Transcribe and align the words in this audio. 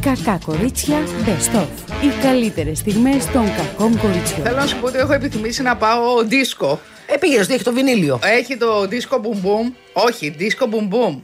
Κακά 0.00 0.38
κορίτσια 0.44 0.96
Best 1.26 1.56
of. 1.60 1.66
Οι 2.02 2.22
καλύτερες 2.22 2.78
στιγμές 2.78 3.26
των 3.32 3.44
κακών 3.56 3.98
κοριτσιών. 4.00 4.42
Θέλω 4.42 4.56
να 4.56 4.66
σου 4.66 4.76
πω 4.80 4.86
ότι 4.86 4.98
έχω 4.98 5.12
επιθυμήσει 5.12 5.62
να 5.62 5.76
πάω 5.76 6.22
δίσκο. 6.24 6.80
Ε, 7.06 7.16
πήγαινε, 7.16 7.40
έχει 7.50 7.62
το 7.62 7.72
βινίλιο. 7.72 8.18
Έχει 8.22 8.56
το 8.56 8.86
δίσκο 8.86 9.20
boom 9.24 9.46
boom. 9.46 9.72
Όχι, 9.92 10.28
δίσκο 10.28 10.66
boom 10.72 10.94
boom. 10.94 11.18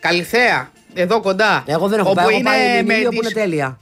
Καλυθέα. 0.00 0.70
Εδώ 0.94 1.20
κοντά. 1.20 1.62
Εγώ 1.66 1.88
δεν 1.88 1.98
έχω 1.98 2.08
Όπου 2.08 2.16
πάει. 2.16 2.26
Έχω 2.28 2.38
είναι 2.38 2.48
πάει 2.48 2.66
με 2.68 2.82
βινίλιο 2.82 3.08
που 3.08 3.14
είναι 3.14 3.22
δίσκο. 3.28 3.40
τέλεια. 3.40 3.78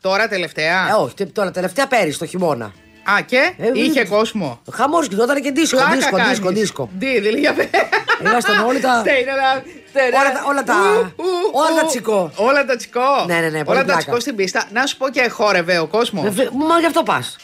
Τώρα 0.00 0.28
τελευταία; 0.28 0.88
Ε, 0.88 0.92
όχι, 1.02 1.14
τε- 1.14 1.32
τώρα 1.32 1.50
τελευταία 1.50 1.86
πέρυσι 1.86 2.18
το 2.18 2.26
χειμώνα. 2.26 2.72
Α, 3.10 3.20
και 3.20 3.52
Ε, 3.58 3.70
είχε 3.74 4.00
ε, 4.00 4.04
κόσμο. 4.04 4.60
Χαμός 4.72 5.06
γινόταν 5.06 5.42
και 5.42 5.50
δίσκο, 5.50 5.76
Πλάκα 5.76 5.94
δίσκο, 5.94 6.16
κάνεις. 6.16 6.30
δίσκο, 6.30 6.50
δίσκο. 6.50 6.88
Τι, 6.98 7.20
δηλαδή 7.20 7.40
για 7.40 7.54
Ήμασταν 8.24 8.64
όλοι 8.66 8.80
τα- 8.80 8.98
Στέινα, 9.00 9.32
στέινα. 9.88 10.18
Όλα 10.20 10.32
τα- 10.32 10.44
όλα 10.48 10.62
τα- 10.62 10.74
Ου, 11.16 11.22
ου, 11.22 11.50
όλα 11.52 11.80
τα 11.80 11.82
ου. 11.84 11.88
τσικό. 11.88 12.30
Όλα 12.36 12.64
τα 12.64 12.76
τσικό. 12.76 13.00
Ναι, 13.26 13.34
ναι, 13.34 13.40
ναι, 13.40 13.50
πολύ 13.50 13.68
Όλα 13.68 13.78
τα 13.78 13.84
πλάκα. 13.84 13.98
τσικό 13.98 14.20
στην 14.20 14.34
πίστα. 14.36 14.64
Να 14.72 14.86
σου 14.86 14.96
πω 14.96 15.08
και 15.08 15.28
χόρευε 15.28 15.78
ο 15.78 15.86
κόσμος. 15.86 16.24
Ε, 16.26 16.30
βε- 16.30 16.50
Μα 16.50 16.78
γι' 16.78 16.86
αυτό 16.86 17.02
πας. 17.02 17.36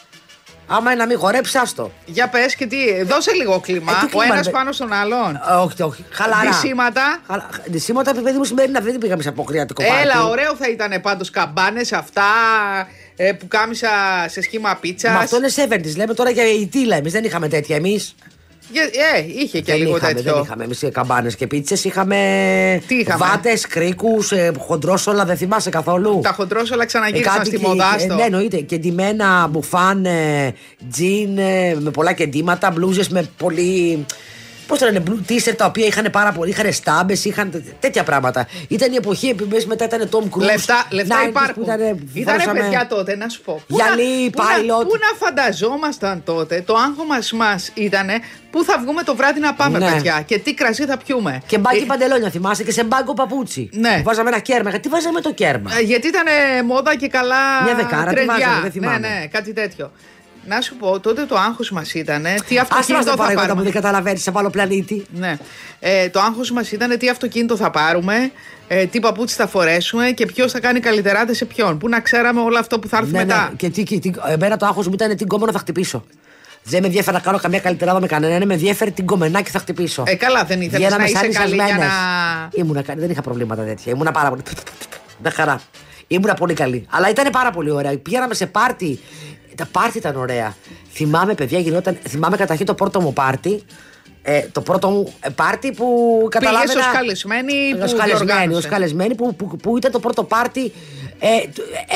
Άμα 0.67 0.91
είναι 0.91 0.99
να 0.99 1.07
μην 1.07 1.17
χορέψει, 1.17 1.57
άστο. 1.57 1.91
Για 2.05 2.29
πες 2.29 2.55
και 2.55 2.65
τι, 2.65 3.03
δώσε 3.03 3.31
λίγο 3.31 3.59
κλίμα. 3.59 3.91
Ε, 3.91 3.95
τι 3.99 4.05
ο 4.05 4.07
κλίμα, 4.07 4.33
ένας 4.33 4.45
ρε. 4.45 4.51
πάνω 4.51 4.71
στον 4.71 4.93
άλλον. 4.93 5.35
Ε, 5.49 5.53
όχι, 5.53 5.83
όχι. 5.83 6.05
Χαλαρά. 6.09 6.49
Δυσίματα. 6.49 7.21
Χαλα... 7.27 7.49
Δυσίματα, 7.65 8.13
παιδί 8.13 8.37
μου, 8.37 8.43
σημερινά 8.43 8.79
δεν 8.79 8.97
πήγαμε 8.97 9.21
σε 9.21 9.29
αποκριατικό 9.29 9.83
πάρτι. 9.83 10.01
Έλα, 10.01 10.27
ωραίο 10.27 10.55
θα 10.55 10.69
ήταν 10.69 11.01
πάντως 11.01 11.29
καμπάνες 11.29 11.93
αυτά 11.93 12.23
ε, 13.15 13.31
που 13.31 13.47
κάμισα 13.47 13.89
σε 14.27 14.41
σχήμα 14.41 14.75
πίτσας. 14.75 15.13
Μα 15.13 15.19
αυτό 15.19 15.37
είναι 15.37 15.49
70s. 15.75 15.95
Λέμε 15.95 16.13
τώρα 16.13 16.29
για 16.29 16.51
η 16.51 16.67
τίλα. 16.67 16.95
Εμείς 16.95 17.11
δεν 17.11 17.23
είχαμε 17.23 17.47
τέτοια. 17.47 17.75
Εμείς 17.75 18.15
Ε, 18.71 19.23
είχε 19.43 19.59
και 19.59 19.71
δεν, 19.71 19.81
λίγο 19.81 19.95
είχαμε, 19.95 20.13
τέτοιο. 20.13 20.33
δεν 20.33 20.43
είχαμε. 20.43 20.63
Εμείς 20.63 20.83
καμπάνες 20.91 21.35
και 21.35 21.47
πίτσες. 21.47 21.83
Είχαμε, 21.83 22.15
Τι 22.87 22.95
είχαμε; 22.95 23.25
βάτες, 23.25 23.67
κρίκους, 23.67 24.31
ε, 24.31 24.51
χοντρόσολα. 24.57 25.25
Δεν 25.25 25.37
θυμάσαι 25.37 25.69
καθόλου; 25.69 26.19
Τα 26.23 26.31
χοντρόσολα 26.31 26.85
ξαναγύρισαν 26.85 27.33
κάτι 27.33 27.47
στη 27.47 27.57
και- 27.57 27.67
μοδάστο. 27.67 28.13
ε, 28.13 28.15
Ναι, 28.15 28.23
εννοείται. 28.23 28.57
Και 28.57 28.77
ντυμένα 28.77 29.47
μπουφάν, 29.47 30.05
ε, 30.05 30.53
τζιν, 30.91 31.37
ε, 31.37 31.75
με 31.79 31.89
πολλά 31.91 32.13
κεντήματα, 32.13 32.71
μπλούζες 32.71 33.09
με 33.09 33.29
πολύ. 33.37 34.05
Πώς 34.67 34.79
το 34.79 34.85
λένε, 34.85 34.99
μπλου 34.99 35.21
τίσερ 35.27 35.55
τα 35.55 35.65
οποία 35.65 35.85
είχαν 35.85 36.07
πάρα 36.11 36.31
πολύ. 36.31 36.49
Είχαν 36.49 36.73
στάμπες, 36.73 37.25
είχαν 37.25 37.51
τέ- 37.51 37.63
τέτοια 37.79 38.03
πράγματα. 38.03 38.47
Ήταν 38.67 38.91
η 38.91 38.95
εποχή 38.95 39.27
επίση 39.27 39.67
μετά 39.67 39.85
ήταν 39.85 40.09
Tom 40.11 40.37
Cruise. 40.37 40.43
Λεφτά, 40.43 40.85
λεφτά 40.89 41.15
90s 41.25 41.27
υπάρχουν. 41.29 41.53
Που 41.53 41.61
ήταν, 41.63 41.79
Ήτανε 42.13 42.37
φορούσαμε- 42.39 42.59
παιδιά 42.61 42.87
τότε, 42.87 43.15
να 43.15 43.29
σου 43.29 43.41
πω. 43.41 43.61
Πού 43.67 43.75
Γυαλί, 43.75 44.23
να- 44.23 44.29
πού 44.31 44.41
να- 44.43 44.75
pilot. 44.75 44.83
Πού 44.87 44.91
να 44.99 45.25
φανταζόμασταν 45.25 46.23
τότε, 46.25 46.61
το 46.65 46.73
άγχος 46.73 47.31
μας 47.31 47.71
ήταν 47.73 48.07
πού 48.51 48.63
θα 48.63 48.79
βγούμε 48.83 49.03
το 49.03 49.15
βράδυ 49.15 49.39
να 49.39 49.53
πάμε, 49.53 49.77
Ναι. 49.79 49.91
παιδιά, 49.91 50.23
και 50.25 50.37
τι 50.39 50.53
κρασί 50.53 50.85
θα 50.85 50.97
πιούμε. 50.97 51.41
Και 51.47 51.57
μπάκι 51.57 51.77
Ε, 51.77 51.85
παντελόνια, 51.85 52.29
θυμάσαι, 52.29 52.63
και 52.63 52.71
σε 52.71 52.83
μπάγκο 52.83 53.13
παπούτσι. 53.13 53.69
Ναι. 53.73 54.01
Βάζαμε 54.05 54.29
ένα 54.29 54.39
κέρμα. 54.39 54.69
Γιατί 54.69 54.89
βάζαμε 54.89 55.21
το 55.21 55.33
κέρμα; 55.33 55.71
ε, 55.77 55.81
Γιατί 55.81 56.07
ήταν 56.07 56.25
μόδα 56.65 56.95
και 56.95 57.07
καλά. 57.07 57.63
Μια 57.63 57.75
δεκάρα, 57.75 58.05
τι 58.09 58.13
τρεντιά. 58.15 58.33
βάζαμε, 58.33 58.61
δεν 58.61 58.71
θυμάμαι. 58.71 58.97
Ναι, 58.97 59.07
ναι, 59.07 59.27
κάτι 59.27 59.53
τέτοιο. 59.53 59.91
Να 60.47 60.61
σου 60.61 60.75
πω, 60.75 60.99
τότε 60.99 61.25
το 61.25 61.35
άγχος 61.37 61.71
μας 61.71 61.93
ήταν 61.93 62.23
τι 62.23 62.29
Άσε 62.29 62.53
μα 62.55 62.61
αυτοκίνητο 62.61 63.03
τα 63.05 63.11
θα 63.11 63.15
παραγόντα 63.17 63.41
που 63.41 63.47
πάρουμε. 63.47 63.63
δεν 63.63 63.71
καταλαβαίνεις 63.71 64.21
σε 64.21 64.31
άλλο 64.35 64.49
πλανήτη. 64.49 65.05
Ναι. 65.13 65.37
Ε, 65.79 66.09
το 66.09 66.19
άγχος 66.19 66.51
μας 66.51 66.71
ήταν 66.71 66.97
τι 66.97 67.09
αυτοκίνητο 67.09 67.57
θα 67.57 67.71
πάρουμε, 67.71 68.31
ε, 68.67 68.85
τι 68.85 68.99
παπούτσι 68.99 69.35
θα 69.35 69.47
φορέσουμε 69.47 70.11
και 70.11 70.25
ποιος 70.25 70.51
θα 70.51 70.59
κάνει 70.59 70.79
καλυτεράτες 70.79 71.37
σε 71.37 71.45
ποιον. 71.45 71.77
Πού 71.77 71.89
να 71.89 71.99
ξέραμε 71.99 72.41
όλο 72.41 72.57
αυτό 72.59 72.79
που 72.79 72.87
θα 72.87 72.97
έρθει 72.97 73.11
Ναι, 73.11 73.17
μετά. 73.17 73.47
ναι. 73.49 73.55
Και 73.55 73.69
τι, 73.69 73.83
τι, 73.83 73.99
τι, 73.99 74.11
εμένα 74.29 74.57
το 74.57 74.65
άγχος 74.65 74.87
μου 74.87 74.93
ήταν 74.93 75.15
την 75.17 75.27
κόμμα 75.27 75.51
θα 75.51 75.59
χτυπήσω. 75.59 76.05
Δεν 76.63 76.81
με 76.81 76.87
ενδιαφέρει 76.87 77.15
να 77.15 77.21
κάνω 77.21 77.37
καμία 77.39 77.59
καλύτερα 77.59 77.99
με 77.99 78.07
κανέναν, 78.07 78.47
με 78.47 78.53
ενδιαφέρει 78.53 78.91
την 78.91 79.05
κομμενάκι 79.05 79.49
θα 79.49 79.59
χτυπήσω. 79.59 80.03
Ε, 80.07 80.15
καλά, 80.15 80.43
δεν 80.43 80.61
ήθελες 80.61 80.77
Βγαίναμε 80.79 80.97
να 81.03 81.09
είσαι 81.09 81.17
σαν 81.17 81.31
καλή 81.31 81.53
για 81.55 81.63
ριζασμένες. 81.65 81.93
να- 81.93 82.49
Ήμουνα 82.51 82.81
καλή, 82.81 82.99
δεν 82.99 83.09
είχα 83.09 83.21
προβλήματα 83.21 83.63
τέτοια. 83.63 83.91
Ήμουνα 83.91 84.11
πάρα 84.11 84.29
πολύ. 84.29 84.41
Μια 85.21 85.31
χαρά. 85.31 85.61
Ήμουνα 86.07 86.33
πολύ 86.33 86.53
καλή. 86.53 86.85
Αλλά 86.89 87.09
ήταν 87.09 87.29
πάρα 87.31 87.51
πολύ 87.51 87.69
ωραία. 87.71 87.97
Πήγαμε 87.97 88.33
σε 88.33 88.45
πάρτι. 88.45 88.99
Τα 89.55 89.67
πάρτι 89.71 89.97
ήταν 89.97 90.15
ωραία. 90.15 90.55
Θυμάμαι, 90.93 91.33
παιδιά, 91.33 91.59
γινόταν. 91.59 91.97
Θυμάμαι 92.07 92.37
καταρχήν 92.37 92.65
το 92.65 92.73
πρώτο 92.73 93.01
μου 93.01 93.13
πάρτι. 93.13 93.63
Ε, 94.25 94.41
το 94.51 94.61
πρώτο 94.61 94.89
μου 94.89 95.13
ε, 95.19 95.29
πάρτι 95.29 95.71
που 95.71 95.87
καταλάβαινα. 96.29 96.71
Πήγες 96.73 96.85
ως 96.85 96.91
καλεσμένη 96.93 97.53
που 97.71 97.79
Ως 97.83 97.93
καλεσμένη, 97.93 98.25
διοργάνωσες. 98.25 98.63
ως 98.63 98.69
καλεσμένη 98.71 99.15
που, 99.15 99.35
που, 99.35 99.57
που 99.57 99.77
ήταν 99.77 99.91
το 99.91 99.99
πρώτο 99.99 100.23
πάρτι 100.23 100.71
ε, 101.19 101.27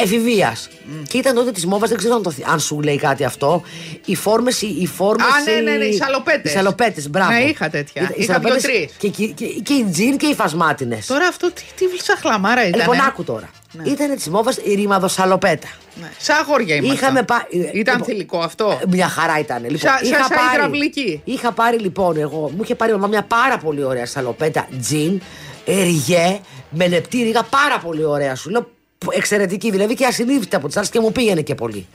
εφηβείας. 0.01 0.69
Και 1.09 1.17
ήταν 1.17 1.35
τότε 1.35 1.51
της 1.51 1.66
μόβα, 1.66 1.88
δεν 1.88 1.97
ξέρω 1.97 2.16
αν, 2.16 2.23
το, 2.23 2.31
θυ- 2.31 2.47
αν 2.50 2.59
σου 2.59 2.81
λέει 2.81 2.97
κάτι 2.97 3.23
αυτό. 3.23 3.62
Οι 4.06 4.16
φόρμες. 4.16 4.62
Οι 4.62 4.88
φόρμες, 4.96 5.25
Α, 5.25 5.51
ναι, 5.51 5.72
ναι, 5.72 5.78
ναι, 5.78 5.84
οι 5.85 5.94
σαλοπέτες. 5.94 6.51
Οι 6.51 6.56
σαλοπέτες, 6.56 7.09
μπράβο. 7.09 7.31
Ναι, 7.31 7.40
είχα 7.40 7.69
τέτοια. 7.69 8.01
Ήταν- 8.01 8.16
οι 8.17 8.22
Είχα 8.23 8.34
σαλοπέτες 8.34 8.62
δύο-τρεις. 8.62 8.91
Και, 8.97 9.07
και, 9.09 9.25
και, 9.28 9.46
και 9.46 9.73
οι 9.73 9.84
τζιν 9.91 10.17
και 10.17 10.25
οι 10.28 10.34
φασμάτινες. 10.35 11.06
Τώρα 11.06 11.28
αυτό 11.28 11.51
τι, 11.51 11.62
τι 11.75 12.03
σαχλαμάρα 12.03 12.67
ήταν. 12.67 12.79
Λοιπόν, 12.79 12.96
ε; 12.96 13.03
άκου 13.07 13.23
τώρα. 13.23 13.50
Ήταν 13.85 14.15
της 14.15 14.27
μόβας 14.29 14.57
η 14.63 14.73
ρημαδοσαλοπέτα. 14.73 15.67
Ναι. 16.01 16.09
Σαν 16.17 16.38
αγόρια 16.38 16.75
ήμασταν. 16.75 16.95
Είχαμε 16.97 17.23
πά- 17.23 17.47
ε, 17.51 17.57
Ήταν 17.57 17.73
λοιπόν, 17.75 18.03
θηλυκό 18.03 18.39
αυτό; 18.39 18.79
Ε, 18.81 18.85
Μια 18.89 19.07
χαρά 19.07 19.39
ήταν. 19.39 19.61
Λοιπόν, 19.61 19.77
Σα- 19.79 20.05
είχα 20.07 20.17
σαν- 20.17 20.27
σαν 20.27 20.38
πάρει- 20.38 20.55
υδραυλική. 20.55 21.21
Είχα 21.23 21.51
πάρει 21.51 21.79
λοιπόν 21.79 22.17
εγώ, 22.17 22.51
μου 22.55 22.63
είχε 22.63 22.75
πάρει 22.75 22.91
η 22.91 22.93
μαμά 22.93 23.07
μια 23.07 23.23
πάρα 23.23 23.57
πολύ 23.57 23.83
ωραία 23.83 24.05
σαλοπέτα 24.05 24.67
τζιν, 24.81 25.21
ριγέ, 25.66 26.39
με 26.69 26.87
λεπτή 26.87 27.23
ρίγα, 27.23 27.43
πάρα 27.43 27.79
πολύ 27.79 28.03
ωραία 28.03 28.35
σου 28.35 28.49
λέω. 28.49 28.61
που- 28.97 29.11
Εξαιρετική, 29.11 29.71
δηλαδή 29.71 29.93
και 29.95 30.05
ασυνείδητη 30.05 30.55
από 30.55 30.67
τις 30.67 30.77
άλλες 30.77 30.89
και 30.89 30.99
μου 30.99 31.11
πήγαινε 31.11 31.41
και 31.41 31.55
πολύ. 31.55 31.87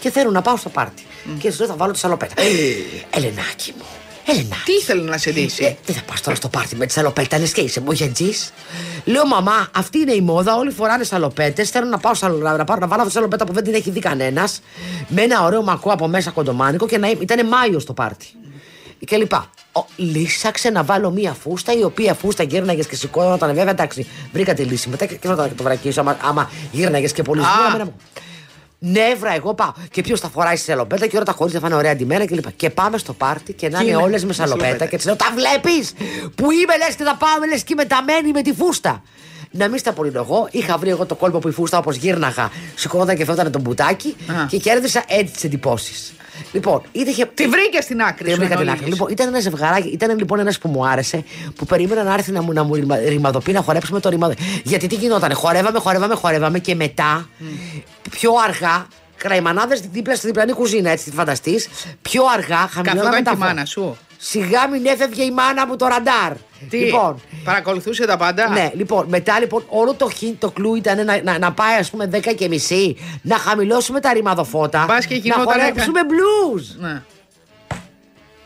Και 0.00 0.10
θέλω 0.10 0.30
να 0.30 0.42
πάω 0.42 0.56
στο 0.56 0.68
πάρτι. 0.68 1.02
Και 1.38 1.50
σου 1.50 1.58
λέω 1.58 1.68
θα 1.68 1.74
βάλω 1.76 1.92
τη 1.92 1.98
σαλοπέτα. 1.98 2.34
Ε, 2.36 2.44
Ελενάκι 3.16 3.74
μου, 3.78 3.84
Ελενάκι. 4.26 4.62
Τι 4.64 4.72
ήθελε 4.72 5.02
να 5.02 5.18
σε 5.18 5.28
Ε, 5.28 5.32
δείσει. 5.32 5.76
δεν 5.84 5.94
θα 5.96 6.02
πας 6.02 6.20
τώρα 6.20 6.36
στο 6.36 6.48
πάρτι 6.48 6.76
με 6.76 6.86
τις 6.86 6.94
σαλοπέτανε 6.94 7.46
και 7.46 7.60
είσαι 7.60 7.80
μογιατζή. 7.80 8.30
Λέω, 9.04 9.26
μαμά, 9.26 9.68
αυτή 9.76 9.98
είναι 9.98 10.12
η 10.12 10.20
μόδα. 10.20 10.56
Όλοι 10.56 10.70
φοράνε 10.70 11.04
σαλοπέτε. 11.04 11.64
Θέλω 11.64 11.86
να 11.88 11.98
πάω 11.98 12.14
σαλο- 12.14 12.56
να, 12.56 12.64
πάρω, 12.64 12.80
να 12.80 12.86
βάλω 12.86 13.00
αυτή 13.02 13.12
τη 13.12 13.18
σαλοπέτα 13.18 13.44
που 13.46 13.52
δεν 13.52 13.64
την 13.64 13.74
έχει 13.74 13.90
δει 13.90 14.00
κανένας. 14.00 14.60
Με 15.08 15.22
ένα 15.22 15.42
ωραίο 15.44 15.62
μακό 15.62 15.90
από 15.90 16.08
μέσα 16.08 16.30
κοντομάνικο 16.30 16.86
και 16.86 16.98
να 16.98 17.10
ήταν 17.10 17.46
Μάιος 17.46 17.84
το 17.84 17.92
πάρτι. 17.92 18.26
Και 19.06 19.16
λοιπά. 19.16 19.50
Ο, 19.72 19.84
λύσαξε 19.96 20.70
να 20.70 20.84
βάλω 20.84 21.10
μία 21.10 21.32
φούστα 21.32 21.72
η 21.72 21.82
οποία 21.82 22.14
φούστα 22.14 22.42
γύρναγες 22.42 22.86
και 22.86 22.96
σηκώνονταν. 22.96 23.54
Βέβαια, 23.54 23.70
εντάξει, 23.70 24.06
βρήκα 24.32 24.54
τη 24.54 24.62
λύση 24.62 24.88
μετά 24.88 25.06
και, 25.06 25.14
και 25.14 25.26
θα 25.28 25.36
το 25.56 25.62
βρακίσω. 25.62 26.00
Άμα, 26.00 26.16
άμα 26.22 26.50
γύρναγες 26.72 27.12
και 27.12 27.22
πολύ 27.22 27.40
Α. 27.40 27.44
σμούρα, 28.80 29.00
Νεύρα, 29.00 29.34
εγώ 29.34 29.54
πάω. 29.54 29.72
Και 29.90 30.02
ποιος 30.02 30.20
θα 30.20 30.28
φοράει 30.28 30.56
σαλοπέτα 30.56 31.06
και 31.06 31.16
όλα 31.16 31.24
τα 31.24 31.32
χωρί 31.32 31.52
θα 31.52 31.60
φάνε 31.60 31.74
ωραία 31.74 31.92
αντιμένα 31.92 32.26
κλπ. 32.26 32.52
Και 32.56 32.70
πάμε 32.70 32.98
στο 32.98 33.12
πάρτι 33.12 33.52
και 33.52 33.68
να 33.68 33.78
Και 33.78 33.84
είναι 33.84 33.92
είναι 33.92 34.02
όλες 34.02 34.20
με 34.20 34.26
με 34.26 34.32
σαλοπέτα. 34.32 34.64
σαλοπέτα. 34.64 34.90
Και 34.90 34.96
της 34.96 35.06
λέω: 35.06 35.16
Τα 35.16 35.32
βλέπεις 35.34 35.92
που 36.34 36.50
είμαι, 36.50 36.76
λες 36.76 36.94
και 36.96 37.04
θα 37.04 37.16
πάμε, 37.16 37.46
λες 37.46 37.62
και 37.64 37.74
μεταμένη 37.74 38.30
με 38.32 38.42
τη 38.42 38.52
φούστα. 38.52 39.02
Να 39.56 39.68
μην 39.68 39.78
στα 39.78 39.90
απολύτω 39.90 40.18
εγώ. 40.18 40.48
Είχα 40.50 40.78
βρει 40.78 40.90
εγώ 40.90 41.06
το 41.06 41.14
κόλπο 41.14 41.38
που 41.38 41.48
η 41.48 41.50
φούστα 41.52 41.78
όπως 41.78 41.96
γύρναγα, 41.96 42.50
σηκωνόταν 42.74 43.16
και 43.16 43.24
φεύγανε 43.24 43.50
τον 43.50 43.60
μπουτάκι 43.60 44.16
Α. 44.26 44.46
και 44.48 44.56
κέρδισα 44.56 45.04
έτσι 45.08 45.32
τις 45.32 45.44
εντυπώσεις. 45.44 46.12
Λοιπόν, 46.52 46.82
είτε 46.92 47.10
είχε. 47.10 47.26
Τη 47.34 47.46
βρήκε 47.48 47.80
στην 47.80 48.02
άκρη 48.02 48.24
Τη 48.24 48.30
σου. 48.30 48.36
βρήκα 48.36 48.52
εν 48.52 48.58
την 48.58 48.68
ολίγης. 48.68 48.80
άκρη. 48.80 48.92
Λοιπόν, 48.92 49.08
ήταν 49.10 49.28
ένα 49.28 49.40
ζευγαράκι, 49.40 49.88
ήταν 49.88 50.18
λοιπόν 50.18 50.38
ένας 50.38 50.58
που 50.58 50.68
μου 50.68 50.86
άρεσε, 50.86 51.24
που 51.56 51.66
περίμενα 51.66 52.02
να 52.02 52.14
έρθει 52.14 52.32
να 52.32 52.42
μου, 52.42 52.52
να 52.52 52.62
μου 52.62 52.74
ρημα- 52.74 52.96
ρημαδοποιεί, 53.08 53.54
να 53.56 53.62
χορέψουμε 53.62 54.00
το 54.00 54.08
ρημαδο. 54.08 54.34
Γιατί 54.64 54.86
τι 54.86 54.94
γινόταν, 54.94 55.32
χορεύαμε, 55.34 55.78
χορεύαμε, 55.78 56.14
χορεύαμε 56.14 56.58
και 56.58 56.74
μετά, 56.74 57.28
πιο 58.10 58.32
αργά, 58.48 58.86
κραϊμανάδες 59.16 59.80
δίπλα 59.80 60.14
στη 60.16 60.26
διπλανή 60.26 60.52
κουζίνα, 60.52 60.90
έτσι 60.90 61.04
τη 61.10 61.16
φανταστείς. 61.16 61.68
Πιο 62.02 62.22
αργά, 62.36 62.68
χαμηλώναμε 62.70 63.00
Καθόταν 63.16 63.24
τα 63.24 63.30
και 63.30 63.36
η 63.36 63.38
φω- 63.38 63.46
μάνα 63.46 63.64
σου. 63.64 63.96
Σιγά 64.18 64.68
μην 64.68 64.86
έφευγε 64.86 65.22
η 65.22 65.30
μάνα 65.30 65.66
μου 65.66 65.76
το 65.76 65.86
ραντάρ. 65.86 66.32
Τι, 66.70 66.76
Λοιπόν, 66.76 67.20
παρακολουθούσε 67.44 68.06
τα 68.06 68.16
πάντα; 68.16 68.48
ναι, 68.48 68.70
λοιπόν, 68.74 69.06
μετά 69.08 69.40
λοιπόν 69.40 69.64
όλο 69.68 69.94
το 69.94 70.10
χιν, 70.10 70.38
το 70.38 70.50
κλου 70.50 70.74
ήταν 70.74 71.04
να, 71.04 71.22
να, 71.22 71.38
να 71.38 71.52
πάει 71.52 71.78
ας 71.78 71.90
πούμε 71.90 72.10
10 72.12 72.34
και 72.36 72.48
μισή, 72.48 72.96
να 73.22 73.38
χαμηλώσουμε 73.38 74.00
τα 74.00 74.12
ρημαδοφώτα, 74.12 74.84
Μπας 74.88 75.06
και 75.06 75.14
να 75.14 75.20
γινότανε 75.20 75.62
χορέψουμε 75.62 76.00
blues. 76.02 76.62
Ναι. 76.78 77.02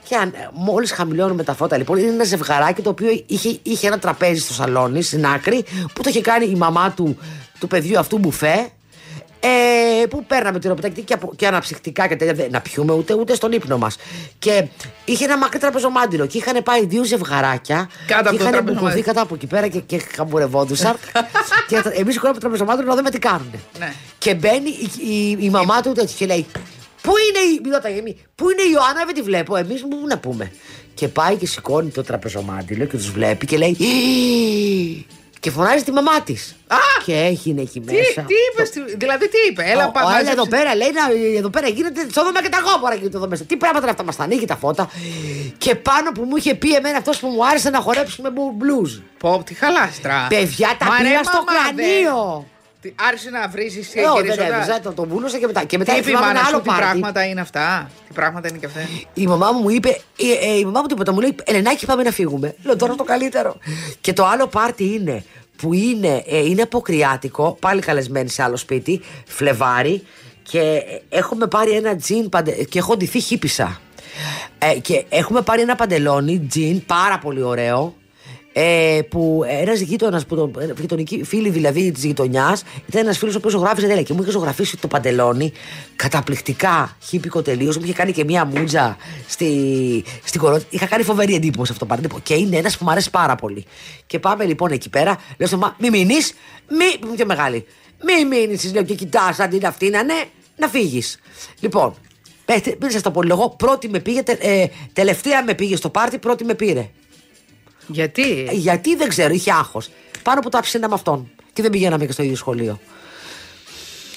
Και 0.09 0.17
μόλις 0.53 0.93
χαμηλώνουμε 0.93 1.45
τα 1.45 1.55
φώτα, 1.55 1.77
λοιπόν, 1.77 1.99
είναι 1.99 2.11
ένα 2.11 2.25
ζευγαράκι 2.25 2.83
το 2.83 2.91
οποίο 2.91 3.23
είχε, 3.27 3.59
είχε 3.63 3.87
ένα 3.87 3.99
τραπέζι 3.99 4.41
στο 4.41 4.53
σαλόνι 4.53 5.03
στην 5.03 5.27
άκρη 5.27 5.65
που 5.93 6.03
το 6.03 6.09
είχε 6.09 6.21
κάνει 6.21 6.47
η 6.47 6.55
μαμά 6.55 6.91
του, 6.91 7.19
του 7.61 7.67
παιδιού 7.67 7.99
αυτού 7.99 8.19
μπουφέ. 8.19 8.71
Ε, 9.43 10.07
που 10.07 10.25
παίρναμε 10.25 10.59
τυροπιτάκι 10.59 11.01
και, 11.03 11.15
απο- 11.15 11.33
και 11.37 11.47
αναψυκτικά 11.47 12.07
και 12.09 12.17
τέτοια. 12.17 12.35
δεν- 12.35 12.51
Να 12.51 12.61
πιούμε 12.61 12.93
ούτε, 12.93 13.15
ούτε 13.15 13.35
στον 13.35 13.53
ύπνο 13.53 13.79
μας. 13.79 13.97
Και 14.39 14.67
είχε 15.05 15.25
ένα 15.25 15.39
μακρύ 15.39 15.59
τραπεζομάντιλο 15.59 16.27
και 16.27 16.39
είχαν 16.39 16.63
πάει 16.63 16.87
δύο 16.87 17.05
ζευγαράκια. 17.05 17.91
Κάτω 18.07 18.21
από 18.21 18.31
και 18.31 18.37
το 18.37 18.43
είχαν 18.43 18.53
τραπεζομάντιλο. 18.53 18.81
μπουκωθεί 18.81 19.03
κάτω 19.03 19.23
από 19.23 19.35
εκεί 19.35 19.47
πέρα 19.47 19.69
και, 19.69 19.79
και 19.81 19.99
χαμπουρευόντουσαν. 20.17 20.97
και 21.69 21.83
εμείς 21.93 22.15
σηκώναμε 22.15 22.39
το 22.39 22.41
τραπεζομάντιλο 22.47 22.89
να 22.89 22.97
δούμε 22.97 23.11
τι 23.11 23.19
κάνουν. 23.19 23.51
Ναι. 23.79 23.93
Και 24.19 24.35
μπαίνει 24.35 24.69
η, 24.71 24.91
η, 25.11 25.37
η 25.41 25.51
μαμά 25.51 25.81
του 25.81 25.93
τέτοιο 25.93 26.15
και 26.19 26.27
λέει: 26.27 26.47
Πού 27.03 27.13
είναι 27.29 27.39
η. 27.55 27.61
Μη 27.65 27.71
ρωτάει, 27.71 28.03
μη- 28.03 28.17
Πού 28.35 28.51
είναι 28.51 28.63
η 28.63 28.71
Ιωάννα, 28.73 29.05
δεν 29.05 29.15
τη 29.15 29.23
βλέπω. 29.23 29.57
Εμείς 29.57 29.83
μου 29.83 30.07
να 30.07 30.19
πούμε. 30.19 30.53
Και 30.95 31.09
πάει 31.09 31.37
και 31.37 31.47
σηκώνει 31.47 31.91
το 31.91 32.03
τραπεζομάντιλο 32.03 32.85
και 32.85 32.97
τους 32.97 33.11
βλέπει 33.11 33.47
και 33.47 33.57
λέει: 33.57 33.71
«Ι, 33.71 35.07
Και 35.41 35.51
φωνάζει 35.51 35.85
τη 35.85 35.93
μαμά 35.93 36.21
της. 36.21 36.57
Α! 36.67 36.77
Και 37.05 37.15
έγινε 37.15 37.61
εκεί 37.61 37.81
Τι, 37.81 37.95
μέσα. 37.95 38.23
τι 38.23 38.35
είπες, 38.53 38.71
δηλαδή 38.97 39.29
τι 39.29 39.37
είπε, 39.51 39.63
έλα 39.71 39.85
Ο- 39.85 39.89
ο, 39.89 39.91
πάμε. 39.91 40.19
έλα 40.19 40.31
εδώ 40.31 40.49
πέρα, 40.49 40.75
λέει, 40.75 40.91
να, 40.93 41.37
εδώ 41.39 41.49
πέρα 41.51 41.69
γίνεται 41.69 42.07
στο 42.11 42.25
δώμα 42.25 42.43
και 42.43 42.49
τα 42.49 42.59
γόμορα 42.61 42.95
γίνεται 42.95 43.17
εδώ 43.17 43.29
μέσα. 43.29 43.45
Τι 43.45 43.57
πράγματα 43.57 43.83
είναι 43.83 43.91
αυτά, 43.91 44.05
μας 44.05 44.17
τα 44.17 44.23
ανοίγει 44.25 44.45
τα 44.45 44.57
φώτα. 44.57 44.91
Και 45.59 45.75
πάνω 45.75 46.13
που 46.13 46.23
μου 46.25 46.37
είχε 46.37 46.55
πει 46.55 46.75
εμένα 46.75 46.97
αυτός 46.99 47.19
που 47.19 47.27
μου 47.29 47.47
άρεσε 47.47 47.71
να 47.71 47.81
χορέψουμε 47.81 48.31
μπλουζ. 48.55 48.97
Πω, 49.19 49.43
τι 49.47 49.55
χαλάστρα. 49.55 50.27
Παιδιά, 50.29 50.77
τα 50.79 50.87
Μα 50.87 51.03
ρε, 51.03 51.09
πήρα 51.09 51.25
στο 51.25 51.43
μαμά, 51.47 51.61
δε. 51.75 51.83
κρανίο. 51.83 52.47
Τι, 52.81 52.93
Άρχισε 53.09 53.31
να 53.31 53.49
βρίζεις 53.49 53.95
Ε, 53.95 54.01
όχι, 54.01 54.27
δεν 54.27 54.39
έβριζα, 54.39 54.81
το, 54.81 54.93
το 54.93 55.05
βούλωσα 55.05 55.39
και 55.39 55.47
μετά. 55.47 55.65
Και 55.65 55.79
μετά 55.79 55.93
Τι 55.93 55.99
είπε 55.99 56.11
η 56.11 56.13
θυμάμαι 56.13 56.31
ένα 56.31 56.35
μάνα 56.35 56.49
άλλο 56.49 56.57
σου, 56.57 56.63
τι 56.63 56.69
πάρτι. 56.69 56.83
πράγματα 56.83 57.25
είναι 57.25 57.41
αυτά; 57.41 57.91
Τι 58.09 58.15
πράγματα 58.15 58.49
είναι 58.49 58.59
και 58.59 58.67
αυτά; 58.67 58.81
Η 59.15 59.27
μαμά 59.27 59.53
μου 59.53 59.61
μου 59.61 59.71
είπε, 59.71 59.89
ε, 59.89 60.49
ε, 60.49 60.59
η 60.59 60.65
μαμά 60.65 60.81
μου 60.81 60.87
τίποτα, 60.87 61.13
μου 61.13 61.21
λέει 61.21 61.35
Ελενάκη 61.45 61.87
πάμε 61.87 62.03
να 62.03 62.11
φύγουμε. 62.11 62.55
Λέω 62.63 62.77
τώρα 62.77 62.95
το 62.95 63.05
καλύτερο. 63.05 63.57
και 64.01 64.13
το 64.13 64.27
άλλο 64.27 64.47
πάρτι 64.47 64.85
είναι 64.85 65.25
που 65.57 65.73
είναι, 65.73 66.25
ε, 66.27 66.39
είναι 66.39 66.63
αποκριάτικο, 66.63 67.57
πάλι 67.61 67.81
καλεσμένη 67.81 68.29
σε 68.29 68.43
άλλο 68.43 68.57
σπίτι, 68.57 69.01
Φλεβάρι 69.27 70.07
και 70.43 70.61
ε, 70.61 71.17
έχουμε 71.17 71.47
πάρει 71.47 71.71
ένα 71.71 71.97
τζιν 71.97 72.29
παντε... 72.29 72.51
και 72.51 72.79
έχω 72.79 72.97
ντυθεί 72.97 73.21
χίπησα. 73.21 73.81
Ε, 74.59 74.79
και 74.79 75.05
έχουμε 75.09 75.41
πάρει 75.41 75.63
ένα 75.63 75.75
παντελόνι, 75.75 76.39
τζιν, 76.49 76.87
πάρα 76.87 77.19
πολύ 77.19 77.43
ωραίο. 77.43 77.95
Ε, 78.53 79.01
που 79.09 79.43
ένας 79.49 79.81
γείτονας, 79.81 80.27
που 80.27 80.37
τον, 80.37 80.53
ε, 80.59 80.73
γειτονική 80.81 81.25
φίλη 81.25 81.51
δηλαδή 81.51 81.93
της 81.93 82.05
γειτονιάς, 82.05 82.63
ήταν 82.89 83.03
ένας 83.03 83.19
φίλος 83.19 83.35
ο 83.35 83.39
οποίος 83.39 83.53
ζωγράφιζε 83.53 83.87
τέλεια 83.87 84.03
και 84.03 84.13
μου 84.13 84.23
είχε 84.23 84.31
ζωγραφίσει 84.31 84.77
το 84.77 84.89
παντελόνι 84.89 85.53
καταπληκτικά, 85.97 86.97
χύπικο 87.03 87.43
τελείως. 87.43 87.77
Μου 87.77 87.85
είχε 87.85 87.93
κάνει 87.93 88.13
και 88.13 88.25
μία 88.25 88.45
μούτζα 88.45 88.97
στη, 89.29 90.05
στην 90.25 90.41
κορώνα. 90.41 90.63
Είχα 90.71 90.87
κάνει 90.87 91.03
φοβερή 91.03 91.35
εντύπωση 91.35 91.73
αυτό 91.73 91.87
το 91.87 91.95
πάρτι. 91.95 92.09
Και 92.23 92.35
είναι 92.35 92.57
ένας 92.57 92.77
που 92.79 92.85
μου 92.85 92.91
αρέσει 92.91 93.11
πάρα 93.11 93.35
πολύ. 93.35 93.65
Και 94.07 94.19
πάμε 94.19 94.45
λοιπόν 94.45 94.71
εκεί 94.73 94.89
πέρα, 94.91 95.17
λέω 95.37 95.49
στο 95.49 95.57
μα, 95.57 95.77
μη 95.79 95.91
μείνεις, 95.91 96.33
μη. 96.69 96.99
που 97.01 97.07
είμαι 97.07 97.17
πιο 97.17 97.27
μεγάλη. 97.27 97.67
Μη 98.05 98.25
μείνεις, 98.25 98.61
της 98.61 98.73
λέω 98.73 98.83
και 98.83 98.95
κοιτάς 98.95 99.39
αντί 99.39 99.59
να 99.59 99.69
αυτή 99.69 99.91
να 99.91 100.03
ναι, 100.03 100.23
να 100.57 100.69
φύγεις. 100.69 101.19
Λοιπόν, 101.61 101.95
ε, 102.45 102.55
μην 102.81 102.91
σας 102.91 103.03
το 103.03 103.11
πω 103.11 103.23
λίγο. 103.23 103.51
Πρώτη 103.51 103.89
με 103.89 103.99
πήγε, 104.01 104.23
τε- 104.23 104.45
ε, 104.45 104.67
τελευταία 104.93 105.45
με 105.45 105.55
πήγε 105.55 105.77
στο 105.77 105.89
πάρτι, 105.89 106.19
πρώτη 106.19 106.45
με 106.45 106.55
πήρε. 106.55 106.91
Γιατί; 107.93 108.47
Ε, 108.51 108.53
Γιατί 108.53 108.97
δεν 108.97 109.09
ξέρω, 109.09 109.35
είχε 109.35 109.53
άγχος. 109.53 109.91
Πάνω 110.23 110.41
που 110.41 110.49
το 110.49 110.59
άφησε 110.59 110.79
με 110.79 110.87
αυτόν. 110.93 111.31
Και 111.53 111.63
δεν 111.63 111.71
πηγαίναμε 111.71 112.07
και 112.07 112.13
στο 112.13 112.23
ίδιο 112.23 112.37
σχολείο. 112.37 112.81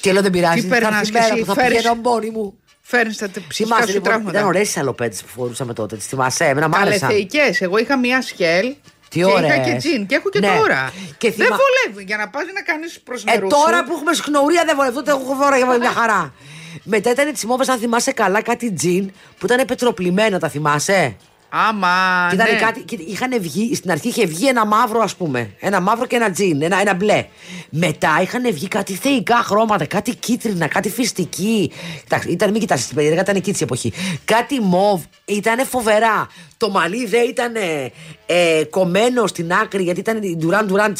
Και 0.02 0.12
λέω 0.14 0.22
δεν 0.22 0.32
πειράζει. 0.32 0.62
Τι 0.62 0.68
θα 0.68 0.76
έρθει 0.76 0.86
περνάς 0.88 1.02
η 1.08 1.12
κι 1.12 1.18
μέρα 1.18 1.26
εσύ, 1.26 1.40
που 1.40 1.46
θα 1.46 1.54
φέρεις- 1.54 1.78
πηγαίνω 1.78 1.96
μόνη 2.04 2.30
μου. 2.30 2.58
Φέρνεις 2.82 3.18
τα 3.18 3.30
ψυχικά 3.48 3.54
Θυμάσαι 3.76 3.82
σου 3.88 3.94
λοιπόν, 3.94 4.12
ήταν 4.12 4.22
τραύματα. 4.24 4.46
ωραίες 4.48 4.68
οι 4.68 4.72
σαλοπέτες 4.72 5.22
που 5.22 5.28
φορούσαμε 5.28 5.74
τότε. 5.74 5.96
Τις 5.96 6.06
θυμάσαι, 6.06 6.46
εμένα 6.46 6.68
μ' 6.68 6.72
Καλέ 6.72 6.86
άρεσαν. 6.86 7.10
θεϊκές. 7.10 7.62
Εγώ 7.62 7.78
είχα 7.78 7.98
μία 7.98 8.22
σκέλ. 8.22 8.76
Τι 9.10 9.20
και 9.20 9.20
είχα 9.20 9.32
ωραίες. 9.34 9.68
και 9.68 9.76
τζιν. 9.78 10.06
Και 10.06 10.16
έχω 10.16 10.30
και 10.30 10.40
Ναι. 10.40 10.48
τώρα. 10.58 10.92
Και 11.18 11.32
Δεν 11.32 11.46
θυμα- 11.46 11.58
βολεύει 11.60 12.04
για 12.04 12.18
να 12.18 12.30
πας 12.30 12.44
να 12.54 12.62
κάνεις 12.62 13.00
προς 13.04 13.24
Ε, 13.24 13.32
νερού. 13.32 13.48
τώρα 13.48 13.78
σου. 13.78 13.84
που 13.84 13.94
έχουμε 13.94 14.14
σχνωρία 14.14 14.64
δεν 14.66 14.76
βολεύω, 14.76 14.96
τότε 14.96 15.12
έχω 15.12 15.36
δώρα 15.36 15.58
για 15.58 15.78
μια 15.78 15.92
χαρά. 15.92 16.34
Μετά 16.84 17.12
ήταν 17.12 17.34
τη 17.34 17.48
μόβε, 17.48 17.64
αν 17.72 17.80
θυμάσαι 17.80 18.12
καλά, 18.12 18.42
κάτι 18.42 18.72
τζιν 18.72 19.12
που 19.40 19.46
ήταν 19.46 19.66
πετροπλημμένα, 19.66 20.40
τα 20.40 20.50
θυμάσαι; 20.50 21.16
Άμα. 21.56 22.28
Και 22.30 22.36
ήταν 22.36 22.52
ναι. 22.52 22.60
κάτι, 22.60 22.82
και 22.82 22.98
είχαν 23.08 23.42
βγει, 23.42 23.76
στην 23.76 23.92
αρχή 23.92 24.08
είχε 24.08 24.26
βγει 24.26 24.48
ένα 24.48 24.66
μαύρο, 24.66 25.02
ας 25.02 25.16
πούμε. 25.16 25.50
Ένα 25.60 25.82
μαύρο 25.82 26.06
και 26.06 26.16
ένα 26.16 26.32
τζιν, 26.32 26.62
ένα, 26.62 26.80
ένα 26.80 26.94
μπλε. 26.94 27.26
Μετά 27.70 28.20
είχαν 28.22 28.54
βγει 28.54 28.68
κάτι 28.68 28.94
θεϊκά 28.94 29.36
χρώματα, 29.36 29.86
κάτι 29.86 30.16
κίτρινα, 30.16 30.68
κάτι 30.68 30.90
φυστική. 30.90 31.72
Κοιτάξτε, 32.04 32.32
ήταν, 32.32 32.52
μην 32.52 32.60
κοιτάξει 32.60 32.86
την 32.86 32.96
περίεργα, 32.96 33.22
ήταν 33.22 33.36
εκεί 33.36 33.54
τη 33.54 33.64
εποχή. 33.64 33.94
Κάτι 34.26 34.60
μοβ, 34.62 35.02
ήταν 35.26 35.66
φοβερά. 35.66 36.28
Το 36.58 36.70
μαλλί 36.70 37.06
δεν 37.06 37.30
ήταν 37.30 37.54
ε, 38.26 38.64
κομμένο 38.70 39.28
στην 39.28 39.54
άκρη, 39.54 39.84
γιατί 39.84 40.00
ήταν 40.00 40.24
η 40.24 40.36
Ντουράν 40.38 40.66
Ντουράν 40.68 40.96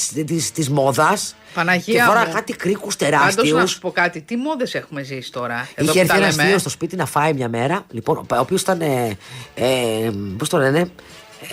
της 0.54 0.70
μόδας. 0.70 1.36
Παναγία 1.54 2.00
Και 2.00 2.04
φόρα 2.08 2.26
μου. 2.26 2.34
κάτι 2.34 2.54
κρίκους 2.54 2.96
Πάντως 2.96 3.20
τεράστιου. 3.20 3.56
να 3.58 3.66
σου 3.66 3.80
πω 3.80 3.92
κάτι, 3.92 4.22
τι 4.22 4.36
μόδες 4.36 4.74
έχουμε 4.76 5.04
ζήσει 5.04 5.32
τώρα. 5.32 5.70
Εδώ 5.76 5.92
Είχε 5.92 6.02
που 6.02 6.08
τα 6.08 6.14
έρθει 6.14 6.24
ένας 6.26 6.36
λέμε; 6.36 6.50
θείος 6.50 6.62
στο 6.62 6.70
σπίτι 6.70 6.96
να 6.96 7.06
φάει 7.06 7.34
μια 7.34 7.50
μέρα. 7.50 7.86
Λοιπόν, 7.90 8.18
ο 8.18 8.26
οποίος 8.38 8.62
ήταν. 8.62 8.82
Ε, 8.82 9.18
ε, 9.56 10.12
Πώς 10.38 10.50
το 10.50 10.58
λένε. 10.58 10.80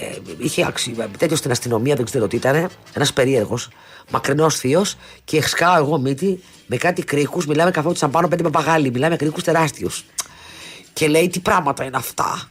Ε, 0.00 0.16
είχε 0.38 0.64
αξι... 0.66 0.96
τέτοιο 1.18 1.36
στην 1.36 1.50
αστυνομία, 1.50 1.94
δεν 1.94 2.04
ξέρω 2.04 2.26
τι 2.28 2.36
ήταν. 2.36 2.70
Ένας 2.94 3.12
περίεργος, 3.12 3.68
μακρινός 4.10 4.56
θείος. 4.56 4.96
Και 5.24 5.42
σκάω 5.42 5.76
εγώ 5.76 5.98
μύτη 5.98 6.42
με 6.66 6.76
κάτι 6.76 7.02
κρίκους. 7.02 7.46
Μιλάμε 7.46 7.70
καθόντουσαν 7.70 8.10
πάνω 8.10 8.28
πέντε 8.28 8.42
παπαγάλοι. 8.42 8.90
Μιλάμε 8.90 9.16
κρίκους 9.16 9.42
τεράστιους. 9.42 10.04
Και 10.92 11.08
λέει 11.08 11.28
τι 11.28 11.40
πράγματα 11.40 11.84
είναι 11.84 11.96
αυτά. 11.96 12.48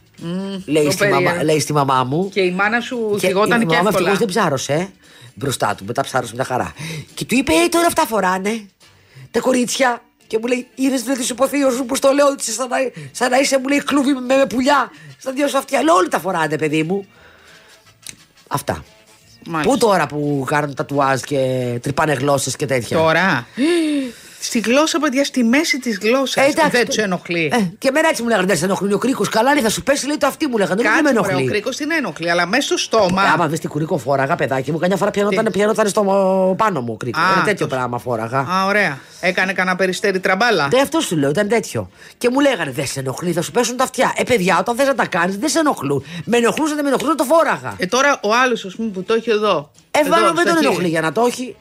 Λέει, 0.64 0.84
το 0.84 0.90
στη 0.90 1.02
μαμά, 1.02 1.16
περίεργο. 1.16 1.44
λέει 1.44 1.60
στη 1.60 1.72
μαμά 1.72 2.04
μου. 2.04 2.28
Και 2.28 2.40
η 2.40 2.50
μάνα 2.50 2.80
σου 2.80 3.16
Και 3.20 3.26
θυγόταν 3.26 3.60
η 3.60 3.66
και 3.66 3.74
μαμά 3.74 3.88
εύκολα. 3.88 4.10
ευτυχώς 4.10 4.18
δεν 4.18 4.28
ψάρωσε 4.28 4.72
ε, 4.72 4.88
μπροστά 5.34 5.74
του. 5.74 5.84
Μετά 5.84 6.02
ψάρωσε 6.02 6.34
μια 6.34 6.44
χαρά. 6.44 6.72
Και 7.14 7.24
του 7.24 7.34
είπε: 7.34 7.52
Ε, 7.52 7.68
τώρα 7.68 7.86
αυτά 7.86 8.06
φοράνε. 8.06 8.60
Τα 9.30 9.40
κορίτσια. 9.40 10.02
Και 10.26 10.38
μου 10.40 10.46
λέει: 10.46 10.66
Είδες 10.74 11.02
δεν 11.02 11.18
τη 11.18 11.26
υποθείο 11.30 11.70
σου 11.70 11.84
που 11.84 11.94
στο 11.96 12.10
λέω 12.12 12.26
ότι 12.26 12.42
σαν 12.50 12.68
να, 12.68 12.76
σαν 13.10 13.30
να 13.30 13.38
είσαι, 13.38 13.58
μου 13.58 13.68
λέει, 13.68 13.82
κλούβι 13.84 14.12
με, 14.12 14.36
με 14.36 14.46
πουλιά. 14.46 14.90
Στα 15.18 15.32
δυο 15.32 15.48
σου 15.48 15.58
αυτιά. 15.58 15.82
Λέω: 15.82 15.94
Όλοι 15.94 16.08
τα 16.08 16.18
φοράνε, 16.18 16.58
παιδί 16.58 16.82
μου. 16.82 17.06
Αυτά. 18.48 18.84
Μάλιστα. 19.46 19.72
Πού 19.72 19.78
τώρα 19.78 20.06
που 20.06 20.44
κάνουν 20.46 20.74
τατουάζ 20.74 21.20
και 21.20 21.38
τρυπάνε 21.82 22.12
γλώσσες 22.12 22.56
και 22.56 22.66
τέτοια. 22.66 22.96
Τώρα. 22.96 23.46
Στη 24.42 24.58
γλώσσα, 24.58 24.98
παιδιά, 24.98 25.24
στη 25.24 25.44
μέση 25.44 25.78
της 25.78 25.98
γλώσσας. 26.02 26.44
Ε, 26.44 26.48
εντάξει, 26.50 26.70
δεν 26.70 26.80
το- 26.80 26.86
τους 26.86 26.96
ενοχλεί. 26.96 27.50
Ε, 27.54 27.56
και 27.78 27.88
εμένα 27.88 28.08
έτσι 28.08 28.22
μου 28.22 28.28
λέγανε: 28.28 28.46
Δεν 28.46 28.56
σε 28.56 28.64
ενοχλεί 28.64 28.92
ο 28.92 28.98
κρίκος. 28.98 29.28
Καλά, 29.28 29.52
λέει, 29.52 29.62
θα 29.62 29.68
σου 29.70 29.82
πέσει, 29.82 30.06
λέει 30.06 30.16
το 30.16 30.26
αυτή 30.26 30.46
μου 30.46 30.56
λέγανε. 30.58 30.82
Δεν 30.82 30.90
με 30.92 30.96
Κάτσε, 30.98 31.14
μωρέ, 31.14 31.26
ο 31.26 31.30
ενοχλεί. 31.30 31.50
κρίκος 31.50 31.76
την 31.76 31.90
ενοχλεί, 31.90 32.30
αλλά 32.30 32.46
μέσα 32.46 32.62
στο 32.62 32.76
στόμα. 32.76 33.22
Ε, 33.24 33.28
Άμα 33.28 33.48
δεις 33.48 33.58
τι 33.60 33.68
κουρίκο 33.68 33.98
φόραγα, 33.98 34.36
παιδάκι 34.36 34.72
μου, 34.72 34.78
καμιά 34.78 34.96
φορά 34.96 35.10
πιανόταν, 35.10 35.48
πιανόταν 35.52 35.88
στο 35.88 36.02
πάνω 36.58 36.80
μου 36.80 36.96
κρίκος. 36.96 37.22
Α, 37.22 37.32
Ένα 37.34 37.42
τέτοιο 37.44 37.66
το- 37.66 37.74
πράγμα 37.76 37.98
φόραγα. 37.98 38.38
Α, 38.38 38.64
ωραία. 38.66 38.98
Έκανε 39.20 39.52
κανένα 39.52 39.76
περιστέρι 39.76 40.20
τραμπάλα; 40.20 40.68
Δεν 40.70 40.82
αυτός 40.82 41.04
σου 41.04 41.16
λέω, 41.16 41.30
ήταν 41.30 41.48
τέτοιο. 41.48 41.90
Και 42.18 42.30
μου 42.30 42.40
λέγανε 42.40 42.70
Δεν 42.70 42.86
σε 42.86 43.00
ενοχλεί, 43.00 43.32
θα 43.32 43.42
σου 43.42 43.50
πέσουν 43.50 43.76
τα 43.76 43.84
αυτιά. 43.84 44.12
Ε, 44.16 44.22
παιδιά, 44.22 44.58
όταν 44.58 44.76
θες 44.76 44.86
να 44.86 44.94
τα 44.94 45.06
κάνεις, 45.06 45.36
δεν 45.38 45.48
σε 45.48 45.58
ενοχλούν. 45.58 46.04
Με 46.24 46.36
ενοχλούσαν, 46.36 46.74
δεν 46.74 46.84
με 46.84 46.90
ενοχλούσαν, 46.90 47.16
το 47.16 47.24
φόραγα. 47.24 47.74
Ε, 47.78 47.86
τώρα 47.86 48.20
ο 48.22 48.34
άλλος, 48.44 48.64
ας 48.64 48.74
πούμε, 48.74 48.88
που 48.90 49.02
το 49.02 49.14
έχει 49.14 49.30
εδώ. 49.30 49.70
Ε, 49.90 49.98
εδώ, 49.98 50.10
μάλλον 50.10 50.34
δεν 50.34 50.44
στο 50.44 50.44
τον 50.44 50.54
χείλη. 50.56 50.66
ενοχλεί 50.66 50.88
για 50.88 51.00
να 51.00 51.12
το 51.12 51.24
έχει. 51.28 51.56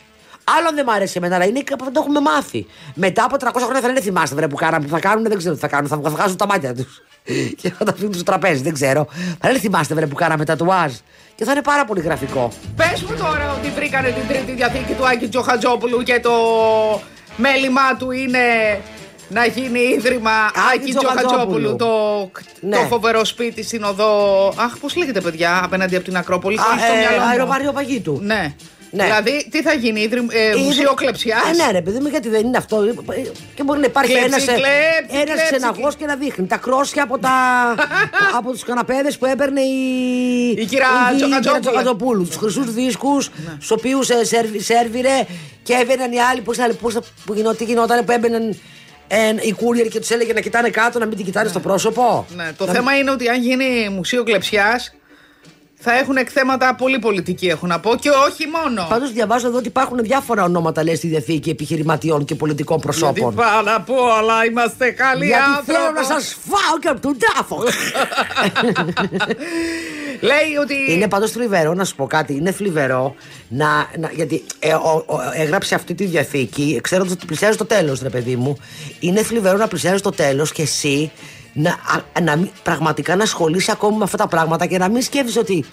Άλλον 0.58 0.76
δεν 0.76 0.86
μ' 0.86 0.90
άρεσε 0.90 1.18
εμένα, 1.18 1.36
αλλά 1.36 1.46
είναι 1.46 1.62
κάπου 1.62 1.92
το 1.92 2.00
έχουμε 2.04 2.20
μάθει. 2.20 2.66
Μετά 2.94 3.24
από 3.24 3.36
300 3.40 3.50
χρόνια 3.64 3.82
θα 3.82 3.88
λένε 3.88 4.02
θυμάστε 4.02 4.36
βρε 4.36 4.48
που 4.48 4.56
κάναμε, 4.56 4.86
που 4.86 4.92
θα 4.92 5.00
κάνουν, 5.00 5.24
δεν 5.24 5.38
ξέρω 5.38 5.54
τι 5.54 5.60
θα 5.60 5.68
κάνουν. 5.68 5.88
Θα 5.90 5.98
βγα- 5.98 6.10
βγάζουν 6.10 6.38
τα 6.38 6.46
μάτια 6.48 6.74
τους. 6.76 7.02
και 7.62 7.72
θα 7.78 7.84
τα 7.86 7.92
αφήνουν 7.92 8.14
στο 8.14 8.24
τραπέζι, 8.24 8.62
δεν 8.64 8.74
ξέρω. 8.74 9.08
Θα 9.40 9.48
λένε 9.48 9.60
θυμάστε 9.60 9.94
βρε 9.94 10.08
που 10.08 10.16
κάναμε 10.16 10.46
τατουάζ. 10.46 10.92
Και 11.36 11.46
θα 11.46 11.52
είναι 11.52 11.62
πάρα 11.62 11.86
πολύ 11.86 12.02
γραφικό. 12.02 12.52
Πες 12.76 13.02
μου 13.04 13.16
τώρα 13.18 13.56
ότι 13.60 13.70
βρήκανε 13.76 14.10
την 14.10 14.28
τρίτη 14.28 14.52
διαθήκη 14.52 14.94
του 14.94 15.08
Άκη 15.08 15.28
Τζοχατζόπουλου 15.28 16.04
και 16.04 16.20
το 16.20 16.32
μέλημά 17.38 17.96
του 17.98 18.12
είναι 18.12 18.40
να 19.30 19.46
γίνει 19.46 19.80
ίδρυμα 19.80 20.32
Άκη 20.76 20.94
Τζοχατζόπουλου. 20.94 21.76
Το, 21.76 21.88
Ναι. 22.60 22.76
το 22.76 22.82
φοβερό 22.82 23.26
σπίτι 23.26 23.64
στην 23.64 23.84
οδό. 23.84 24.48
Αχ, 24.58 24.78
πώς 24.80 24.96
λέγεται, 24.96 25.22
παιδιά, 25.22 25.62
απέναντι 25.64 25.96
από 25.96 26.06
την 26.06 26.18
Ακρόπολη. 26.18 26.60
Α, 26.60 26.64
χωρίς 26.64 26.82
το 26.88 26.94
μυαλό 26.96 27.16
ε, 27.16 27.20
μου. 27.20 27.30
αεροπαρίο 27.32 27.72
παγίτου. 27.72 28.20
Ναι. 28.24 28.54
Ναι. 28.92 29.04
Δηλαδή, 29.04 29.48
τι 29.52 29.62
θα 29.62 29.74
γίνει, 29.74 30.02
ίδρυ... 30.02 30.26
ε, 30.30 30.50
Ε, 30.50 30.56
μουσείο 30.56 30.84
δεν- 30.84 30.94
κλεψιά. 30.96 31.38
Ε, 31.54 31.56
ναι, 31.66 31.72
ρε 31.72 31.82
παιδί 31.82 32.00
μου, 32.00 32.08
γιατί 32.08 32.30
δεν 32.30 32.46
είναι 32.46 32.58
αυτό. 32.58 32.82
Ε, 32.84 33.22
Και 33.56 33.64
μπορεί 33.64 33.80
να 33.80 33.86
υπάρχει 33.86 34.12
Κλέψη, 34.12 34.28
ένας 34.30 34.46
κλέψη, 34.46 34.64
ένας 35.10 35.24
κλέψη. 35.24 35.44
ξεναγός 35.56 35.96
και 35.96 36.06
να 36.06 36.16
δείχνει 36.16 36.48
τα 36.48 36.58
κρόσια 36.58 37.04
από, 37.04 37.18
τα, 37.20 37.30
από 38.38 38.52
τους 38.52 38.64
καναπέδες 38.64 39.18
που 39.18 39.26
έπαιρνε 39.26 39.62
η, 39.62 40.50
Η 40.58 40.66
κυρία 40.66 40.88
Τσοκατζόπουλου. 41.18 41.60
Τσοκατζοπούλου. 41.60 42.26
Τους 42.28 42.36
χρυσούς 42.36 42.74
δίσκους, 42.74 43.30
Ναι. 43.30 43.52
στους 43.58 43.72
οποίους 43.72 44.10
σέρβιρε 44.58 45.26
και 45.64 45.74
έμπαιναν 45.74 46.12
οι 46.12 46.22
άλλοι. 46.22 46.42
Πώς, 46.42 46.58
θα- 46.58 46.74
πώς, 46.82 46.94
θα- 46.94 47.02
που 47.26 47.34
γινό, 47.34 47.54
τι 47.54 47.64
γινόταν 47.64 48.06
που 48.06 48.12
έμπαιναν 48.12 48.60
ε, 49.12 49.18
οι 49.42 49.56
courier 49.60 49.90
και 49.90 50.00
τους 50.00 50.10
έλεγε 50.10 50.34
να 50.34 50.40
κοιτάνε 50.40 50.70
κάτω, 50.70 51.00
να 51.00 51.06
μην 51.06 51.16
την 51.16 51.26
κοιτάνε 51.26 51.50
στο 51.50 51.60
πρόσωπο. 51.60 52.26
Ναι, 52.36 52.52
το 52.58 52.68
θέμα 52.68 52.98
είναι 52.98 53.12
ότι 53.12 53.28
αν 53.30 53.42
γίνει 53.42 53.90
μουσείο 53.90 54.24
κλεψιά, 54.24 54.82
θα 55.82 55.98
έχουν 55.98 56.16
εκθέματα 56.18 56.76
πολύ 56.76 57.00
πολιτική, 57.00 57.48
έχω 57.48 57.68
να 57.68 57.80
πω, 57.80 57.96
και 57.96 58.10
όχι 58.10 58.46
μόνο. 58.48 58.86
Πάντως 58.90 59.12
διαβάζω 59.12 59.48
εδώ 59.48 59.58
ότι 59.58 59.68
υπάρχουν 59.68 59.98
διάφορα 60.02 60.44
ονόματα 60.44 60.84
λέει 60.84 60.96
στη 60.96 61.08
διαθήκη 61.08 61.50
επιχειρηματιών 61.50 62.26
και 62.26 62.36
πολιτικών 62.36 62.80
προσώπων. 62.80 63.14
Γιατί 63.16 63.36
πάνω 63.36 63.76
απ' 63.76 63.90
όλα 63.90 64.46
είμαστε 64.50 64.92
καλοί 64.92 65.26
Γιατί 65.26 65.42
άνθρωποι. 65.44 65.72
θέλω 65.72 65.92
να 65.96 66.04
σας 66.04 66.38
φάω 66.50 66.80
και 66.80 66.88
από 66.88 67.00
τον 67.02 67.18
τάφο. 67.20 67.64
Λέει 70.22 70.56
ότι. 70.62 70.94
Είναι 70.94 71.08
πάντως 71.08 71.32
θλιβερό 71.32 71.74
να 71.74 71.84
σου 71.86 71.96
πω 71.96 72.06
κάτι. 72.08 72.34
Είναι 72.34 72.52
θλιβερό 72.52 73.16
να. 73.50 73.68
να 74.00 74.12
γιατί 74.16 74.44
ε, 74.60 74.74
ο- 74.74 75.04
ο- 75.08 75.20
έγραψε 75.34 75.76
αυτή 75.76 75.94
τη 75.94 76.06
διαθήκη, 76.06 76.80
ξέροντας 76.84 77.12
ότι 77.14 77.26
πλησιάζει 77.26 77.58
το 77.58 77.66
τέλος, 77.66 78.02
ρε 78.02 78.10
παιδί 78.10 78.36
μου. 78.36 78.58
Είναι 79.00 79.24
θλιβερό 79.24 79.58
να 79.58 79.68
πλησιάζει 79.68 80.02
το 80.02 80.10
τέλος 80.10 80.52
και 80.52 80.62
εσύ 80.62 81.12
να, 81.62 81.70
α- 81.70 82.22
να 82.22 82.36
μην- 82.36 82.50
πραγματικά 82.64 83.16
να 83.16 83.24
ασχολείσαι 83.24 83.72
ακόμη 83.72 83.98
με 83.98 84.04
αυτά 84.04 84.18
τα 84.18 84.28
πράγματα 84.28 84.66
και 84.66 84.78
να 84.78 84.90
μην 84.90 85.02
σκέφτεσαι 85.02 85.40
ότι 85.40 85.66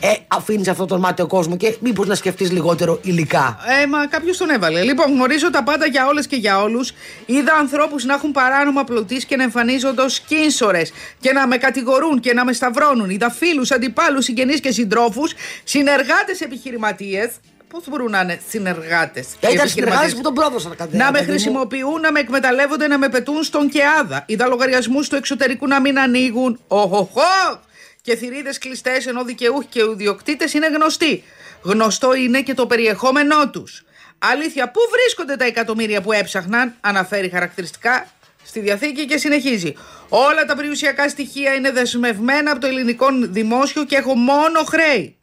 ε, 0.00 0.12
αφήνεις 0.28 0.68
αυτόν 0.68 0.86
τον 0.86 1.00
μάτιο 1.00 1.26
κόσμο 1.26 1.56
και 1.56 1.76
μήπως 1.80 2.06
να 2.06 2.14
σκεφτείς 2.14 2.50
λιγότερο 2.50 2.98
υλικά. 3.02 3.58
Ε, 3.82 3.86
μα 3.86 4.06
κάποιος 4.06 4.36
τον 4.36 4.50
έβαλε. 4.50 4.82
Λοιπόν, 4.82 5.12
γνωρίζω 5.12 5.50
τα 5.50 5.62
πάντα 5.62 5.86
για 5.86 6.06
όλες 6.06 6.26
και 6.26 6.36
για 6.36 6.62
όλους. 6.62 6.92
Είδα 7.26 7.54
ανθρώπους 7.54 8.04
να 8.04 8.14
έχουν 8.14 8.32
παράνομα 8.32 8.84
πλωτής 8.84 9.24
και 9.24 9.36
να 9.36 9.42
εμφανίζονται 9.42 10.02
ω 10.02 10.06
κίνσορε 10.26 10.82
και 11.20 11.32
να 11.32 11.46
με 11.46 11.56
κατηγορούν 11.56 12.20
και 12.20 12.32
να 12.34 12.44
με 12.44 12.52
σταυρώνουν. 12.52 13.10
Είδα 13.10 13.30
φίλους, 13.30 13.70
αντιπάλους, 13.70 14.24
συγγενείς 14.24 14.60
και 14.60 14.70
συντρόφους, 14.70 15.32
συνεργάτες 15.64 16.40
επιχειρηματίες. 16.40 17.30
Πώς 17.70 17.88
μπορούν 17.88 18.10
να 18.10 18.20
είναι 18.20 18.40
συνεργάτες. 18.48 19.26
Ήταν 19.52 19.68
συνεργάτες 19.68 20.14
που 20.14 20.20
τον 20.20 20.34
πρόδωσαν 20.34 20.76
κάτι 20.76 20.96
Να 20.96 21.10
με 21.10 21.22
χρησιμοποιούν, 21.22 22.00
να 22.00 22.12
με 22.12 22.20
εκμεταλλεύονται, 22.20 22.86
να 22.86 22.98
με 22.98 23.08
πετούν 23.08 23.42
στον 23.42 23.68
ΚΕΑΔΑ. 23.68 24.24
Είδα 24.26 24.46
λογαριασμούς 24.46 25.08
του 25.08 25.16
εξωτερικού 25.16 25.66
να 25.66 25.80
μην 25.80 25.98
ανοίγουν. 25.98 26.60
Οχοχο! 26.68 27.60
Και 28.02 28.16
θηρίδες 28.16 28.58
κλειστές 28.58 29.06
ενώ 29.06 29.24
δικαιούχοι 29.24 29.66
και 29.70 29.80
ιδιοκτήτες 29.92 30.52
είναι 30.52 30.66
γνωστοί. 30.66 31.24
Γνωστό 31.62 32.14
είναι 32.14 32.42
και 32.42 32.54
το 32.54 32.66
περιεχόμενό 32.66 33.50
τους. 33.50 33.84
Αλήθεια, 34.18 34.70
πού 34.70 34.80
βρίσκονται 34.90 35.36
τα 35.36 35.44
εκατομμύρια 35.44 36.00
που 36.00 36.12
έψαχναν, 36.12 36.74
αναφέρει 36.80 37.28
χαρακτηριστικά 37.28 38.06
στη 38.44 38.60
διαθήκη 38.60 39.06
και 39.06 39.16
συνεχίζει. 39.16 39.74
Όλα 40.08 40.44
τα 40.44 40.56
περιουσιακά 40.56 41.08
στοιχεία 41.08 41.54
είναι 41.54 41.70
δεσμευμένα 41.70 42.50
από 42.50 42.60
το 42.60 42.66
ελληνικό 42.66 43.06
δημόσιο 43.20 43.84
και 43.84 43.96
έχω 43.96 44.14
μόνο 44.14 44.64
χρέη. 44.64 45.16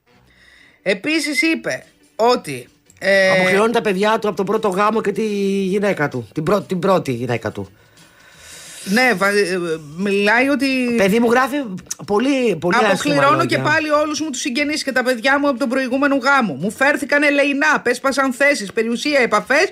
Επίσης 0.81 1.41
είπε 1.41 1.85
ότι. 2.17 2.69
Ε... 2.99 3.31
Αποκλειώνει 3.31 3.71
τα 3.71 3.81
παιδιά 3.81 4.19
του 4.19 4.27
από 4.27 4.37
τον 4.37 4.45
πρώτο 4.45 4.67
γάμο 4.67 5.01
και 5.01 5.11
τη 5.11 5.25
γυναίκα 5.63 6.07
του. 6.07 6.27
Την, 6.33 6.43
πρω... 6.43 6.61
την 6.61 6.79
πρώτη 6.79 7.11
γυναίκα 7.11 7.51
του. 7.51 7.71
Ναι, 8.89 9.01
ε, 9.01 9.57
μιλάει 9.97 10.49
ότι. 10.49 10.67
Παιδί 10.97 11.19
μου 11.19 11.31
γράφει 11.31 11.55
πολύ, 12.05 12.55
πολύ 12.55 12.75
Αποκληρώνω 12.75 13.45
και 13.45 13.57
πάλι 13.57 13.89
όλους 13.89 14.21
μου 14.21 14.29
τους 14.29 14.39
συγγενείς 14.39 14.83
και 14.83 14.91
τα 14.91 15.03
παιδιά 15.03 15.39
μου 15.39 15.49
από 15.49 15.59
τον 15.59 15.69
προηγούμενο 15.69 16.15
γάμο. 16.15 16.53
Μου 16.53 16.71
φέρθηκαν 16.71 17.23
ελεηνά, 17.23 17.79
πέσπασαν 17.83 18.33
θέσεις, 18.33 18.73
περιουσία, 18.73 19.19
επαφές 19.19 19.71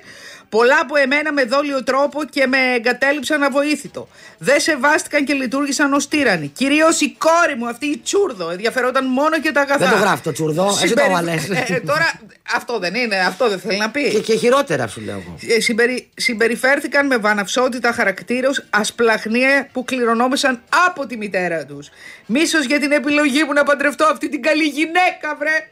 Πολλά 0.50 0.80
από 0.82 0.96
εμένα 0.96 1.34
με 1.34 1.44
δόλιο 1.44 1.84
τρόπο 1.84 2.24
και 2.24 2.48
με 2.48 2.58
εγκατέλειψαν 2.76 3.44
αβοήθητο. 3.44 4.08
Δεν 4.38 4.60
σεβάστηκαν 4.60 5.26
και 5.26 5.34
λειτουργήσαν 5.34 5.94
ως 5.94 6.08
τύρανοι. 6.08 6.48
Κυρίως 6.48 7.02
η 7.02 7.16
κόρη 7.18 7.56
μου, 7.58 7.68
αυτή 7.68 7.86
η 7.86 7.98
τσούρδο, 7.98 8.50
ενδιαφερόταν 8.50 9.06
μόνο 9.06 9.40
και 9.40 9.52
τα 9.52 9.62
αγαθά. 9.62 9.86
Δεν 9.86 9.90
το 9.90 10.04
γράφει 10.04 10.22
το 10.22 10.32
τσουρδό, 10.32 10.80
εσύ 10.84 10.94
το 10.94 11.04
βάλε. 11.12 11.32
Ε, 11.68 11.80
τώρα 11.80 12.20
αυτό 12.56 12.80
δεν 12.80 12.96
είναι, 12.96 13.16
αυτό 13.16 13.50
δεν 13.50 13.60
θέλει 13.60 13.78
να 13.78 13.90
πει. 13.90 14.10
Και, 14.10 14.20
και 14.20 14.36
χειρότερα 14.36 14.88
σου 14.88 15.02
λέω 15.02 15.16
εγώ. 15.16 15.56
Ε, 15.56 15.60
συμπερι, 15.60 16.10
συμπεριφέρθηκαν 16.16 17.06
με 17.06 17.18
βαναυσότητα 17.18 17.92
χαρακτήρα 17.92 18.50
ασπλαχνία 18.70 19.68
που 19.72 19.84
κληρονόμησαν 19.84 20.62
από 20.88 21.06
τη 21.06 21.18
μητέρα 21.18 21.66
τους. 21.66 21.90
Μίσος 22.26 22.66
για 22.66 22.80
την 22.80 22.92
επιλογή 22.92 23.44
μου 23.44 23.54
να 23.54 23.64
παντρευτώ 23.64 24.06
αυτή 24.06 24.30
την 24.30 24.42
καλή 24.42 24.64
γυναίκα, 24.64 25.36
βρε 25.40 25.70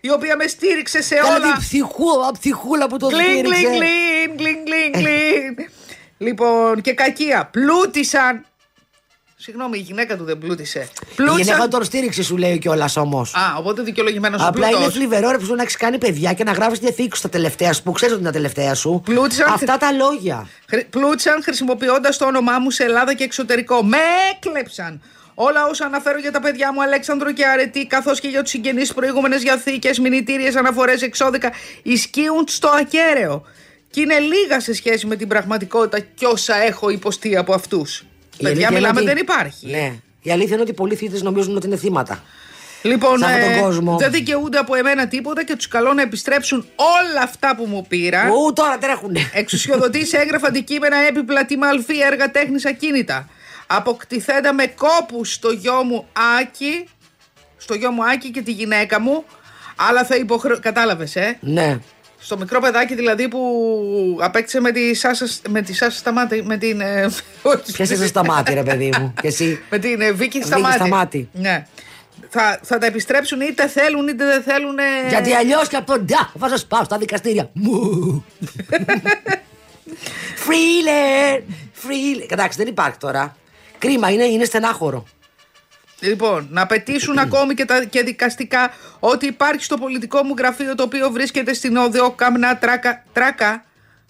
η 0.00 0.10
οποία 0.10 0.36
με 0.36 0.46
στήριξε 0.46 1.02
σε 1.02 1.14
όλα. 1.14 1.38
Καλή 1.38 1.52
ψυχούλα, 1.58 2.32
ψυχούλα 2.40 2.88
που 2.88 2.96
το 2.96 3.10
στήριξε. 3.10 3.42
Κλιν, 3.42 4.36
κλιν, 4.36 4.36
κλιν, 4.36 4.64
κλιν, 4.64 4.92
κλιν. 4.92 5.68
λοιπόν, 6.18 6.80
και 6.80 6.92
κακία. 6.92 7.48
Πλούτησαν. 7.52 8.44
Συγγνώμη, 9.42 9.78
η 9.78 9.80
γυναίκα 9.80 10.16
του 10.16 10.24
δεν 10.24 10.38
πλούτησε. 10.38 10.88
Πλούτησαν... 11.16 11.38
Η 11.38 11.42
γυναίκα 11.42 11.68
τον 11.68 11.84
στήριξε, 11.84 12.22
σου 12.22 12.36
λέει 12.36 12.58
κιόλας 12.58 12.96
όμως. 12.96 13.34
Α, 13.34 13.56
οπότε 13.58 13.82
δικαιολογημένο 13.82 14.38
σου 14.38 14.46
Απλά 14.46 14.68
είναι 14.68 14.90
θλιβερό 14.90 15.30
ρε 15.30 15.38
που 15.38 15.54
να 15.54 15.62
έχεις 15.62 15.76
κάνει 15.76 15.98
παιδιά 15.98 16.32
και 16.32 16.44
να 16.44 16.52
γράφεις 16.52 16.78
τη 16.78 16.84
διαθήκη 16.84 17.16
σου 17.16 17.22
τα 17.22 17.28
τελευταία 17.28 17.72
σου 17.72 17.82
που 17.82 17.92
ξέρεις 17.92 18.14
ότι 18.14 18.22
είναι 18.22 18.32
τα 18.32 18.36
τελευταία 18.36 18.74
σου. 18.74 19.02
Πλούτησαν... 19.04 19.52
Αυτά 19.52 19.76
τα 19.76 19.92
λόγια. 19.92 20.48
Πλούτησαν 20.90 21.42
χρησιμοποιώντας 21.42 22.16
το 22.16 22.26
όνομά 22.26 22.58
μου 22.58 22.70
σε 22.70 22.84
Ελλάδα 22.84 23.14
και 23.14 23.24
εξωτερικό. 23.24 23.82
Με 23.82 23.98
έκλεψαν. 24.34 25.02
Όλα 25.42 25.66
όσα 25.66 25.84
αναφέρω 25.84 26.18
για 26.18 26.32
τα 26.32 26.40
παιδιά 26.40 26.72
μου, 26.72 26.82
Αλέξανδρο 26.82 27.32
και 27.32 27.46
Αρετή, 27.46 27.86
καθώς 27.86 28.20
και 28.20 28.28
για 28.28 28.42
τους 28.42 28.50
συγγενείς 28.50 28.94
προηγούμενες 28.94 29.42
διαθήκες, 29.42 29.98
μηνυτήριες, 29.98 30.56
αναφορές, 30.56 31.02
εξώδικα, 31.02 31.52
ισχύουν 31.82 32.44
στο 32.46 32.68
ακέραιο. 32.68 33.44
Και 33.90 34.00
είναι 34.00 34.18
λίγα 34.18 34.60
σε 34.60 34.74
σχέση 34.74 35.06
με 35.06 35.16
την 35.16 35.28
πραγματικότητα 35.28 36.06
και 36.14 36.26
όσα 36.26 36.56
έχω 36.56 36.90
υποστεί 36.90 37.36
από 37.36 37.54
αυτούς. 37.54 38.04
Παιδιά, 38.42 38.72
μιλάμε, 38.72 39.00
δεν 39.00 39.16
υπάρχει. 39.16 39.66
Ναι. 39.66 39.92
Η 40.22 40.30
αλήθεια 40.30 40.52
είναι 40.52 40.62
ότι 40.62 40.72
πολλοί 40.72 40.94
θήτε 40.94 41.18
νομίζουν 41.22 41.56
ότι 41.56 41.66
είναι 41.66 41.76
θύματα. 41.76 42.22
Λοιπόν, 42.82 43.22
ε, 43.22 43.68
δεν 43.98 44.10
δικαιούνται 44.10 44.58
από 44.58 44.74
εμένα 44.74 45.08
τίποτα 45.08 45.44
και 45.44 45.56
τους 45.56 45.68
καλώ 45.68 45.92
να 45.92 46.02
επιστρέψουν 46.02 46.66
όλα 46.76 47.22
αυτά 47.22 47.56
που 47.56 47.66
μου 47.66 47.86
πήραν. 47.88 48.30
Ού, 48.30 48.52
τώρα 48.52 48.78
τρέχουν. 48.78 49.16
Εξουσιοδοτήσει 49.32 50.16
έγγραφα 50.16 50.46
αντικείμενα 50.46 50.96
έπιπλα 50.96 51.44
τιμα 51.44 51.68
αλφή 51.68 51.98
έργα 52.00 52.30
τέχνης 52.30 52.66
ακίνητα 52.66 53.28
αποκτηθέντα 53.72 54.52
με 54.52 54.66
κόπους 54.66 55.32
στο 55.32 55.50
γιο 55.50 55.82
μου 55.82 56.06
Άκη, 56.40 56.88
στο 57.56 57.74
γιο 57.74 57.90
μου 57.90 58.04
Άκη 58.04 58.30
και 58.30 58.42
τη 58.42 58.52
γυναίκα 58.52 59.00
μου, 59.00 59.24
αλλά 59.76 60.04
θα 60.04 60.16
υποχρεω... 60.16 60.58
Κατάλαβες, 60.58 61.16
ε; 61.16 61.38
Ναι. 61.40 61.78
Στο 62.18 62.38
μικρό 62.38 62.60
παιδάκι 62.60 62.94
δηλαδή 62.94 63.28
που 63.28 64.18
απέκτησε 64.20 64.60
με 64.60 64.70
τη 64.70 64.94
Σάσα, 64.94 65.26
με 65.48 65.62
τη 65.62 65.74
Σάσα 65.74 65.98
Σταμάτη, 65.98 66.42
με 66.42 66.56
την... 66.56 66.80
Ε, 66.80 67.10
Ποια 67.72 67.86
Σάσα 67.86 68.06
Σταμάτη 68.06 68.54
ρε 68.54 68.62
παιδί 68.62 68.90
μου, 68.98 69.14
και 69.20 69.26
εσύ. 69.26 69.62
με 69.70 69.78
την 69.78 70.00
ε, 70.00 70.12
Βίκη 70.12 70.42
Σταμάτη. 70.42 70.74
Σταμάτη. 70.74 71.28
Ναι. 71.32 71.66
Θα, 72.28 72.60
θα 72.62 72.78
τα 72.78 72.86
επιστρέψουν 72.86 73.40
είτε 73.40 73.68
θέλουν 73.68 74.08
είτε 74.08 74.24
δεν 74.24 74.42
θέλουν. 74.42 74.76
Γιατί 75.08 75.34
αλλιώς 75.34 75.68
και 75.68 75.76
από 75.76 75.86
τον 75.92 76.04
Ντά 76.04 76.32
θα 76.38 76.48
σας 76.48 76.66
πάω 76.66 76.84
στα 76.84 76.98
δικαστήρια. 76.98 77.50
Μου. 77.52 78.24
Φρίλερ! 80.44 81.40
Φρίλερ! 81.72 82.32
Εντάξει, 82.32 82.58
δεν 82.58 82.66
υπάρχει 82.66 82.96
τώρα. 82.98 83.36
Κρίμα, 83.80 84.10
είναι, 84.10 84.24
είναι 84.24 84.44
στενάχωρο. 84.44 85.06
Λοιπόν, 86.00 86.46
να 86.50 86.66
πετήσουν 86.66 87.18
ακόμη 87.18 87.54
και, 87.54 87.64
τα, 87.64 87.84
και 87.84 88.02
δικαστικά 88.02 88.72
ότι 88.98 89.26
υπάρχει 89.26 89.64
στο 89.64 89.76
πολιτικό 89.76 90.22
μου 90.22 90.34
γραφείο 90.38 90.74
το 90.74 90.82
οποίο 90.82 91.10
βρίσκεται 91.10 91.52
στην 91.52 91.76
οδό 91.76 92.10
Καμνά 92.10 92.58
Τράκα. 92.58 93.04
Τράκα. 93.12 93.64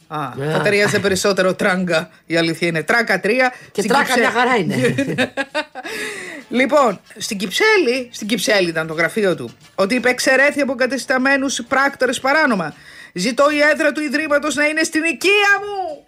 Α, 0.08 0.32
yeah. 0.32 0.50
θα 0.52 0.60
ταιριάζει 0.60 1.00
περισσότερο 1.00 1.54
τράγκα. 1.54 2.10
Η 2.26 2.36
αλήθεια 2.36 2.68
είναι. 2.68 2.82
Τράκα 2.82 3.20
3. 3.24 3.28
Και 3.72 3.82
τράκα 3.82 4.04
Κυψέ... 4.04 4.20
μια 4.20 4.30
χαρά 4.30 4.56
είναι. 4.56 4.94
λοιπόν, 6.60 7.00
στην 7.16 7.38
Κυψέλη, 7.38 8.08
στην 8.12 8.26
Κυψέλη 8.26 8.68
ήταν 8.68 8.86
το 8.86 8.94
γραφείο 8.94 9.34
του, 9.34 9.50
ότι 9.74 9.94
υπεξαιρέθη 9.94 10.60
από 10.60 10.74
κατεσταμένου 10.74 11.46
πράκτορες 11.68 12.20
παράνομα. 12.20 12.74
Ζητώ 13.12 13.50
η 13.50 13.58
έδρα 13.72 13.92
του 13.92 14.00
Ιδρύματος 14.00 14.54
να 14.54 14.64
είναι 14.64 14.82
στην 14.82 15.02
οικία 15.04 15.58
μου. 15.60 16.04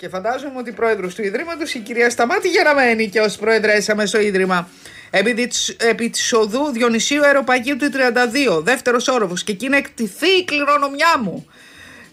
Και 0.00 0.08
φαντάζομαι 0.08 0.58
ότι 0.58 0.70
η 0.70 0.72
πρόεδρος 0.72 1.14
του 1.14 1.22
Ιδρύματος, 1.22 1.74
η 1.74 1.78
κυρία 1.78 2.10
Σταμάτη, 2.10 2.48
γεραμένη 2.48 3.08
και 3.08 3.20
ως 3.20 3.36
πρόεδρέσα 3.36 4.06
στο 4.06 4.20
Ίδρυμα. 4.20 4.68
Επί, 5.10 5.50
επί 5.76 6.10
της 6.10 6.32
οδού 6.32 6.70
Διονυσίου 6.70 7.24
Αεροπαγίου 7.24 7.76
του 7.76 7.90
32, 8.56 8.62
δεύτερος 8.62 9.08
όροφος, 9.08 9.44
και 9.44 9.52
εκεί 9.52 9.68
να 9.68 9.76
εκτιθεί 9.76 10.28
η 10.28 10.44
κληρονομιά 10.44 11.18
μου. 11.22 11.50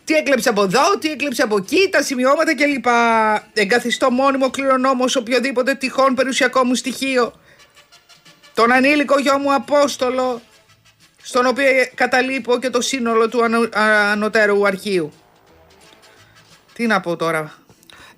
Τι 0.04 0.14
έκλεψε 0.14 0.50
από 0.50 0.64
εδώ, 0.64 0.98
τι 1.00 1.12
έκλεψε 1.12 1.42
από 1.42 1.58
εκεί, 1.58 1.90
τα 1.92 2.02
σημειώματα 2.02 2.56
κλπ. 2.56 2.86
Εγκαθιστώ 3.54 4.12
μόνιμο 4.12 4.50
κληρονόμος 4.50 5.12
σε 5.12 5.18
οποιοδήποτε 5.18 5.74
τυχόν 5.74 6.16
περιουσιακό 6.16 6.64
μου 6.64 6.76
στοιχείο. 6.76 7.34
Τον 8.54 8.72
ανήλικο 8.72 9.20
γιο 9.20 9.38
μου 9.38 9.54
Απόστολο, 9.54 10.42
στον 11.22 11.46
οποίο 11.46 11.66
καταλείπω 11.96 12.60
και 12.60 12.70
το 12.70 12.82
σύνολο 12.82 13.30
του 13.30 13.40
ανωτέρου 14.12 14.68
αρχείου. 14.68 15.12
Τι 16.74 16.88
να 16.88 17.00
πω 17.00 17.16
τώρα. 17.16 17.66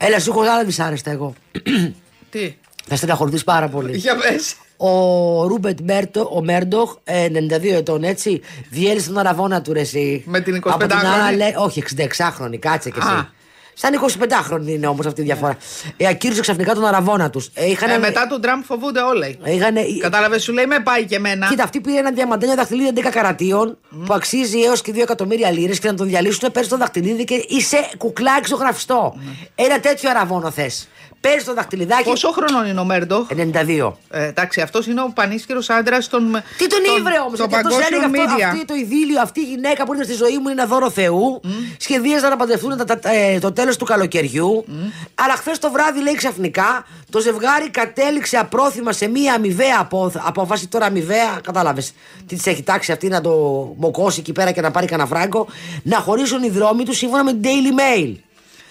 Έλα, 0.02 0.20
σου 0.20 0.30
έχω 0.30 0.42
άλλα 0.42 0.64
δυσάρεστα 0.64 1.12
εγώ. 1.12 1.34
Τι; 2.32 2.56
Θα 2.88 2.96
στεναχωρηθεί 2.96 3.44
πάρα 3.44 3.68
πολύ. 3.70 3.98
Για 3.98 4.16
πες. 4.16 4.56
Ο 4.78 5.48
Ρούμπετ 5.48 5.80
Μέρτο, 5.80 6.30
ο 6.34 6.44
Μέρντοχ, 6.44 6.94
92 6.94 7.00
ε, 7.04 7.76
ετών 7.76 8.04
έτσι, 8.04 8.42
διέλυσε 8.70 9.08
τον 9.08 9.18
αραβόνα 9.18 9.62
του 9.62 9.74
ρε 9.74 9.80
εσύ. 9.80 10.24
Με 10.26 10.40
την 10.40 10.62
25 10.64 10.70
Από 10.74 10.88
την 10.88 10.98
άλλη, 10.98 11.42
όχι 11.58 11.84
66χρονη, 11.96 12.58
κάτσε 12.60 12.90
και 12.90 13.00
εσύ. 13.00 13.28
Σαν 13.82 14.00
25χρονη 14.02 14.68
είναι 14.68 14.88
όμως 14.88 15.06
αυτή 15.06 15.22
η 15.22 15.24
διαφορά. 15.24 15.58
Ε, 15.98 16.08
ακύρωσε 16.08 16.42
ξαφνικά 16.42 16.74
τον 16.74 16.86
αραβόνα 16.86 17.30
τους. 17.30 17.50
Ε, 17.54 17.70
είχαν... 17.70 17.90
ε, 17.90 17.98
μετά 17.98 18.28
τον 18.28 18.42
Τραμπ 18.42 18.64
φοβούνται 18.64 19.00
όλοι. 19.00 19.40
Είχαν... 19.44 19.76
Κατάλαβες, 20.02 20.44
σου 20.44 20.54
λέει 20.54 20.66
με 20.66 20.80
πάει 20.80 21.06
και 21.06 21.16
εμένα. 21.16 21.48
Κοίτα, 21.48 21.64
αυτοί 21.64 21.82
πήρε 21.82 21.98
ένα 21.98 22.12
διαμαντένιο 22.12 22.56
δαχτυλίδι 22.56 23.02
11 23.06 23.10
καρατίων 23.12 23.78
mm. 23.78 24.06
που 24.06 24.14
αξίζει 24.14 24.62
έως 24.62 24.82
και 24.82 24.92
2 24.96 24.98
εκατομμύρια 24.98 25.52
λίρες 25.52 25.80
και 25.80 25.88
να 25.88 25.94
τον 25.94 26.08
διαλύσουν, 26.08 26.52
παίρνει 26.52 26.70
το 26.70 26.78
δαχτυλίδι 26.78 27.24
και 27.24 27.46
είσαι 27.48 27.90
κουκλάκι 27.98 28.46
στο 28.46 28.56
γραφιστό. 28.56 29.16
Mm. 29.16 29.48
Ένα 29.56 29.80
τέτοιο 29.80 30.10
αραβόνο 30.10 30.52
θες. 30.52 30.88
Παίρνει 31.22 31.44
το 31.44 31.54
δαχτυλιδάκι. 31.54 32.04
Πόσο 32.04 32.32
χρονών 32.32 32.66
είναι 32.66 32.80
ο 32.80 32.84
Μέρντοχ; 32.84 33.28
92. 33.30 33.94
Ε, 34.10 34.26
εντάξει, 34.28 34.62
αυτός 34.62 34.88
είναι 34.88 35.02
ο 35.02 35.12
πανίσχυρος 35.14 35.70
άντρας 35.70 36.08
των. 36.08 36.44
Τι 36.58 36.68
τον 36.68 36.80
ήβρε 36.98 37.20
όμως, 37.20 37.40
γιατί 37.40 37.56
αυτός 37.56 37.80
έλεγε 37.80 38.06
αυτό, 38.46 38.66
το 38.66 38.74
ειδήλιο, 38.74 39.22
αυτή 39.22 39.40
η 39.40 39.44
γυναίκα 39.44 39.86
που 39.86 39.94
είναι 39.94 40.04
στη 40.04 40.14
ζωή 40.14 40.38
μου 40.38 40.50
είναι 40.50 40.62
ένα 40.62 40.66
δώρο 40.66 40.90
Θεού. 40.90 41.42
Mm. 41.44 41.48
Σχεδίαζαν 41.78 42.30
να 42.30 42.36
παντρευτούν 42.36 42.82
ε, 43.02 43.40
το 43.40 43.52
τέλος 43.52 43.78
του 43.78 43.86
καλοκαιριού. 43.86 44.66
Mm. 44.68 44.72
Αλλά 45.16 45.34
χθες 45.34 45.60
το 45.60 45.72
βράδυ 45.72 46.02
λέει 46.02 46.16
ξαφνικά 46.16 46.86
το 47.10 47.20
ζευγάρι 47.20 47.70
κατέληξε 47.70 48.38
απρόθυμα 48.38 48.92
σε 48.92 49.08
μία 49.08 49.34
αμοιβαία 49.34 49.90
απόφαση. 50.14 50.68
Τώρα 50.68 50.86
αμοιβαία, 50.86 51.40
κατάλαβες 51.44 51.94
τι 52.28 52.36
της 52.36 52.46
έχει 52.46 52.64
τάξει 52.64 52.92
αυτή 52.92 53.08
να 53.08 53.22
το 53.22 53.32
μοκώσει 53.78 54.20
εκεί 54.20 54.32
πέρα 54.32 54.52
και 54.52 54.62
να 54.62 54.72
πάρει 54.72 54.86
κανένα 54.86 55.08
φράγκο. 55.08 55.48
Να 55.84 55.98
χωρίσουν 55.98 56.44
οι 56.44 56.50
δρόμοι 56.50 56.84
τους 56.84 56.98
σύμφωνα 56.98 57.24
με 57.24 57.32
την 57.32 57.42
Daily 57.44 57.80
Mail. 57.80 58.16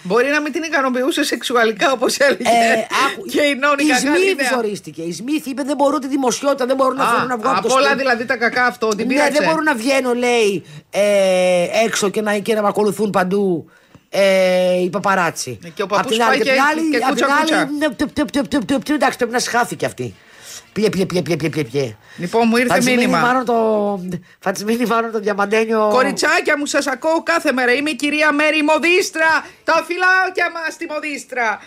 Μπορεί 0.02 0.30
να 0.30 0.40
μην 0.40 0.52
την 0.52 0.62
ικανοποιούσε 0.62 1.24
σεξουαλικά 1.24 1.92
όπω 1.92 2.06
έλεγε. 2.18 2.48
Ε, 2.48 3.30
και 3.30 3.40
η 3.40 3.54
Νόνη 3.54 3.84
Η 3.84 3.92
Σμίθ 3.92 4.52
ζορίστηκε. 4.54 5.02
Η 5.02 5.12
Σμίθ 5.12 5.46
είπε 5.46 5.62
δεν 5.62 5.76
μπορούν 5.76 6.00
τη 6.00 6.08
δημοσιότητα, 6.08 6.66
δεν 6.66 6.76
μπορούν 6.76 6.96
να 6.96 7.04
φέρουν 7.04 7.28
να 7.28 7.36
βγουν 7.36 7.56
από 7.56 7.74
όλα 7.74 7.94
δηλαδή 7.96 8.24
τα 8.24 8.36
κακά 8.36 8.64
αυτό. 8.64 8.88
Την 8.88 9.06
ναι, 9.06 9.28
δεν 9.32 9.44
μπορούν 9.48 9.64
να 9.64 9.74
βγαίνουν, 9.74 10.14
λέει, 10.14 10.64
ε, 10.90 11.84
έξω 11.84 12.08
και 12.08 12.20
να, 12.20 12.38
και 12.38 12.54
να 12.54 12.62
με 12.62 12.68
ακολουθούν 12.68 13.10
παντού 13.10 13.70
ε, 14.10 14.80
οι 14.80 14.90
παπαράτσι. 14.90 15.58
Και 15.74 15.82
ο 15.82 15.86
παππούς 15.86 16.16
πάει 16.16 16.38
και, 16.38 16.44
και, 16.44 16.98
και 16.98 17.04
κούτσα 17.08 17.26
κούτσα. 18.66 18.94
Εντάξει, 18.94 19.16
πρέπει 19.16 19.32
να 19.32 19.38
σχάθηκε 19.38 19.86
αυτή. 19.86 20.14
Πιε, 20.72 20.88
πιε, 20.88 21.06
πιε, 21.06 21.22
πιε, 21.22 21.36
πιε, 21.36 21.48
πιε, 21.48 21.64
πιε. 21.64 21.96
Λοιπόν, 22.16 22.48
μου 22.48 22.56
ήρθε 22.56 22.68
Θα 22.68 22.76
της 22.76 22.84
μείνει 22.86 22.98
μήνυμα. 22.98 23.18
μάλλον 23.18 23.44
το, 23.44 23.54
θα 24.38 24.52
της 24.52 24.64
μείνει 24.64 24.86
μάλλον 24.86 25.10
το 25.12 25.18
διαμαντένιο. 25.20 25.88
Κοριτσάκια 25.92 26.58
μου, 26.58 26.66
σας 26.66 26.86
ακούω 26.86 27.22
κάθε 27.22 27.52
μέρα. 27.52 27.72
Είμαι 27.72 27.90
η 27.90 27.94
κυρία 27.96 28.32
Μέρη 28.32 28.62
Μοδίστρα. 28.62 29.44
Τα 29.64 29.84
φυλάκια 29.86 30.50
μας 30.50 30.72
στη 30.72 30.86
Μοδίστρα. 30.90 31.58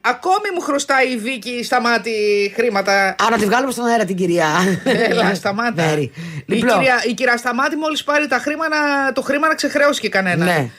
Ακόμη 0.00 0.48
μου 0.54 0.60
χρωστάει 0.60 1.08
η 1.12 1.16
Βίκη 1.16 1.62
στα 1.64 1.80
μάτι 1.80 2.12
χρήματα. 2.54 3.08
Α, 3.08 3.16
να 3.30 3.38
τη 3.38 3.44
βγάλουμε 3.44 3.72
στον 3.72 3.86
αέρα 3.86 4.04
την 4.04 4.16
κυρία. 4.16 4.46
Έλα, 4.84 5.34
σταμάτα. 5.34 5.84
Μέρη. 5.84 6.02
Η, 6.46 6.54
Λοιπόν, 6.54 6.78
κυρία, 6.78 7.02
η 7.08 7.12
κυρία 7.14 7.36
Σταμάτη 7.36 7.76
μόλις 7.76 8.04
πάρει 8.04 8.26
τα 8.26 8.38
χρήματα, 8.38 8.76
το 9.14 9.22
χρήμα 9.22 9.48
να 9.48 9.54
ξεχρεώσει 9.54 10.00
και 10.00 10.08
κανένας. 10.08 10.46
ναι. 10.48 10.70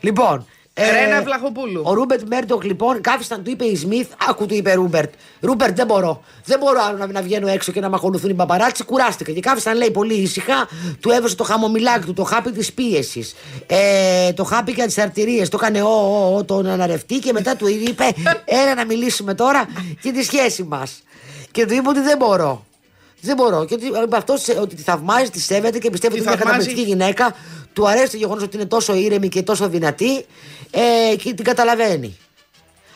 Λοιπόν. 0.00 0.46
Ρένα 0.92 1.22
Βλαχοπούλου. 1.22 1.82
Ο 1.84 1.92
Ρούμπερτ 1.94 2.22
Μέρντοκ 2.28 2.64
λοιπόν 2.64 3.00
κάθισταν, 3.00 3.42
του 3.42 3.50
είπε 3.50 3.64
η 3.64 3.76
Σμιθ, 3.76 4.08
άκου 4.28 4.46
του 4.46 4.54
είπε 4.54 4.72
Ρούμπερτ. 4.72 5.12
Ρούμπερτ 5.40 5.76
δεν 5.76 5.86
μπορώ. 5.86 6.22
Δεν 6.44 6.58
μπορώ 6.58 6.80
άλλο 6.88 6.96
να, 6.98 7.06
να 7.06 7.22
βγαίνω 7.22 7.48
έξω 7.48 7.72
και 7.72 7.80
να 7.80 7.88
με 7.88 7.96
ακολουθούν 7.96 8.30
οι 8.30 8.34
μπαμπαράτσι. 8.34 8.84
Κουράστηκα. 8.84 9.32
Και 9.32 9.40
κάθισταν 9.40 9.76
λέει 9.76 9.90
πολύ 9.90 10.14
ήσυχα, 10.14 10.68
του 11.00 11.10
έδωσε 11.10 11.36
το 11.36 11.44
χαμομηλάκι 11.44 12.06
του, 12.06 12.12
το 12.12 12.24
χάπι 12.24 12.50
της 12.50 12.72
πίεσης. 12.72 13.34
Ε, 13.66 14.32
το 14.32 14.44
χάπι 14.44 14.72
για 14.72 14.86
τι 14.86 15.02
αρτηρίε. 15.02 15.48
Το 15.48 15.58
έκανε 15.60 15.82
ο, 15.82 15.88
ο, 15.88 16.36
ο, 16.36 16.44
τον 16.44 16.66
αναρευτή 16.66 17.18
και 17.18 17.32
μετά 17.32 17.56
του 17.56 17.66
είπε, 17.68 18.04
έλα 18.44 18.74
να 18.74 18.84
μιλήσουμε 18.84 19.34
τώρα 19.34 19.64
για 20.02 20.12
τη 20.12 20.22
σχέση 20.24 20.62
μας. 20.62 21.02
Και 21.50 21.66
του 21.66 21.74
είπε 21.74 21.88
ότι 21.88 22.00
δεν 22.00 22.16
μπορώ. 22.16 22.64
Δεν 23.22 23.36
μπορώ. 23.36 23.64
Και 23.64 23.74
ότι 23.74 23.86
είπε 23.86 24.16
αυτό 24.16 24.34
ότι 24.60 24.74
τη 24.74 24.82
θαυμάζει, 24.82 25.30
τη 25.30 25.40
σέβεται 25.40 25.78
και 25.78 25.90
πιστεύει 25.90 26.14
Τη 26.14 26.20
ότι 26.20 26.28
είναι 26.28 26.36
μια 26.36 26.44
θαυμάζει. 26.44 26.66
καταπληκτική 26.66 26.88
γυναίκα. 26.90 27.34
Του 27.72 27.88
αρέσει 27.88 28.10
το 28.10 28.16
γεγονός 28.16 28.42
ότι 28.42 28.56
είναι 28.56 28.66
τόσο 28.66 28.94
ήρεμη 28.94 29.28
και 29.28 29.42
τόσο 29.42 29.68
δυνατή 29.68 30.24
ε, 30.70 31.16
και 31.16 31.34
την 31.34 31.44
καταλαβαίνει. 31.44 32.16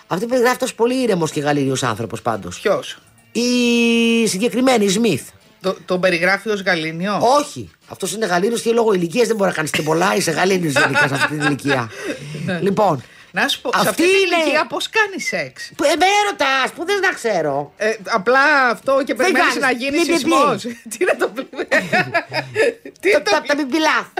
Αυτή 0.07 0.27
περιγράφει 0.27 0.57
τόσο 0.57 0.75
πολύ 0.75 1.03
ήρεμος 1.03 1.31
και 1.31 1.41
γαλήνιος 1.41 1.83
άνθρωπος 1.83 2.23
πάντως. 2.23 2.61
Ποιος; 2.61 2.99
Η 3.33 4.27
συγκεκριμένη, 4.27 4.85
η 4.85 4.89
Σμιθ. 4.89 5.29
Το, 5.61 5.77
τον 5.85 6.01
περιγράφει 6.01 6.49
ως 6.49 6.63
γαλήνιο; 6.63 7.19
Όχι. 7.39 7.71
Αυτός 7.89 8.13
είναι 8.13 8.27
γαλήνιος 8.27 8.63
και 8.63 8.73
λόγω 8.73 8.93
ηλικίας 8.93 9.27
δεν 9.27 9.37
μπορεί 9.37 9.49
να 9.49 9.57
κάνεις 9.57 9.71
και 9.71 9.83
πολλά. 9.83 10.17
Είσαι 10.17 10.31
γαλήνιος 10.31 10.73
γενικά 10.73 11.09
σε 11.09 11.15
αυτή 11.15 11.37
την 11.37 11.47
ηλικία. 11.47 11.91
λοιπόν. 12.67 13.03
Να 13.37 13.49
σου 13.49 13.61
πω, 13.61 13.71
σε 13.73 13.77
αυτή 13.79 13.89
αυτή 13.89 14.03
την 14.03 14.11
είναι- 14.27 14.43
ηλικία 14.43 14.67
πώς 14.67 14.89
κάνεις 14.97 15.27
σεξ; 15.27 15.71
Που, 15.77 15.85
ε, 15.85 15.89
με 16.03 16.07
έρωτα, 16.21 16.73
που 16.75 16.85
δεν 16.85 16.99
να 17.01 17.09
ξέρω. 17.13 17.73
Ε, 17.77 17.95
απλά 18.05 18.69
αυτό 18.71 19.03
και 19.05 19.15
περιμένεις 19.15 19.47
κάνεις. 19.49 19.63
να 19.65 19.71
γίνεις 19.71 20.01
Μη, 20.01 20.07
μη, 20.07 20.13
μη. 20.13 20.19
σεισμός. 20.19 20.63
Τι 20.91 20.97
είναι 21.01 21.15
το 21.19 21.29
πλήρω. 21.29 21.49
Τι 23.01 23.09
είναι 23.11 23.19
Τα, 23.19 23.23
το 23.23 23.31
τα, 23.31 23.43
τα 23.47 23.55
μπιμπιλά. 23.55 24.13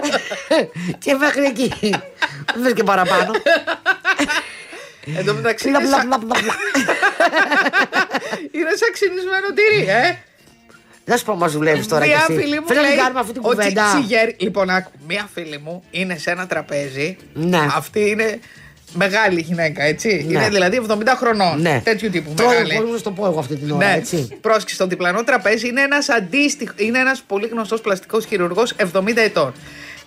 και 0.99 1.13
μέχρι 1.13 1.43
εκεί. 1.45 1.73
Δεν 2.53 2.63
θες 2.63 2.73
και 2.73 2.83
παραπάνω. 2.83 3.31
Εν 5.17 5.25
τω 5.25 5.33
μεταξύ 5.33 5.69
Μπλα, 5.69 5.79
είναι 5.79 5.87
μπλα, 5.87 5.97
σαν- 5.97 6.07
μπλα, 6.07 6.17
μπλα, 6.17 6.35
μπλα. 6.41 6.53
είναι 8.51 8.69
σαν 8.75 8.89
ξυνισμένο 8.93 9.47
τυρί, 9.53 9.85
ε. 9.89 10.17
Να 11.05 11.17
σου 11.17 11.25
πω, 11.25 11.35
μα 11.35 11.47
δουλεύεις 11.47 11.87
τώρα 11.87 12.03
κι 12.03 12.09
Μία 12.09 12.25
εσύ. 12.29 12.39
φίλη 12.41 12.59
μου 12.59 12.67
Θέλω 12.67 12.79
να 12.79 12.85
λέει 12.85 12.95
την 12.95 13.01
κάνουμε 13.01 13.19
αυτή 13.19 13.31
την 13.33 13.41
ότι 13.45 13.55
κουβέντα. 13.55 13.83
τσιγέρι- 13.93 14.41
Λοιπόν, 14.41 14.69
άκου, 14.69 14.91
μία 15.07 15.29
φίλη 15.33 15.57
μου 15.57 15.83
είναι 15.91 16.17
σε 16.17 16.31
ένα 16.31 16.47
τραπέζι. 16.47 17.17
Ναι. 17.33 17.67
Αυτή 17.75 18.09
είναι 18.09 18.39
μεγάλη 18.95 19.41
γυναίκα, 19.41 19.83
έτσι. 19.83 20.25
Ναι. 20.27 20.33
Είναι 20.33 20.49
δηλαδή 20.49 20.81
70 20.89 20.93
χρονών. 21.17 21.61
Ναι. 21.61 21.81
Τέτοιου 21.83 22.09
τύπου 22.09 22.33
Τρώω, 22.35 22.49
μεγάλη. 22.49 22.75
Πώς 22.75 22.89
να 22.91 22.97
σου 22.97 23.03
το 23.03 23.11
πω 23.11 23.25
εγώ 23.25 23.39
αυτή 23.39 23.55
την 23.55 23.71
ώρα, 23.71 23.87
Ναι, 23.87 23.93
έτσι. 23.93 24.37
πρόσεξε, 24.41 24.75
στο 24.75 24.87
διπλανό 24.87 25.23
τραπέζι 25.23 25.67
είναι 25.67 25.81
ένας 25.81 26.09
αντίστοιχο, 26.09 26.73
είναι 26.75 26.99
ένας 26.99 27.23
πολύ 27.27 27.47
γνωστός 27.47 27.81
πλαστικός 27.81 28.25
χειρουργός 28.25 28.73
70 28.93 29.21
ετών. 29.21 29.53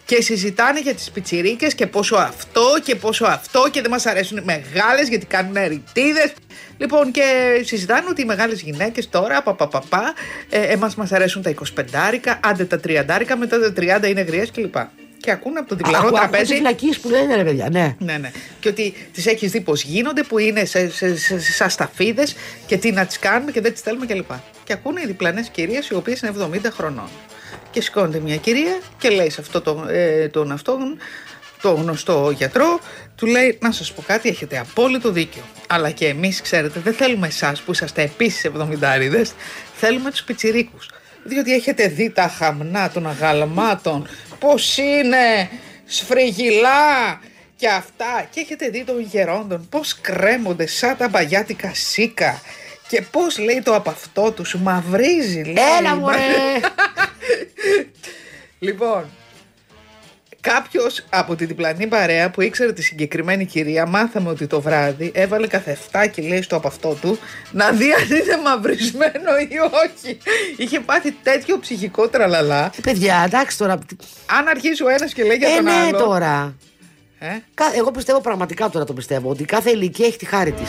Και 0.04 0.22
συζητάνε 0.22 0.80
για 0.80 0.94
τις 0.94 1.10
πιτσιρίκες 1.10 1.74
και 1.74 1.86
πόσο 1.86 2.16
αυτό 2.16 2.62
και 2.84 2.94
πόσο 2.94 3.24
αυτό 3.24 3.68
και 3.70 3.80
δεν 3.80 3.90
μας 3.90 4.06
αρέσουν 4.06 4.36
οι 4.36 4.42
μεγάλες 4.44 5.08
γιατί 5.08 5.26
κάνουν 5.26 5.54
ρητίδες. 5.68 6.32
Λοιπόν 6.78 7.10
και 7.10 7.22
συζητάνε 7.64 8.06
ότι 8.10 8.22
οι 8.22 8.24
μεγάλες 8.24 8.60
γυναίκες 8.60 9.08
τώρα, 9.08 9.42
πα, 9.42 9.54
πα, 9.54 9.68
πα, 9.68 9.82
πα, 9.88 10.14
ε, 10.50 10.60
εμάς 10.60 10.94
μας 10.94 11.12
αρέσουν 11.12 11.42
τα 11.42 11.50
25, 11.50 12.38
άντε 12.40 12.64
τα 12.64 12.80
30, 12.80 13.36
μετά 13.38 13.60
τα 13.60 13.72
30 13.72 14.08
είναι 14.08 14.20
γριές 14.20 14.50
κλπ. 14.50 14.74
Και 15.20 15.30
ακούνε 15.30 15.58
από 15.58 15.68
το 15.68 15.74
διπλανό 15.74 15.96
Ακούω- 15.98 16.08
ακούω 16.16 16.28
τραπέζι 16.28 16.44
τις 16.50 16.56
φυλακίες 16.56 16.98
που 16.98 17.08
λένε 17.08 17.34
ρε 17.34 17.44
παιδιά, 17.44 17.68
ναι. 17.70 17.96
ναι, 17.98 18.16
ναι. 18.18 18.30
Και 18.60 18.68
ότι 18.68 18.94
τις 19.12 19.26
έχεις 19.26 19.50
δει 19.50 19.60
πώς 19.60 19.82
γίνονται, 19.82 20.22
που 20.22 20.38
είναι 20.38 20.64
σε, 20.64 20.90
σε, 20.90 21.16
σε, 21.16 21.40
σε 21.40 21.52
σαν 21.52 21.70
σταφίδε 21.70 22.26
και 22.66 22.76
τι 22.76 22.92
να 22.92 23.06
τις 23.06 23.18
κάνουμε 23.18 23.50
και 23.50 23.60
δεν 23.60 23.72
τις 23.72 23.80
θέλουμε 23.80 24.06
κλπ. 24.06 24.30
Και 24.64 24.72
ακούνε 24.72 25.00
οι 25.00 25.06
διπλανές 25.06 25.48
κυρίες 25.48 25.88
οι 25.88 25.94
οποίες 25.94 26.20
είναι 26.20 26.32
70 26.40 26.58
χρονών. 26.72 27.08
Και 27.70 27.80
σηκώνεται 27.80 28.18
μια 28.18 28.36
κυρία 28.36 28.78
και 28.98 29.08
λέει 29.08 29.30
σε 29.30 29.40
αυτό 29.40 29.60
το, 29.60 29.86
ε, 29.88 30.28
τον 30.28 30.52
αυτόν, 30.52 30.98
το 31.62 31.70
γνωστό 31.72 32.32
γιατρό, 32.36 32.80
του 33.14 33.26
λέει: 33.26 33.58
Να 33.60 33.72
σας 33.72 33.92
πω 33.92 34.02
κάτι, 34.06 34.28
έχετε 34.28 34.58
απόλυτο 34.58 35.10
δίκιο. 35.10 35.42
Αλλά 35.66 35.90
και 35.90 36.06
εμείς, 36.06 36.40
ξέρετε, 36.42 36.80
δεν 36.80 36.92
θέλουμε 36.92 37.26
εσάς 37.26 37.60
που 37.60 37.72
είσαστε 37.72 38.02
επίσης 38.02 38.44
70 38.44 39.34
θέλουμε 39.74 40.10
τους 40.10 40.22
πιτσιρίκους. 40.22 40.88
Διότι 41.24 41.52
έχετε 41.54 41.88
δει 41.88 42.10
τα 42.10 42.28
χαμνά 42.28 42.90
των 42.90 43.08
αγαλμάτων, 43.08 44.08
πώς 44.38 44.76
είναι 44.76 45.50
σφριγιλά 45.84 47.20
και 47.56 47.68
αυτά. 47.68 48.26
Και 48.30 48.40
έχετε 48.40 48.68
δει 48.68 48.84
των 48.84 49.00
γερόντων 49.00 49.68
πώς 49.68 50.00
κρέμονται 50.00 50.66
σαν 50.66 50.96
τα 50.96 51.08
μπαγιάτικα 51.08 51.70
σίκα. 51.74 52.40
Και 52.88 53.02
πώς 53.02 53.38
λέει 53.38 53.62
το 53.64 53.74
από 53.74 53.90
αυτό 53.90 54.32
τους 54.32 54.54
μαυρίζει 54.54 55.42
λέει. 55.42 55.64
Έλα 55.78 55.94
μωρέ. 55.94 56.18
Λοιπόν, 58.58 59.10
κάποιος 60.40 61.04
από 61.10 61.36
τη 61.36 61.44
διπλανή 61.44 61.86
παρέα 61.86 62.30
που 62.30 62.40
ήξερε 62.40 62.72
τη 62.72 62.82
συγκεκριμένη 62.82 63.44
κυρία, 63.44 63.86
μάθαμε 63.86 64.28
ότι 64.28 64.46
το 64.46 64.60
βράδυ 64.60 65.10
έβαλε 65.14 65.46
καθεφτάκι, 65.46 66.20
λέει, 66.22 66.42
στο 66.42 66.56
από 66.56 66.68
αυτό 66.68 66.94
του 67.00 67.18
να 67.50 67.70
δει 67.70 67.92
αν 67.92 68.04
είναι 68.04 68.36
μαυρισμένο 68.44 69.30
ή 69.48 69.56
όχι. 69.84 70.18
Είχε 70.56 70.80
πάθει 70.80 71.12
τέτοιο 71.22 71.58
ψυχικό 71.58 72.08
τραλαλά. 72.08 72.64
Ε, 72.64 72.80
παιδιά, 72.82 73.22
εντάξει 73.26 73.58
τώρα. 73.58 73.78
Αν 74.38 74.48
αρχίσει 74.48 74.82
ο 74.84 74.88
ένας 74.88 75.12
και 75.12 75.22
λέει 75.24 75.36
για 75.36 75.48
Ε, 75.48 75.54
τον 75.54 75.64
ναι 75.64 75.70
άλλο. 75.70 75.98
τώρα. 75.98 76.54
Ε; 77.18 77.26
Κα- 77.54 77.72
Εγώ 77.76 77.90
πιστεύω 77.90 78.20
πραγματικά 78.20 78.68
τώρα 78.68 78.84
το 78.84 78.92
πιστεύω 78.92 79.30
ότι 79.30 79.44
κάθε 79.44 79.70
ηλικία 79.70 80.06
έχει 80.06 80.16
τη 80.16 80.24
χάρη 80.26 80.52
της. 80.52 80.68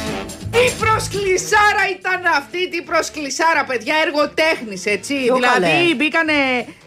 Τι 0.52 0.86
προσκλησάρα 0.86 1.84
ήταν 2.00 2.22
αυτή, 2.38 2.70
τι 2.70 2.82
προσκλησάρα, 2.82 3.64
παιδιά, 3.66 3.96
έργο 4.06 4.22
έτσι. 4.84 5.14
Ποιο 5.24 5.36
δηλαδή 5.36 5.60
καλέ; 5.62 5.96
μπήκανε. 5.96 6.34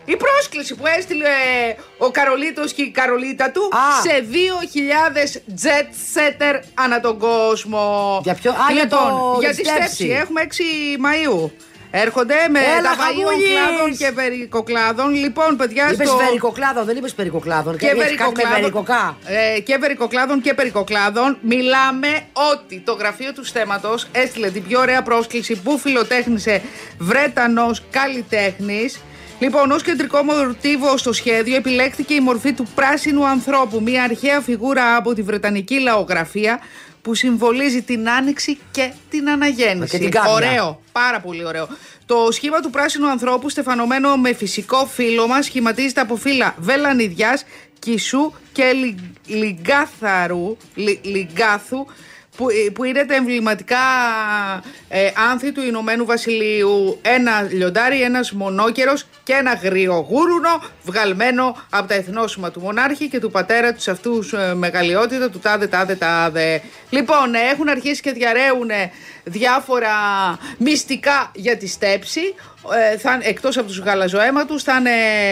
Η 0.04 0.16
πρόσκληση 0.16 0.74
που 0.74 0.82
έστειλε 0.98 1.28
ο 1.98 2.10
Καρολίτος 2.10 2.72
και 2.72 2.82
η 2.82 2.90
Καρολίτα 2.90 3.50
του 3.50 3.62
Α. 3.62 4.00
σε 4.02 4.24
2.000 4.30 5.40
jet 5.62 5.86
setter 6.14 6.60
ανά 6.74 7.00
τον 7.00 7.18
κόσμο. 7.18 8.20
Για 8.22 8.34
ποιο- 8.34 8.50
α, 8.50 8.72
για 8.72 8.82
λοιπόν, 8.82 9.08
το- 9.08 9.36
για 9.40 9.50
για 9.50 9.56
τη 9.56 9.62
τη 9.62 9.68
στέψη. 9.68 9.94
στέψη. 9.94 10.12
Έχουμε 10.20 10.40
6 10.40 10.62
Μαΐου. 11.04 11.50
Έρχονται 11.94 12.34
με 12.50 12.58
Έλα, 12.58 12.82
τα 12.82 12.94
βαΐων 12.96 13.26
χαμούλης. 13.26 13.48
κλάδων 13.50 13.96
και 13.96 14.10
βερικοκλάδων. 14.14 15.14
Λοιπόν, 15.14 15.56
παιδιά, 15.56 15.90
Είπες 15.92 16.08
στο... 16.08 16.16
βερικοκλάδο, 16.16 16.84
δεν 16.84 16.96
είπες 16.96 17.14
περικοκλάδων. 17.14 17.76
και 17.78 17.86
έχεις 17.86 17.98
κάτι 17.98 18.08
με 18.08 18.14
βερικοκλάδων, 18.16 18.60
βερικοκά. 18.60 19.16
ε, 19.56 19.60
και 19.60 19.76
βερικοκλάδων 19.80 20.40
και 20.40 20.54
περικοκλάδων. 20.54 21.38
Μιλάμε 21.40 22.08
ότι 22.52 22.80
το 22.80 22.92
γραφείο 22.92 23.32
του 23.32 23.44
στέματος 23.44 24.06
έστειλε 24.12 24.50
την 24.50 24.62
πιο 24.66 24.80
ωραία 24.80 25.02
πρόσκληση 25.02 25.60
που 25.64 25.78
φιλοτέχνησε 25.78 26.62
Βρέτανος 26.98 27.82
καλλιτέχνης. 27.90 29.00
Λοιπόν, 29.38 29.70
ως 29.70 29.82
κεντρικό 29.82 30.22
μοτίβο 30.22 30.96
στο 30.96 31.12
σχέδιο 31.12 31.56
επιλέχθηκε 31.56 32.14
η 32.14 32.20
μορφή 32.20 32.52
του 32.52 32.66
πράσινου 32.74 33.26
ανθρώπου, 33.26 33.80
μια 33.82 34.02
αρχαία 34.02 34.40
φιγούρα 34.40 34.96
από 34.96 35.14
τη 35.14 35.22
Βρετανική 35.22 35.80
λαογραφία 35.80 36.58
που 37.02 37.14
συμβολίζει 37.14 37.82
την 37.82 38.08
άνοιξη 38.08 38.58
και 38.70 38.92
την 39.10 39.30
αναγέννηση. 39.30 39.90
Και 39.90 40.02
την 40.02 40.10
κάμια. 40.10 40.32
Ωραίο, 40.32 40.82
πάρα 40.92 41.20
πολύ 41.20 41.44
ωραίο. 41.44 41.68
Το 42.06 42.28
σχήμα 42.30 42.60
του 42.60 42.70
πράσινου 42.70 43.08
ανθρώπου, 43.08 43.48
στεφανωμένο 43.48 44.16
με 44.16 44.32
φυσικό 44.32 44.86
φύλλο 44.86 45.26
μας, 45.26 45.44
σχηματίζεται 45.44 46.00
από 46.00 46.16
φύλλα 46.16 46.54
βελανιδιάς, 46.58 47.44
κισού 47.78 48.32
και 48.52 48.72
λι, 48.72 49.14
λιγκάθαρου, 49.26 50.56
λι, 50.74 51.00
λιγκάθου, 51.02 51.86
που, 52.36 52.48
ε, 52.48 52.70
που 52.70 52.84
είναι 52.84 53.04
τα 53.04 53.14
εμβληματικά 53.14 53.78
ε, 54.88 55.10
άνθη 55.30 55.52
του 55.52 55.62
Ηνωμένου 55.62 56.04
Βασιλείου. 56.04 56.98
Ένα 57.02 57.42
λιοντάρι, 57.42 58.02
ένας 58.02 58.32
μονόκερος 58.32 59.06
και 59.22 59.32
ένα 59.32 59.54
γριογούρουνο 59.54 60.62
βγαλμένο 60.84 61.56
από 61.70 61.88
τα 61.88 61.94
εθνόσημα 61.94 62.50
του 62.50 62.60
μονάρχη 62.60 63.08
και 63.08 63.18
του 63.18 63.30
πατέρα 63.30 63.72
τους 63.72 63.88
αυτούς 63.88 64.32
ε, 64.32 64.54
μεγαλειότητα 64.54 65.30
του 65.30 65.38
τάδε 65.38 65.66
τάδε 65.66 65.94
τάδε. 65.94 66.62
Λοιπόν, 66.90 67.34
ε, 67.34 67.38
έχουν 67.52 67.68
αρχίσει 67.68 68.00
και 68.02 68.12
διαρρέουν 68.12 68.70
ε, 68.70 68.90
διάφορα 69.24 69.94
μυστικά 70.58 71.30
για 71.34 71.56
τη 71.56 71.66
στέψη. 71.66 72.34
Ε, 72.92 72.96
θα, 72.98 73.18
εκτός 73.22 73.56
από 73.56 73.66
τους 73.66 73.78
γαλαζοαίματους 73.78 74.62
θα 74.62 74.76
είναι 74.78 74.90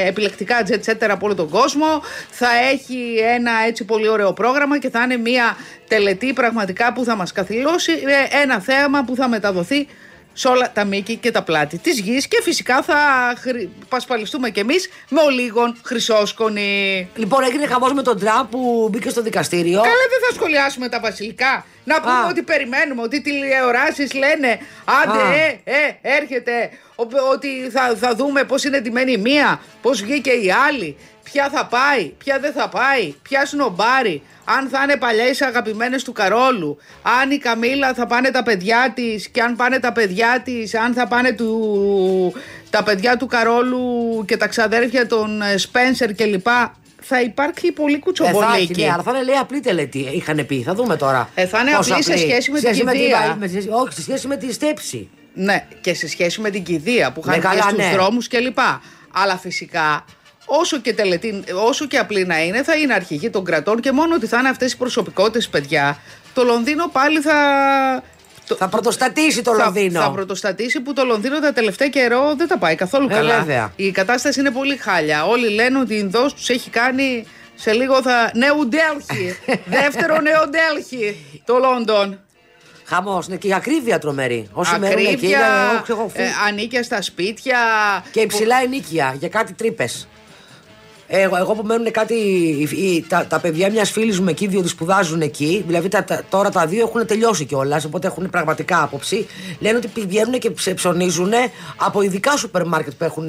επιλεκτικά 0.08 0.62
jet 0.68 0.90
setter 0.90 1.08
από 1.08 1.26
όλο 1.26 1.34
τον 1.34 1.48
κόσμο 1.48 2.02
θα 2.30 2.48
έχει 2.72 3.14
ένα 3.34 3.52
έτσι 3.66 3.84
πολύ 3.84 4.08
ωραίο 4.08 4.32
πρόγραμμα 4.32 4.78
και 4.78 4.90
θα 4.90 5.02
είναι 5.02 5.16
μια 5.16 5.56
τελετή 5.88 6.32
πραγματικά 6.32 6.92
που 6.92 7.04
θα 7.04 7.14
μας 7.16 7.32
καθυλώσει 7.32 7.92
ε, 7.92 8.40
ένα 8.42 8.60
θέαμα 8.60 9.04
που 9.04 9.14
θα 9.16 9.28
μεταδοθεί 9.28 9.86
σε 10.32 10.48
όλα 10.48 10.70
τα 10.72 10.84
μήκη 10.84 11.16
και 11.16 11.30
τα 11.30 11.42
πλάτη 11.42 11.78
της 11.78 11.98
γης 12.00 12.28
και 12.28 12.40
φυσικά 12.42 12.82
θα 12.82 12.96
χρη... 13.38 13.70
πασπαλιστούμε 13.88 14.50
κι 14.50 14.60
εμείς 14.60 14.88
με 15.08 15.20
ολίγων 15.20 15.76
χρυσόσκονη. 15.84 17.08
Λοιπόν, 17.14 17.42
έγινε 17.44 17.66
χαμός 17.66 17.92
με 17.92 18.02
τον 18.02 18.18
Τραμπ 18.18 18.46
που 18.50 18.88
μπήκε 18.90 19.08
στο 19.10 19.22
δικαστήριο. 19.22 19.76
Καλά 19.80 20.04
δεν 20.10 20.28
θα 20.28 20.34
σχολιάσουμε 20.34 20.88
τα 20.88 21.00
βασιλικά. 21.00 21.64
Να 21.84 22.00
πούμε 22.00 22.12
Α. 22.12 22.26
ότι 22.28 22.42
περιμένουμε, 22.42 23.02
ότι 23.02 23.16
οι 23.16 23.20
τηλεοράσεις 23.20 24.12
λένε 24.12 24.58
άντε 25.02 25.22
Α. 25.22 25.32
ε, 25.34 25.60
ε, 25.64 25.98
έρχεται 26.16 26.70
ο- 26.88 26.89
ότι 27.32 27.48
θα, 27.70 27.94
θα 28.00 28.14
δούμε 28.14 28.44
πώς 28.44 28.64
είναι 28.64 28.80
ντυμένη 28.80 29.12
η 29.12 29.16
μία, 29.16 29.60
πώς 29.82 30.02
βγήκε 30.02 30.30
η 30.30 30.50
άλλη, 30.68 30.96
ποια 31.22 31.48
θα 31.52 31.66
πάει, 31.66 32.04
ποια 32.18 32.38
δεν 32.38 32.52
θα 32.52 32.68
πάει, 32.68 33.14
ποια 33.22 33.46
σνομπάρει, 33.46 34.22
αν 34.44 34.68
θα 34.68 34.82
είναι 34.82 34.96
παλιές 34.96 35.42
αγαπημένες 35.42 36.04
του 36.04 36.12
Καρόλου, 36.12 36.78
αν 37.20 37.30
η 37.30 37.38
Καμίλα 37.38 37.94
θα 37.94 38.06
πάνε 38.06 38.30
τα 38.30 38.42
παιδιά 38.42 38.92
της 38.94 39.28
και 39.28 39.40
αν 39.42 39.56
πάνε 39.56 39.78
τα 39.78 39.92
παιδιά 39.92 40.40
της, 40.44 40.74
αν 40.74 40.92
θα 40.94 41.06
πάνε 41.08 41.32
του, 41.32 42.32
τα 42.70 42.82
παιδιά 42.82 43.16
του 43.16 43.26
Καρόλου 43.26 44.24
και 44.26 44.36
τα 44.36 44.46
ξαδέρφια 44.48 45.06
των 45.06 45.42
ε, 45.42 45.56
Σπένσερ 45.56 46.14
κλπ. 46.14 46.46
Θα 47.02 47.20
υπάρχει 47.20 47.72
πολύ 47.72 47.92
Ε, 47.92 47.96
θα 47.96 48.02
κουτσομπολίκι. 48.04 48.72
έχει, 48.72 48.82
ναι, 48.84 48.92
αλλά 48.92 49.02
θα 49.02 49.10
είναι 49.10 49.22
λέει 49.24 49.34
απλή 49.36 49.60
τελετή. 49.60 49.98
Είχαν 50.14 50.46
πει, 50.46 50.62
θα 50.62 50.74
δούμε 50.74 50.96
τώρα. 50.96 51.28
Ε, 51.34 51.46
θα 51.46 51.60
είναι 51.60 51.70
Πόσο 51.76 51.92
απλή 51.92 52.04
σε 52.04 52.16
σχέση 52.16 52.50
με 52.50 52.58
την 52.60 52.74
Σχέση 52.74 52.84
κηδεία. 52.90 53.36
με 53.38 53.46
τη- 53.48 53.68
όχι, 53.70 53.92
σε 53.94 54.02
σχέση 54.02 54.26
με 54.26 54.36
τη 54.36 54.52
στέψη. 54.52 55.08
Ναι, 55.34 55.66
και 55.80 55.94
σε 55.94 56.08
σχέση 56.08 56.40
με 56.40 56.50
την 56.50 56.62
κηδεία 56.62 57.12
που 57.12 57.22
Ναι, 57.24 57.36
είχαν 57.36 57.42
καλά, 57.50 57.62
βγει 57.62 57.70
στους 57.70 57.84
ναι. 57.90 57.96
δρόμους 57.96 58.28
κλπ. 58.28 58.58
Αλλά 59.12 59.36
φυσικά, 59.38 60.04
όσο 60.46 60.78
και, 60.80 60.94
τελετή, 60.94 61.44
όσο 61.66 61.86
και 61.86 61.98
απλή 61.98 62.24
να 62.26 62.42
είναι, 62.42 62.62
θα 62.62 62.74
είναι 62.76 62.94
αρχηγή 62.94 63.30
των 63.30 63.44
κρατών 63.44 63.80
και 63.80 63.92
μόνο 63.92 64.14
ότι 64.14 64.26
θα 64.26 64.38
είναι 64.38 64.48
αυτές 64.48 64.72
οι 64.72 64.76
προσωπικότητες, 64.76 65.48
παιδιά, 65.48 65.98
το 66.34 66.44
Λονδίνο 66.44 66.88
πάλι 66.88 67.20
θα... 67.20 67.34
το- 68.46 68.54
Θα 68.54 68.68
πρωτοστατήσει 68.68 69.42
το 69.42 69.54
θα- 69.54 69.64
Λονδίνο. 69.64 70.00
Θα 70.00 70.10
πρωτοστατήσει 70.10 70.80
που 70.80 70.92
το 70.92 71.04
Λονδίνο 71.04 71.40
τα 71.40 71.52
τελευταία 71.52 71.88
καιρό 71.88 72.34
δεν 72.36 72.48
τα 72.48 72.58
πάει 72.58 72.74
καθόλου 72.74 73.06
Ε, 73.10 73.14
καλά. 73.14 73.38
βέβαια. 73.38 73.72
Η 73.76 73.90
κατάσταση 73.90 74.40
είναι 74.40 74.50
πολύ 74.50 74.76
χάλια. 74.76 75.24
Όλοι 75.26 75.48
λένε 75.48 75.78
ότι 75.78 75.94
η 75.94 75.98
Ινδός 76.00 76.34
τους 76.34 76.48
έχει 76.48 76.70
κάνει 76.70 77.26
σε 77.54 77.72
λίγο 77.72 78.02
θα. 78.02 78.30
Νέου 78.34 78.68
Ντέλχη. 78.68 79.38
Δεύτερο 79.80 80.20
Νέο 80.20 80.42
Ντέλχη. 80.48 81.16
Το 81.44 81.58
London. 81.58 82.20
Χαμός, 82.90 83.26
είναι 83.26 83.36
και 83.36 83.48
η 83.48 83.54
ακρίβεια 83.54 83.98
τρομερή. 83.98 84.48
Όσοι 84.52 84.70
μένουν 84.78 84.96
εκεί, 84.98 85.06
Ακρίβεια, 85.06 85.28
είναι, 85.38 85.46
εγώ 85.72 85.82
ξέρω, 85.82 86.10
ε, 86.12 86.24
ενοίκια 86.48 86.82
στα 86.82 87.02
σπίτια. 87.02 87.58
και 88.10 88.20
υψηλά 88.20 88.56
ενοίκια 88.64 89.14
για 89.18 89.28
κάτι 89.28 89.52
τρύπες. 89.52 90.08
Εγώ, 91.12 91.36
εγώ 91.36 91.54
που 91.54 91.62
μένουν 91.66 91.90
κάτι. 91.90 92.14
οι- 92.14 92.68
οι- 92.76 93.04
τα, 93.08 93.26
τα 93.26 93.38
παιδιά 93.40 93.70
μιας 93.70 93.90
φίλης 93.90 94.20
μου 94.20 94.28
εκεί, 94.28 94.46
διότι 94.46 94.68
σπουδάζουν 94.68 95.20
εκεί, 95.20 95.64
δηλαδή 95.66 95.88
τα, 95.88 96.04
τα- 96.04 96.22
τώρα 96.30 96.50
τα 96.50 96.66
δύο 96.66 96.86
έχουν 96.86 97.06
τελειώσει 97.06 97.44
κιόλας, 97.44 97.84
οπότε 97.84 98.06
έχουν 98.06 98.30
πραγματικά 98.30 98.82
άποψη. 98.82 99.26
Λένε 99.58 99.76
ότι 99.76 99.88
πηγαίνουν 99.88 100.38
και 100.38 100.50
ψε- 100.50 100.74
ψωνίζουν 100.74 101.32
από 101.76 102.02
ειδικά 102.02 102.36
σούπερ 102.36 102.66
μάρκετ 102.66 102.92
που 102.98 103.04
έχουν. 103.04 103.28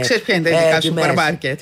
Ξέρεις 0.00 0.22
ποια 0.22 0.34
είναι 0.34 0.50
τα 0.50 0.56
ε, 0.56 0.60
ειδικά 0.62 0.78
τιμές. 0.78 1.04
σούπερ 1.04 1.14
μάρκετ; 1.14 1.60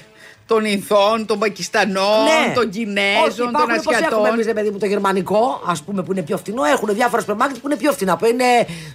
Των 0.51 0.65
Ινδών, 0.65 1.27
των 1.27 1.39
Πακιστανών, 1.39 2.23
Ναι. 2.25 2.53
των 2.55 2.63
Όχι, 2.69 2.79
Κινέζων, 2.79 3.37
των 3.37 3.49
υπάρχουν, 3.49 3.75
πώς 3.75 3.77
έχουμε 3.77 3.97
Ασιατών. 3.97 4.27
εμείς, 4.27 4.47
ρε 4.47 4.53
παιδί 4.53 4.71
μου, 4.71 4.79
το 4.79 4.87
γερμανικό, 4.87 5.63
ας 5.67 5.83
πούμε, 5.83 6.03
που 6.03 6.13
είναι 6.13 6.23
πιο 6.23 6.37
φθηνό. 6.37 6.65
Έχουν 6.65 6.89
διάφορα 6.95 7.21
σούπερ 7.21 7.37
μάρκετ 7.37 7.59
που 7.61 7.67
είναι 7.69 7.77
πιο 7.77 7.93
φθηνά, 7.93 8.17
που 8.17 8.27
είναι 8.27 8.45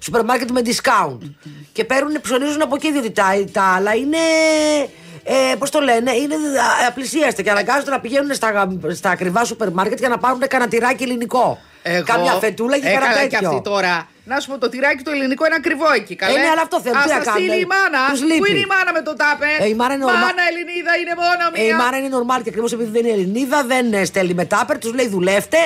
σούπερ 0.02 0.24
μάρκετ 0.26 0.50
με 0.52 0.62
discount. 0.66 1.18
και 1.74 1.84
παίρνουν, 1.84 2.22
ψωνίζουν 2.22 2.62
από 2.62 2.76
εκεί, 2.76 2.92
διότι 2.92 3.12
τα, 3.12 3.24
τα 3.52 3.74
άλλα 3.76 3.94
είναι. 3.96 4.18
Ε, 5.24 5.56
Πώς 5.60 5.70
το 5.70 5.80
λένε, 5.80 6.12
είναι 6.12 6.36
α, 6.36 6.88
απλησίαστα 6.88 7.42
και 7.42 7.50
αναγκάζονται 7.52 7.90
να 7.92 8.00
πηγαίνουν 8.00 8.34
στα, 8.34 8.68
στα 8.94 9.10
ακριβά 9.10 9.44
σούπερ 9.46 9.72
μάρκετ 9.72 10.00
για 10.00 10.10
να 10.10 10.18
πάρουν 10.18 10.40
κανένα 10.48 10.70
τυράκι 10.70 11.04
ελληνικό. 11.04 11.60
Εγώ- 11.82 12.04
Κάμια 12.06 12.32
φετούλα 12.32 12.80
και 12.80 12.88
ε, 12.88 12.92
κανένα 12.94 13.06
καλά, 13.14 13.22
τέτοιο. 13.22 13.40
και 13.40 13.46
αυτή 13.46 13.62
τώρα. 13.62 14.08
Να 14.28 14.40
σου 14.40 14.48
πω, 14.50 14.58
το 14.58 14.70
τυράκι 14.70 15.04
το 15.04 15.12
ελληνικό 15.12 15.46
είναι 15.46 15.56
ακριβό 15.56 15.92
εκεί. 15.96 16.16
Καλέ. 16.16 16.34
Ε, 16.40 16.42
ναι, 16.44 16.50
αλλά 16.54 16.62
αυτό 16.62 16.82
θέλουν, 16.82 16.98
Ας 16.98 17.04
τι 17.04 17.10
να 17.12 17.18
τα 17.18 17.24
κάνουν, 17.24 17.40
στείλει 17.42 17.60
η 17.62 17.68
μάνα. 17.74 18.02
τους 18.12 18.22
λείπει. 18.22 18.38
Πού 18.40 18.46
είναι 18.52 18.60
η 18.68 18.70
μάνα 18.74 18.92
με 18.98 19.02
το 19.02 19.14
τάπερ. 19.22 19.56
Ε, 19.66 19.68
η 19.74 19.76
μάνα 19.80 19.94
είναι 19.94 20.06
ορμα- 20.06 20.20
Μάνα 20.26 20.44
Ελληνίδα 20.50 20.94
είναι 21.02 21.14
μόνο 21.24 21.44
μία. 21.54 21.64
Ε, 21.64 21.68
η 21.68 21.74
Μάρα 21.82 21.98
είναι 21.98 22.10
normal 22.18 22.40
και 22.44 22.50
ακριβώς 22.54 22.72
επειδή 22.76 22.90
δεν 22.96 23.02
είναι 23.06 23.14
Ελληνίδα, 23.18 23.60
δεν 23.72 23.94
ε, 23.94 24.06
στέλνει 24.06 24.34
με 24.34 24.46
τάπερ, 24.46 24.78
τους 24.78 24.94
λέει 24.94 25.08
δουλεύτε 25.08 25.58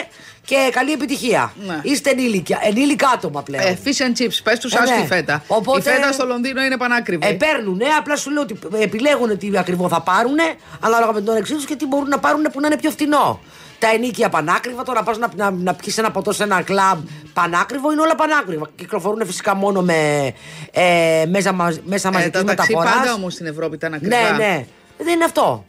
και 0.49 0.57
καλή 0.77 0.91
επιτυχία. 0.91 1.53
Ναι. 1.67 1.77
Είστε 1.83 2.09
ενήλικα, 2.09 2.57
ενήλικα 2.69 3.07
άτομα 3.15 3.39
πλέον. 3.43 3.63
Ε, 3.65 3.77
fish 3.85 3.99
and 4.05 4.13
chips, 4.19 4.37
πες 4.43 4.59
τους 4.59 4.73
Ε, 4.73 4.77
άσχη 4.81 4.99
ναι. 4.99 5.05
φέτα. 5.05 5.43
Οπότε- 5.47 5.89
Η 5.89 5.93
φέτα 5.93 6.11
στο 6.11 6.25
Λονδίνο 6.25 6.61
είναι 6.63 6.77
πανάκριβη. 6.77 7.27
Ε, 7.27 7.31
παίρνουνε, 7.31 7.85
απλά 7.99 8.15
σου 8.15 8.29
λέω 8.31 8.41
ότι 8.41 8.59
επιλέγουν 8.79 9.37
τι 9.37 9.51
ακριβό 9.57 9.87
θα 9.87 10.01
πάρουν, 10.01 10.37
ανάλογα 10.79 11.11
με 11.11 11.21
τον 11.21 11.33
όρεξή 11.33 11.53
τους 11.53 11.65
και 11.65 11.75
τι 11.75 11.85
μπορούν 11.85 12.09
να 12.09 12.19
πάρουν 12.19 12.41
που 12.53 12.59
να 12.59 12.67
είναι 12.67 12.77
πιο 12.77 12.89
φθηνό. 12.91 13.39
Τα 13.79 13.87
ενίκια 13.93 14.29
πανάκριβα, 14.29 14.83
τώρα 14.83 15.03
πας 15.03 15.17
να, 15.17 15.29
να, 15.35 15.51
να 15.51 15.73
πιεις 15.73 15.97
ένα 15.97 16.11
ποτό 16.11 16.31
σε 16.31 16.43
ένα 16.43 16.61
κλαμπ 16.61 16.97
πανάκριβο, 17.33 17.91
είναι 17.91 18.01
όλα 18.01 18.15
πανάκριβα. 18.15 18.69
Κυκλοφορούν 18.75 19.25
φυσικά 19.25 19.55
μόνο 19.55 19.81
με 19.81 20.31
ε, 20.71 21.25
μέσα, 21.29 21.51
μαζ- 21.51 21.79
μέσα 21.85 22.07
ε, 22.07 22.11
μαζική 22.11 22.31
τα 22.31 22.43
ταξί 22.43 22.71
μεταφοράς. 22.73 22.93
πάντα 22.99 23.13
όμως 23.13 23.33
στην 23.33 23.45
Ευρώπη 23.45 23.75
ήταν 23.75 23.93
ακριβά. 23.93 24.15
Ναι, 24.31 24.37
ναι. 24.37 24.65
Δεν 24.97 25.13
είναι 25.13 25.23
αυτό. 25.23 25.65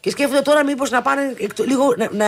Και 0.00 0.10
σκέφτονται 0.10 0.42
τώρα 0.42 0.64
μήπως 0.64 0.90
να 0.90 1.02
πάνε 1.02 1.34
εκτο- 1.38 1.64
λίγο 1.64 1.94
να, 1.96 2.08
να 2.12 2.26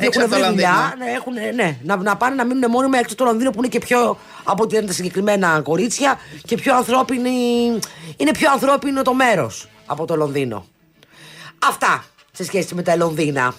Έξω 0.00 0.20
έχουν 0.20 0.22
από 0.22 0.30
το 0.30 0.36
βρει 0.40 0.48
δουλειά, 0.48 0.70
Λονδίνο. 0.70 1.04
να, 1.04 1.10
έχουν, 1.14 1.32
ναι, 1.54 1.78
να, 1.82 1.96
να 1.96 2.16
πάνε 2.16 2.34
να 2.34 2.44
μείνουν 2.44 2.70
μόνιμα 2.70 2.98
έξω 2.98 3.12
από 3.14 3.22
το 3.22 3.28
Λονδίνο 3.30 3.50
που 3.50 3.58
είναι 3.58 3.68
και 3.68 3.78
πιο 3.78 4.18
από 4.44 4.62
ό,τι 4.62 4.76
είναι 4.76 4.86
τα 4.86 4.92
συγκεκριμένα 4.92 5.60
κορίτσια 5.60 6.18
και 6.44 6.54
πιο 6.56 6.76
ανθρώπινη, 6.76 7.30
είναι 8.16 8.30
πιο 8.32 8.50
ανθρώπινο 8.52 9.02
το 9.02 9.14
μέρος 9.14 9.68
από 9.86 10.04
το 10.06 10.16
Λονδίνο. 10.16 10.66
Αυτά 11.68 12.04
σε 12.32 12.44
σχέση 12.44 12.74
με 12.74 12.82
τα 12.82 12.96
Λονδίνα. 12.96 13.54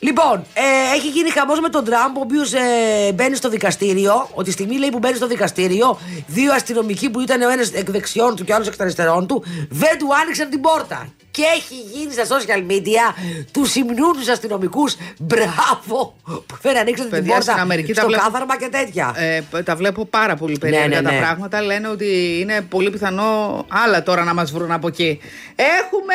Λοιπόν, 0.00 0.44
ε, 0.54 0.94
έχει 0.96 1.08
γίνει 1.08 1.30
χαμός 1.30 1.60
με 1.60 1.68
τον 1.68 1.84
Τραμπ, 1.84 2.16
ο 2.16 2.20
οποίος 2.20 2.52
ε, 2.52 3.12
μπαίνει 3.14 3.36
στο 3.36 3.48
δικαστήριο. 3.48 4.28
Ότι 4.34 4.44
τη 4.44 4.50
στιγμή 4.52 4.78
λέει 4.78 4.88
που 4.90 4.98
μπαίνει 4.98 5.16
στο 5.16 5.26
δικαστήριο, 5.26 5.98
δύο 6.26 6.52
αστυνομικοί 6.52 7.10
που 7.10 7.20
ήταν 7.20 7.42
ο 7.42 7.50
ένας 7.50 7.70
εκ 7.72 7.90
δεξιών 7.90 8.36
του 8.36 8.44
και 8.44 8.52
ο 8.52 8.54
άλλος 8.54 8.66
εκ 8.66 8.72
των 8.76 8.82
αριστερών 8.84 9.26
του, 9.26 9.44
δεν 9.70 9.98
του 9.98 10.06
άνοιξαν 10.22 10.50
την 10.50 10.60
πόρτα. 10.60 11.08
Και 11.30 11.42
έχει 11.56 11.74
γίνει 11.94 12.12
στα 12.12 12.24
social 12.24 12.70
media, 12.70 13.14
του 13.52 13.64
υμνούν 13.74 14.12
τους 14.12 14.28
αστυνομικούς. 14.28 14.96
Μπράβο 15.18 16.14
που 16.24 16.56
δεν 16.62 16.76
ανοίξατε 16.76 17.08
την 17.08 17.18
Παιδιά, 17.18 17.34
πόρτα 17.34 17.50
στην 17.50 17.62
Αμερική 17.62 17.92
τα 17.92 18.00
στο 18.00 18.08
βλέπω- 18.08 18.24
κάθαρμα 18.24 18.56
και 18.58 18.68
τέτοια. 18.68 19.12
Ε, 19.16 19.40
π- 19.50 19.62
τα 19.64 19.76
βλέπω 19.76 20.04
πάρα 20.04 20.34
πολύ 20.36 20.58
περίεργα 20.58 20.88
Ναι, 20.88 20.96
ναι, 20.96 21.02
τα 21.02 21.10
ναι. 21.12 21.18
πράγματα. 21.18 21.62
Λένε 21.62 21.88
ότι 21.88 22.38
είναι 22.40 22.60
πολύ 22.60 22.90
πιθανό 22.90 23.64
άλλα 23.68 24.02
τώρα 24.02 24.24
να 24.24 24.34
μας 24.34 24.52
βρουν 24.52 24.70
από 24.72 24.86
εκεί. 24.88 25.18
Έχουμε, 25.56 26.14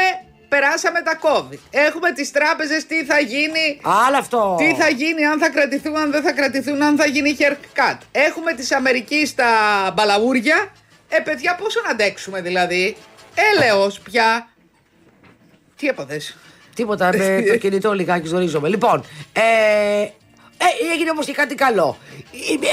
περάσαμε 0.53 1.01
τα 1.01 1.19
COVID. 1.25 1.59
Έχουμε 1.71 2.11
τις 2.11 2.31
τράπεζες, 2.31 2.85
τι 2.85 3.05
θα 3.05 3.19
γίνει. 3.19 3.65
Άλλο 4.05 4.17
αυτό. 4.17 4.55
Τι 4.57 4.73
θα 4.81 4.89
γίνει, 4.89 5.25
αν 5.25 5.39
θα 5.39 5.49
κρατηθούν, 5.49 5.97
αν 5.97 6.11
δεν 6.11 6.23
θα 6.23 6.31
κρατηθούν, 6.31 6.83
αν 6.83 6.97
θα 6.97 7.05
γίνει 7.05 7.35
haircut. 7.39 7.97
Έχουμε 8.11 8.53
της 8.53 8.71
Αμερικής 8.71 9.35
τα 9.35 9.51
μπαλαούρια. 9.95 10.71
Ε, 11.09 11.19
παιδιά, 11.19 11.55
πόσο 11.55 11.81
να 11.85 11.89
αντέξουμε 11.91 12.41
δηλαδή. 12.41 12.95
Έλεος 13.51 13.99
πια. 13.99 14.47
Τι 15.75 15.87
έπαθες; 15.87 16.37
Τίποτα, 16.75 17.09
με 17.17 17.41
το 17.51 17.57
κινητό 17.57 17.93
λιγάκι 17.93 18.27
ζορίζομαι. 18.27 18.67
Λοιπόν, 18.69 19.03
ε, 19.33 19.41
ε, 19.41 20.11
έγινε 20.93 21.09
όμως 21.09 21.25
και 21.25 21.33
κάτι 21.33 21.55
καλό. 21.55 21.97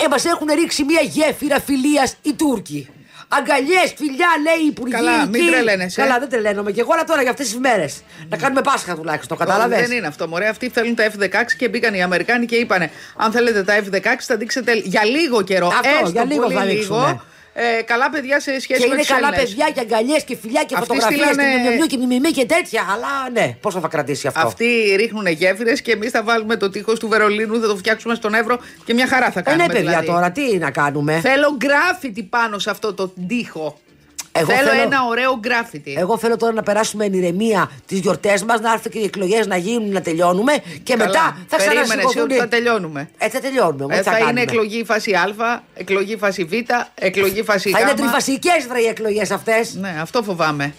Ε, 0.05 0.09
Μας 0.11 0.25
έχουν 0.25 0.49
ρίξει 0.55 0.85
μια 0.85 1.01
γέφυρα 1.01 1.61
φιλίας 1.61 2.17
οι 2.23 2.33
Τούρκοι. 2.33 2.89
Αγκαλιές, 3.33 3.93
φιλιά, 3.97 4.29
λέει 4.45 4.65
η 4.65 4.67
Υπουργή. 4.67 4.95
Καλά, 4.95 5.27
μην 5.27 5.35
εκεί. 5.35 5.51
τρελαίνεσαι. 5.51 6.01
Καλά, 6.01 6.19
δεν 6.19 6.29
τρελαίνομαι. 6.29 6.71
Και 6.73 6.81
εγώ 6.81 6.93
αλλά 6.93 7.05
τώρα 7.05 7.23
για 7.23 7.31
αυτές 7.31 7.47
τις 7.49 7.59
μέρες. 7.59 8.03
Να 8.29 8.37
κάνουμε 8.37 8.61
Πάσχα 8.61 8.95
τουλάχιστον, 8.97 9.37
κατάλαβε. 9.39 9.77
Δεν 9.81 9.91
είναι 9.91 10.07
αυτό, 10.07 10.29
μωρέ. 10.29 10.49
Αυτοί 10.49 10.69
θέλουν 10.69 10.95
τα 10.95 11.11
F-16 11.11 11.29
και 11.57 11.69
μπήκαν 11.69 11.95
οι 11.95 12.03
Αμερικάνοι 12.03 12.47
και 12.47 12.57
είπανε: 12.57 12.91
Αν 13.17 13.33
θέλετε 13.33 13.63
τα 13.63 13.79
F-16, 13.79 14.01
θα 14.19 14.37
δείξετε 14.37 14.73
για 14.73 15.05
λίγο 15.05 15.43
καιρό. 15.43 15.67
Αυτό, 15.67 15.89
έστω 15.89 16.11
για 16.11 16.25
λίγο 16.25 16.43
πολύ 16.43 16.55
θα 16.55 16.65
λίγο. 16.65 17.23
Δείξουμε. 17.55 17.79
Ε, 17.79 17.83
καλά 17.83 18.11
παιδιά 18.11 18.41
σε 18.41 18.61
σχέση 18.61 18.81
Και 18.81 18.87
με 18.87 18.93
είναι 18.95 19.03
τους 19.03 19.09
καλά 19.09 19.27
Έλληνες. 19.29 19.43
παιδιά 19.55 19.71
και 19.75 19.81
αγκαλιές 19.81 20.25
και 20.25 20.37
φιλιά 20.37 20.63
και 20.65 20.75
Αυτοί 20.75 20.87
φωτογραφίες 20.87 21.27
στείλανε- 21.29 21.63
και 21.63 21.69
μιμιού 21.71 21.87
και 21.87 21.97
μιμιμή 21.97 22.31
και 22.31 22.47
τέτοια. 22.47 22.83
Αλλά 22.93 23.31
ναι, 23.33 23.57
πόσο 23.61 23.81
θα 23.81 23.89
κρατήσει 23.89 24.27
αυτό; 24.27 24.47
Αυτοί 24.47 24.95
ρίχνουν 24.97 25.27
γέφυρες 25.27 25.83
και 25.83 25.93
εμείς 25.93 26.11
θα 26.11 26.23
βάλουμε 26.23 26.57
το 26.57 26.71
τείχος 26.71 26.99
του 26.99 27.09
Βερολίνου, 27.09 27.61
θα 27.61 27.67
το 27.67 27.77
φτιάξουμε 27.77 28.15
στον 28.15 28.35
Εύρο 28.35 28.59
και 28.85 28.95
μια 28.95 29.07
χαρά 29.07 29.31
θα 29.31 29.41
Ε, 29.41 29.43
κάνουμε. 29.43 29.63
ναι, 29.67 29.73
παιδιά 29.73 29.89
δηλαδή. 29.89 30.07
τώρα, 30.07 30.31
τι 30.31 30.59
να 30.59 30.71
κάνουμε; 30.71 31.21
Θέλω 31.21 31.57
γκράφιτι 31.57 32.23
πάνω 32.23 32.59
σε 32.59 32.71
αυτό 32.71 32.95
το 32.95 33.13
τείχο. 33.29 33.79
Εγώ 34.33 34.47
θέλω, 34.53 34.69
θέλω- 34.69 34.83
ένα 34.83 35.05
ωραίο 35.09 35.37
γκράφιτι. 35.39 35.95
Εγώ 35.99 36.19
θέλω 36.19 36.37
τώρα 36.37 36.53
να 36.53 36.63
περάσουμε 36.63 37.05
εν 37.05 37.13
ηρεμία 37.13 37.71
τις 37.87 37.99
γιορτές 37.99 38.43
μας, 38.45 38.61
να 38.61 38.73
έρθουν 38.73 38.93
και 38.93 38.99
οι 38.99 39.05
εκλογές 39.05 39.47
να 39.47 39.57
γίνουν, 39.57 39.93
να 39.93 40.01
τελειώνουμε 40.01 40.53
και 40.83 40.95
Καλά. 40.97 41.05
μετά 41.07 41.37
θα 41.49 41.57
Περίμενε 41.57 41.81
εσύ 41.81 41.89
ξανασυμβοθούν. 41.89 42.23
ότι 42.23 42.35
θα 42.35 42.49
τελειώνουμε. 42.49 43.11
Έτσι 43.19 43.37
θα 43.37 43.43
τελειώνουμε. 43.43 43.95
Ε, 43.95 43.99
έτσι 43.99 44.11
θα 44.11 44.17
είναι 44.17 44.25
κάνουμε. 44.27 44.41
εκλογή 44.43 44.85
φάση 44.85 45.13
Α, 45.15 45.63
εκλογή 45.75 46.17
φάση 46.17 46.45
Β, 46.45 46.53
εκλογή 46.95 47.43
φάση 47.43 47.69
Γ. 47.69 47.73
Θα 47.73 47.81
είναι 47.81 47.93
τριφασικέ 47.95 48.53
οι 48.85 48.87
εκλογές 48.89 49.31
αυτές. 49.31 49.75
Ναι, 49.75 49.97
αυτό 50.01 50.23
φοβάμαι. 50.23 50.75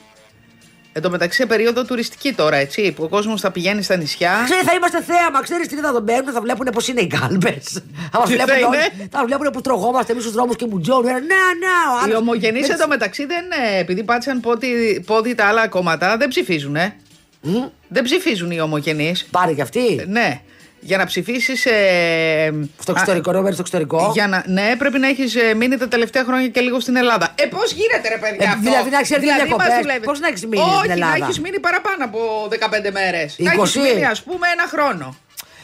Εν 0.94 1.02
τω 1.02 1.10
μεταξύ 1.10 1.38
σε 1.42 1.46
περίοδο 1.46 1.86
τουριστική 1.86 2.34
τώρα, 2.34 2.56
έτσι, 2.56 2.92
που 2.92 3.04
ο 3.04 3.08
κόσμος 3.08 3.42
θα 3.42 3.52
πηγαίνει 3.52 3.82
στα 3.82 3.96
νησιά. 3.96 4.42
Ξέρει, 4.46 4.64
θα 4.66 4.74
είμαστε 4.74 5.02
θέαμα. 5.02 5.42
Ξέρεις 5.44 5.68
τι 5.68 5.76
θα 5.76 5.92
τον 5.94 6.06
παίρνουν, 6.06 6.34
θα 6.34 6.42
βλέπουν 6.42 6.66
πώ 6.74 6.80
είναι 6.90 7.02
οι 7.02 7.08
κάλπες. 7.08 7.82
Θα 8.12 8.20
μας 8.20 8.30
Τι 8.30 8.36
θα 8.36 8.46
βλέπουν 8.46 8.74
είναι; 8.74 8.78
όλοι. 8.98 9.08
Θα 9.12 9.26
βλέπουν 9.26 9.50
που 9.52 9.62
τρογόμαστε 9.62 10.12
εμείς 10.12 10.24
στους 10.24 10.36
δρόμους 10.36 10.56
και 10.56 10.66
μουτζώνουν. 10.70 11.04
Ναι, 11.04 11.12
ναι, 11.20 11.22
ο 11.94 12.00
Οι 12.00 12.04
άλλος- 12.04 12.18
ομογενείς 12.20 12.62
Έτσι. 12.62 12.72
εντωμεταξύ 12.74 13.26
δεν. 13.26 13.44
ε, 13.76 13.80
Επειδή 13.80 14.04
πάτησαν 14.04 14.40
πόδι, 14.40 15.04
πόδι 15.06 15.36
τα 15.36 15.46
άλλα 15.46 15.68
κόμματα, 15.68 16.18
δεν 16.18 16.28
ψηφίζουν, 16.28 16.76
ε. 16.76 16.96
Μμ, 17.42 17.64
Δεν 17.88 18.04
ψηφίζουν 18.04 18.52
οι 18.52 18.60
ομογενείς. 18.62 19.26
Πάρει 19.32 19.54
κι 19.56 19.62
αυτή. 19.62 20.06
Ναι. 20.08 20.42
Για 20.84 20.98
να 20.98 21.06
ψηφίσεις. 21.06 21.66
Ε, 21.66 22.68
Στο 22.82 22.92
εξωτερικό, 22.92 23.32
να 23.32 23.42
μένει 23.42 23.54
στο 23.54 23.62
εξωτερικό. 23.62 24.10
Για 24.14 24.28
να, 24.28 24.44
ναι, 24.48 24.76
πρέπει 24.78 25.00
να 25.00 25.08
έχεις 25.08 25.36
μείνει 25.58 25.78
τα 25.78 25.88
τελευταία 25.88 26.24
χρόνια 26.24 26.48
και 26.48 26.60
λίγο 26.60 26.80
στην 26.80 26.96
Ελλάδα. 26.96 27.34
Ε, 27.36 27.46
πώς 27.46 27.72
γίνεται, 27.72 28.08
ρε 28.10 28.18
παιδιά, 28.18 28.46
Ε, 28.46 28.48
αυτό; 28.48 28.60
δηλαδή 28.62 28.90
να 28.90 29.02
ξέρεις 29.02 29.24
δηλαδή, 29.24 29.42
διακοπές. 29.44 29.68
μας 29.68 29.78
δουλεύει. 29.82 30.06
Πώς 30.06 30.20
να 30.20 30.28
έχεις 30.28 30.46
μείνει 30.46 30.64
Όχι, 30.64 30.78
στην 30.78 30.92
Ελλάδα; 30.92 31.18
να 31.18 31.26
έχεις 31.26 31.40
μείνει 31.40 31.60
παραπάνω 31.60 32.06
από 32.06 32.20
15 32.50 32.92
μέρες. 32.92 33.36
Να 33.38 33.52
20. 33.54 33.64
έχει 33.64 33.80
μείνει, 33.80 34.06
ας 34.06 34.22
πούμε, 34.22 34.48
ένα 34.54 34.66
χρόνο. 34.68 35.16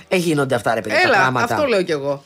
Ε, 0.08 0.16
γίνονται 0.16 0.56
αυτά, 0.56 0.74
ρε 0.74 0.82
παιδιά. 0.82 0.98
τα 1.02 1.08
Έλα, 1.08 1.18
πράγματα. 1.18 1.54
αυτό 1.56 1.66
λέω 1.68 1.82
κι 1.82 1.92
εγώ. 1.92 2.24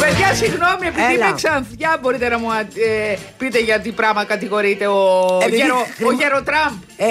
Παιδιά, 0.00 0.34
συγγνώμη, 0.34 0.86
επειδή 0.86 1.14
Έλα. 1.14 1.26
είμαι 1.26 1.32
ξανθιά, 1.34 1.98
μπορείτε 2.00 2.28
να 2.28 2.38
μου 2.38 2.48
ε, 2.52 3.16
πείτε 3.38 3.58
για 3.58 3.78
τι 3.80 3.90
πράγμα 3.90 4.24
κατηγορείται 4.24 4.86
ο, 4.86 5.00
Επειδή 5.42 5.56
γερο, 5.56 5.86
χρημα- 5.96 6.10
ο 6.10 6.14
Γεροτράμπ. 6.14 6.72
Ε, 6.96 7.04
ε, 7.04 7.08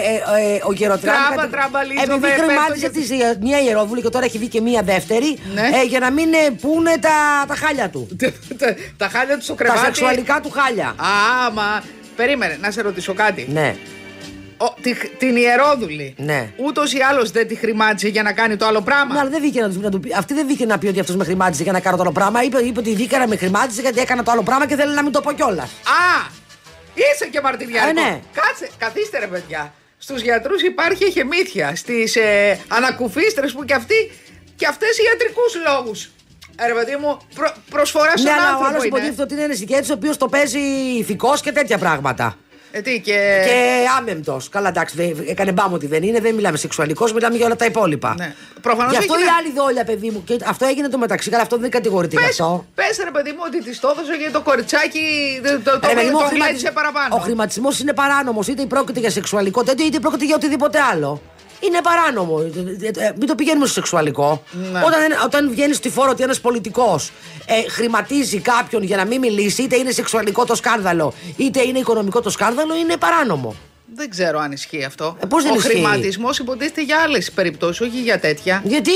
ε, 0.56 0.60
ο 0.64 0.72
Γεροτράμπ. 0.74 1.16
Τράμπα, 1.16 1.36
κατα- 1.36 1.48
τραμπαλίζω, 1.58 2.02
Επειδή 2.04 2.20
με 2.20 2.30
χρημάτισε 2.30 2.90
πέφτω 2.90 3.16
τη 3.16 3.22
ε, 3.22 3.38
μία 3.42 3.60
Ιερόβουλη 3.62 4.02
και 4.02 4.10
τώρα 4.10 4.26
έχει 4.26 4.38
βγει 4.38 4.48
και 4.48 4.62
μία 4.62 4.82
δεύτερη. 4.82 5.38
Ναι. 5.54 5.62
ε, 5.62 5.84
για 5.88 6.00
να 6.00 6.12
μην 6.12 6.34
ε, 6.34 6.50
πούνε 6.62 6.98
τα, 7.00 7.46
τα 7.48 7.56
χάλια 7.56 7.90
του. 7.90 8.08
τα, 8.58 8.76
τα 8.98 9.10
χάλια 9.10 9.38
του 9.38 9.44
στο 9.44 9.54
τα 9.56 9.64
κρεβάτι. 9.64 9.86
σεξουαλικά 9.86 10.40
του 10.44 10.50
χάλια. 10.50 10.88
Α, 10.88 11.52
μα. 11.54 11.84
Περίμενε, 12.16 12.58
να 12.62 12.72
σε 12.72 12.82
ρωτήσω 12.82 13.14
κάτι. 13.14 13.48
Ναι. 13.52 13.76
Ο, 14.58 14.74
τη, 14.82 14.94
την 15.18 15.36
Ιερόδουλη. 15.36 16.16
Ναι. 16.18 16.50
Ούτως 16.58 16.94
ή 16.94 16.98
άλλως 17.10 17.32
δεν 17.32 17.48
τη 17.48 17.56
χρημάτισε 17.56 18.08
για 18.08 18.24
να 18.24 18.34
κάνει 18.34 18.56
το 18.56 18.66
άλλο 18.66 18.82
πράγμα. 18.82 19.14
Ναι, 19.14 19.20
αλλά 19.20 19.30
δεν 19.30 19.42
βγήκε 19.42 19.62
να, 19.62 19.70
του, 19.70 19.80
να 19.80 19.90
του 19.90 20.00
πει. 20.00 20.14
Αυτή 20.18 20.34
δεν 20.34 20.46
βγήκε 20.48 20.66
να 20.66 20.78
πει 20.78 20.88
ότι 20.88 21.00
αυτός 21.00 21.16
με 21.16 21.24
χρημάτισε 21.24 21.64
για 21.64 21.72
να 21.72 21.80
κάνω 21.80 21.96
το 21.96 22.02
άλλο 22.02 22.12
πράγμα. 22.12 22.44
Είπε, 22.44 22.60
είπε 22.62 22.80
ότι 22.80 22.94
βγήκα 22.94 23.18
να 23.18 23.28
με 23.28 23.36
χρημάτισε 23.38 23.82
γιατί 23.82 24.00
έκανα 24.00 24.24
το 24.24 24.32
άλλο 24.32 24.44
πράγμα 24.44 24.68
και 24.68 24.76
θέλει 24.76 24.94
να 24.94 25.04
μην 25.04 25.12
το 25.12 25.22
πω 25.22 25.32
κιόλας. 25.32 25.70
Α! 25.70 26.44
Είσαι 26.94 27.28
και 27.32 27.42
μαρτυριάρικο. 27.42 28.02
Ε, 28.02 28.04
ναι. 28.04 28.20
Κάτσε, 28.34 28.70
καθίστε 28.78 29.20
ρε 29.20 29.28
παιδιά. 29.28 29.74
Στους 29.98 30.22
γιατρούς 30.22 30.62
υπάρχει 30.62 31.04
εχεμήθεια. 31.04 31.76
Στις 31.76 32.16
ε, 32.16 32.60
ανακουφίστρες 32.68 33.52
που 33.54 33.66
και 33.66 33.74
αυτοί 33.74 34.12
και 34.56 34.68
αυτές 34.68 34.98
ιατρικούς 34.98 35.54
λόγους. 35.68 36.10
Ε, 36.56 36.68
ρε 36.68 36.74
παιδί 36.74 36.96
μου, 37.02 37.18
προ, 37.36 37.54
προσφορά 37.70 38.12
στον 38.18 38.24
Ναι, 38.24 38.32
αλλά 38.32 38.42
ο 38.42 38.48
άνθρωπο 38.48 38.68
άλλος 38.70 38.84
είναι. 38.84 38.88
υποτίθεται 38.88 39.22
ότι 39.22 39.34
είναι 39.34 39.44
ένας 39.44 39.60
ηγέτης 39.60 39.90
ο 39.90 39.94
οποίος 39.94 40.18
το 40.18 40.28
παίζει 40.28 40.60
ηθικός 41.00 41.42
και 41.42 41.52
τέτοια 41.52 41.78
πράγματα. 41.78 42.38
Ε, 42.78 42.82
τι, 42.82 43.00
και... 43.00 43.42
Και 43.46 43.86
άμεμπτος. 43.98 44.50
Καλά, 44.50 44.68
εντάξει, 44.70 44.96
δεν- 44.96 45.24
έκανε 45.28 45.52
μπάμ 45.52 45.74
ότι 45.74 45.88
δεν 45.88 46.04
είναι, 46.04 46.20
δεν 46.20 46.36
μιλάμε 46.36 46.58
σεξουαλικός, 46.58 47.14
μιλάμε 47.14 47.36
για 47.36 47.46
όλα 47.46 47.56
τα 47.56 47.66
υπόλοιπα. 47.66 48.16
Ναι. 48.18 48.36
Προφανώς 48.62 48.92
Γι' 48.92 48.98
αυτό 48.98 49.14
έγινε- 49.14 49.30
η 49.30 49.34
άλλη 49.40 49.52
δόλια, 49.56 49.84
παιδί 49.84 50.10
μου. 50.10 50.24
Και 50.24 50.38
αυτό 50.46 50.66
έγινε 50.66 50.88
το 50.88 50.98
μεταξύ, 50.98 51.30
αλλά 51.34 51.42
αυτό 51.42 51.58
δεν 51.58 51.70
κατηγορείται 51.70 52.16
γι' 52.20 52.26
Πες, 52.26 52.40
αυτό. 52.40 52.66
πες 52.76 52.98
ρε 53.04 53.12
παιδί 53.12 53.32
μου 53.32 53.38
ότι 53.46 53.64
της 53.64 53.80
το 53.80 53.88
έδωσε 53.96 54.14
γιατί 54.14 54.34
το 54.34 54.42
κοριτσάκι 54.42 55.02
το, 55.44 55.50
το, 55.72 55.80
το, 55.80 55.88
Ρε, 55.88 55.94
παιδί 55.94 56.06
μου, 56.06 56.12
το 56.12 56.24
ο 56.24 56.28
χρηματι- 56.28 56.52
γλέντισε 56.52 56.72
παραπάνω. 56.72 57.16
Ο 57.16 57.20
χρηματισμός 57.20 57.80
είναι 57.80 57.94
παράνομος, 57.94 58.48
είτε 58.48 58.66
πρόκειται 58.66 59.00
για 59.00 59.10
σεξουαλικό 59.10 59.64
τέτοιο, 59.64 59.86
είτε 59.86 60.00
πρόκειται 60.00 60.26
για 60.26 60.36
οτιδήποτε 60.36 60.80
άλλο. 60.92 61.22
Είναι 61.68 61.82
παράνομο. 61.84 62.40
Ε, 62.82 62.86
ε, 62.86 63.06
ε, 63.08 63.14
Μην 63.18 63.28
το 63.28 63.36
πηγαίνουμε 63.36 63.66
στο 63.66 63.74
σεξουαλικό. 63.74 64.44
Ναι. 64.72 64.80
Όταν, 64.80 65.02
ένα- 65.02 65.24
όταν 65.26 65.50
βγαίνεις 65.50 65.76
στη 65.78 65.90
φόρο 65.90 66.10
ότι 66.10 66.24
ένας 66.24 66.40
πολιτικός 66.40 67.12
ε, 67.46 67.70
χρηματίζει 67.70 68.40
κάποιον 68.40 68.84
για 68.84 68.98
να 68.98 69.06
μην 69.06 69.20
μιλήσει, 69.20 69.62
είτε 69.62 69.76
είναι 69.76 69.92
σεξουαλικό 69.92 70.46
το 70.46 70.56
σκάνδαλο, 70.56 71.14
είτε 71.38 71.62
είναι 71.62 71.80
οικονομικό 71.80 72.22
το 72.22 72.30
σκάνδαλο, 72.30 72.76
είναι 72.76 72.98
παράνομο. 72.98 73.56
Δεν 73.96 74.10
ξέρω 74.10 74.40
αν 74.40 74.52
ισχύει 74.52 74.84
αυτό. 74.84 75.18
Ε, 75.24 75.26
πώς 75.26 75.44
δεν 75.44 75.52
ο 75.52 75.56
ισχύει; 75.56 75.70
χρηματισμός 75.70 76.40
υποτίθεται 76.40 76.84
για 76.84 76.98
άλλες 77.00 77.32
περιπτώσεις, 77.32 77.82
όχι 77.88 78.02
για 78.02 78.20
τέτοια. 78.20 78.62
Γιατί; 78.66 78.92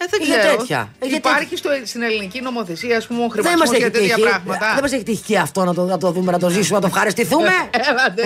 Ε, 0.00 0.04
δεν 0.10 0.20
Για 0.22 0.38
ξέρω. 0.38 0.56
τέτοια. 0.56 0.80
Ε, 0.98 1.06
για 1.06 1.16
Υπάρχει 1.16 1.56
στο, 1.56 1.70
στην 1.84 2.02
ελληνική 2.02 2.40
νομοθεσία, 2.40 2.96
ας 2.96 3.06
πούμε, 3.06 3.22
ο 3.24 3.28
δεν 3.28 3.30
μα 3.36 3.42
χρηματισμός 3.42 3.70
έχει 3.70 3.78
για 3.82 3.90
τέτοια 3.90 4.14
τύχει. 4.14 4.26
πράγματα. 4.28 4.66
Δεν 4.74 4.82
μας 4.82 4.92
έχει 4.92 5.02
τύχει 5.02 5.22
και 5.30 5.38
αυτό 5.38 5.64
να 5.64 5.74
το, 5.74 5.82
να 5.84 5.98
το 5.98 6.10
δούμε, 6.10 6.30
να 6.32 6.38
το 6.38 6.48
ζήσουμε, 6.48 6.76
να 6.78 6.80
το 6.80 6.86
ευχαριστηθούμε. 6.92 7.52
Έλατε. 7.90 8.22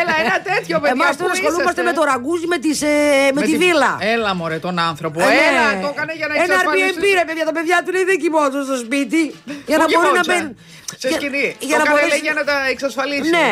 Έλα, 0.00 0.14
ένα 0.24 0.36
τέτοιο 0.50 0.76
παιδί. 0.80 0.92
Εμάς 1.00 1.16
τώρα 1.16 1.32
ασχολούμαστε 1.32 1.82
με 1.82 1.92
το 1.92 2.02
ραγκούζι 2.10 2.46
με, 2.46 2.58
τις, 2.58 2.82
ε, 2.82 2.86
με, 3.34 3.40
τη 3.42 3.50
τη- 3.50 3.56
βίλα. 3.56 3.96
Έλα, 4.00 4.34
μωρέ, 4.34 4.58
τον 4.58 4.78
άνθρωπο. 4.78 5.20
Ε, 5.20 5.24
ναι. 5.24 5.30
Έλα, 5.48 5.66
το 5.84 5.88
έκανε 5.94 6.12
για 6.20 6.26
να 6.28 6.34
Ένα 6.34 6.42
εξασφαλίσει. 6.44 6.92
Airbnb, 6.94 7.04
ρε 7.20 7.24
παιδιά, 7.28 7.44
τα 7.44 7.52
παιδιά 7.52 7.76
του 7.84 7.90
λέει 7.92 8.04
δεν 8.10 8.18
κοιμόντουσαν 8.22 8.64
στο 8.70 8.76
σπίτι. 8.84 9.22
Για 9.70 9.76
να 9.80 9.84
Πού 9.84 9.90
μπορεί 9.94 10.06
να 10.18 10.20
κοιμόντουσαν; 10.20 10.26
μπαίνουν. 10.36 10.56
Σε 11.02 11.08
για- 11.08 11.18
σκηνή. 11.20 11.46
Για 11.68 11.76
το 11.78 11.82
να 11.82 11.82
έκανε, 11.82 11.90
μπορέσει. 11.90 12.08
λέει, 12.12 12.20
για 12.26 12.34
να 12.40 12.44
τα 12.50 12.56
εξασφαλίσει. 12.74 13.30
Ναι. 13.36 13.48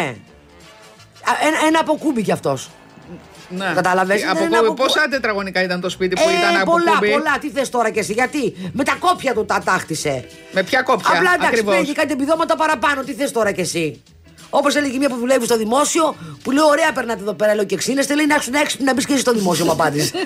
Α, 1.31 1.33
Ένα, 1.49 1.59
ένα 1.69 1.79
αποκούμπι 1.85 2.23
κι 2.29 2.33
αυτός. 2.39 2.61
Ναι. 3.49 3.73
Κατάλαβες, 3.75 4.25
Από 4.25 4.35
δεν 4.39 4.47
είναι 4.47 4.57
κούμπι. 4.57 4.69
από- 4.69 4.83
Πόσα 4.85 5.09
τετραγωνικά 5.11 5.63
ήταν 5.63 5.81
το 5.81 5.89
σπίτι 5.89 6.15
που 6.15 6.29
ήταν 6.39 6.61
από 6.61 6.61
Ε, 6.61 6.65
πολλά, 6.65 6.93
κούμπι. 6.93 7.11
πολλά. 7.11 7.39
Τι 7.41 7.51
θες 7.51 7.69
τώρα 7.71 7.91
κι 7.91 7.99
εσύ, 7.99 8.13
γιατί; 8.13 8.55
Με 8.73 8.85
τα 8.85 8.97
κόπια 8.99 9.35
του 9.35 9.45
τα 9.45 9.63
τάχτισε. 9.65 10.25
Με 10.53 10.63
ποια 10.63 10.83
κόπια. 10.83 11.09
Απλά 11.09 11.31
εντάξει, 11.35 11.47
ακριβώς; 11.47 11.75
παίρνει 11.75 11.93
κάτι 11.93 12.13
επιδόματα 12.13 12.57
παραπάνω. 12.57 13.03
Τι 13.03 13.13
θες 13.15 13.33
τώρα 13.33 13.53
κι 13.53 13.61
εσύ; 13.61 14.03
Όπως 14.51 14.75
έλεγε 14.75 14.99
μία 14.99 15.09
που 15.09 15.17
δουλεύει 15.17 15.45
στο 15.45 15.57
δημόσιο, 15.57 16.17
που 16.43 16.51
λέει: 16.51 16.65
Ωραία, 16.71 16.93
περνάτε 16.93 17.21
εδώ 17.21 17.33
πέρα, 17.35 17.55
λέω 17.55 17.65
και 17.65 17.77
ξύνεστε. 17.77 18.15
Λέει 18.15 18.27
να 18.27 18.35
ήσουν 18.37 18.55
έξυπνοι 18.55 18.85
να 18.87 18.95
μπεις 18.95 19.07
και 19.07 19.13
εσύ 19.13 19.21
στο 19.23 19.33
δημόσιο, 19.33 19.65
μου 19.65 19.71
απάντησε. 19.73 20.11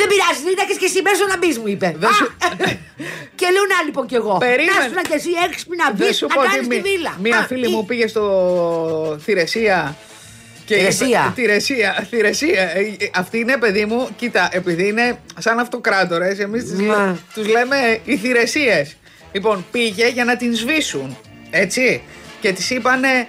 Δεν 0.00 0.06
πειράζει, 0.08 0.40
δεν 0.44 0.52
ήταν 0.52 0.66
και 0.78 0.84
εσύ 0.84 1.02
μέσα 1.02 1.26
να 1.28 1.36
μπεις, 1.38 1.58
μου 1.58 1.66
είπε. 1.66 1.94
Δεν 1.98 2.12
σου- 2.12 2.24
Α, 2.44 2.48
και 3.38 3.46
λέω 3.54 3.64
να 3.72 3.82
λοιπόν 3.86 4.06
κι 4.06 4.14
εγώ. 4.14 4.36
Περίμενε. 4.38 4.78
Να 4.78 4.84
ήσουν 4.84 5.02
και 5.02 5.14
εσύ 5.14 5.28
έξυπνη 5.46 5.76
να 5.76 5.90
μπεις 5.92 5.98
Δεν 6.06 6.14
σου 6.14 6.26
να 6.26 6.34
πω 6.34 6.40
ότι 6.40 6.50
κάνεις 6.50 6.68
τη 6.68 6.74
μη- 6.74 6.80
βίλα. 6.82 7.16
μία 7.22 7.38
Α, 7.38 7.42
φίλη 7.42 7.66
τι- 7.66 7.72
μου 7.72 7.84
πήγε 7.84 8.06
στο 8.06 8.24
Θηρεσία. 9.24 9.96
Και 10.64 10.74
Θηρεσία. 10.76 11.06
είπε- 11.06 11.32
Θηρεσία. 11.34 12.06
Θηρεσία. 12.10 12.60
Ε, 12.62 12.78
ε, 12.98 13.10
Αυτή 13.14 13.38
είναι 13.38 13.56
παιδί 13.56 13.84
μου, 13.84 14.08
κοίτα, 14.16 14.48
επειδή 14.52 14.88
είναι 14.88 15.18
σαν 15.38 15.58
αυτοκράτορες, 15.58 16.38
εμείς 16.38 16.62
τις 16.64 16.80
Μα. 16.80 16.96
λέ- 17.06 17.14
τους 17.34 17.48
λέμε 17.48 17.98
οι 18.04 18.16
θηρεσίες. 18.16 18.96
Λοιπόν, 19.32 19.66
πήγε 19.70 20.08
για 20.08 20.24
να 20.24 20.36
την 20.36 20.54
σβήσουν, 20.56 21.16
έτσι. 21.50 22.02
Και 22.40 22.52
της 22.52 22.70
είπανε, 22.70 23.26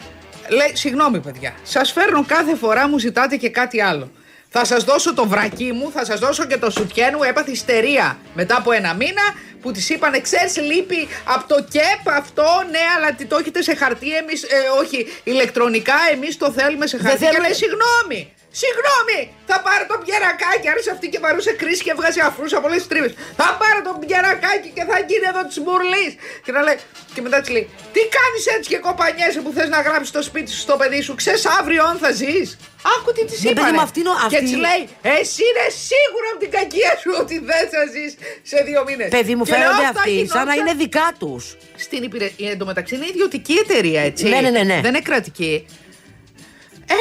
λέει, 0.50 0.72
συγγνώμη 0.74 1.20
παιδιά, 1.20 1.54
σας 1.64 1.92
φέρνω 1.92 2.24
κάθε 2.28 2.56
φορά 2.56 2.88
μου 2.90 2.98
ζητάτε 3.00 3.36
και 3.36 3.50
κάτι 3.50 3.82
άλλο. 3.82 4.12
Θα 4.50 4.66
σας 4.66 4.84
δώσω 4.84 5.14
το 5.14 5.28
βρακί 5.28 5.72
μου, 5.72 5.92
θα 5.92 6.06
σας 6.06 6.20
δώσω 6.20 6.46
και 6.46 6.58
το 6.58 6.70
σουτιέν 6.70 7.14
μου, 7.18 7.24
έπαθε 7.24 7.52
ιστερία 7.52 8.18
μετά 8.34 8.56
από 8.58 8.72
ένα 8.72 8.94
μήνα 8.94 9.22
που 9.62 9.72
της 9.72 9.90
είπανε, 9.90 10.20
ξέρεις 10.20 10.58
λείπει 10.58 11.08
από 11.26 11.48
το 11.48 11.64
ΚΕΠ 11.70 12.10
αυτό, 12.16 12.44
ναι, 12.72 12.80
αλλά 12.98 13.14
τι 13.14 13.26
το 13.26 13.38
έχετε 13.38 13.62
σε 13.62 13.76
χαρτί, 13.76 14.16
εμείς, 14.16 14.44
ε, 14.44 14.48
όχι, 14.80 15.08
ηλεκτρονικά, 15.24 15.94
εμείς 16.12 16.38
το 16.38 16.52
θέλουμε 16.52 16.88
σε 16.88 16.98
χαρτί. 16.98 17.18
Και 17.18 17.26
θέλουμε- 17.26 17.44
λέει, 17.44 17.54
συγγνώμη, 17.54 18.34
συγγνώμη, 18.62 19.20
θα 19.50 19.58
πάρω 19.66 19.84
το 19.92 19.96
πιερακάκι, 20.04 20.68
άρχισε 20.74 20.92
αυτή 20.96 21.06
και 21.14 21.20
βαρούσε 21.26 21.52
κρίση 21.62 21.82
και 21.86 21.92
έβγαζε 21.96 22.22
αφρούς 22.30 22.52
από 22.58 22.66
όλες 22.68 22.80
τις 22.82 22.90
τρύπες. 22.92 23.12
Θα 23.40 23.48
πάρω 23.62 23.80
το 23.88 23.92
πιερακάκι 24.04 24.70
και 24.78 24.84
θα 24.90 24.98
γίνει 25.10 25.26
εδώ 25.32 25.42
της 25.50 25.58
μπουρλής. 25.64 26.14
Και 26.46 26.52
να 26.56 26.62
λέει, 26.68 26.78
και 27.14 27.22
μετά 27.26 27.38
της 27.42 27.50
λέει, 27.56 27.66
τι 27.96 28.02
κάνεις 28.18 28.44
έτσι 28.56 28.68
και 28.72 28.80
κοπανιέσαι 28.88 29.40
που 29.46 29.52
θες 29.58 29.70
να 29.76 29.80
γράψεις 29.88 30.12
το 30.18 30.22
σπίτι 30.30 30.50
σου 30.56 30.62
στο 30.68 30.76
παιδί 30.80 31.00
σου, 31.06 31.14
ξέρεις 31.22 31.44
αύριο 31.60 31.82
αν 31.92 31.96
θα 32.04 32.12
ζεις. 32.22 32.48
Άκου 32.96 33.10
τι 33.16 33.24
της 33.30 33.40
Ναι, 33.44 33.50
παιδί 33.50 33.60
είπανε. 33.60 33.78
μου, 33.78 33.84
αυτή 33.88 34.00
είναι 34.00 34.10
ο- 34.16 34.18
Και 34.32 34.38
αυτή- 34.40 34.50
της 34.50 34.56
λέει, 34.66 34.82
εσύ 35.20 35.42
είναι 35.50 35.66
σίγουρο 35.90 36.26
από 36.34 36.40
την 36.44 36.52
κακία 36.58 36.92
σου 37.02 37.12
ότι 37.22 37.36
δεν 37.52 37.64
θα 37.74 37.82
ζεις 37.94 38.12
σε 38.52 38.58
δύο 38.68 38.82
μήνες. 38.88 39.08
Παιδί 39.18 39.34
μου, 39.38 39.44
Και 39.46 39.52
λέω, 39.52 39.60
φαίνονται 39.62 39.86
«Αυτά 39.92 40.00
αυτοί 40.00 40.16
σαν 40.28 40.46
να 40.48 40.54
γινόταν 40.54 40.58
είναι 40.60 40.74
δικά 40.84 41.08
τους. 41.22 41.44
στην 41.86 42.02
υπηρεσία. 42.04 42.50
Εντωμεταξύ 42.56 42.96
είναι 42.96 43.08
ιδιωτική 43.14 43.54
εταιρεία, 43.66 44.02
έτσι. 44.10 44.24
Ναι, 44.32 44.40
ναι, 44.46 44.50
ναι, 44.50 44.64
ναι. 44.72 44.78
Δεν 44.86 44.92
είναι 44.94 45.02
κρατική. 45.10 45.66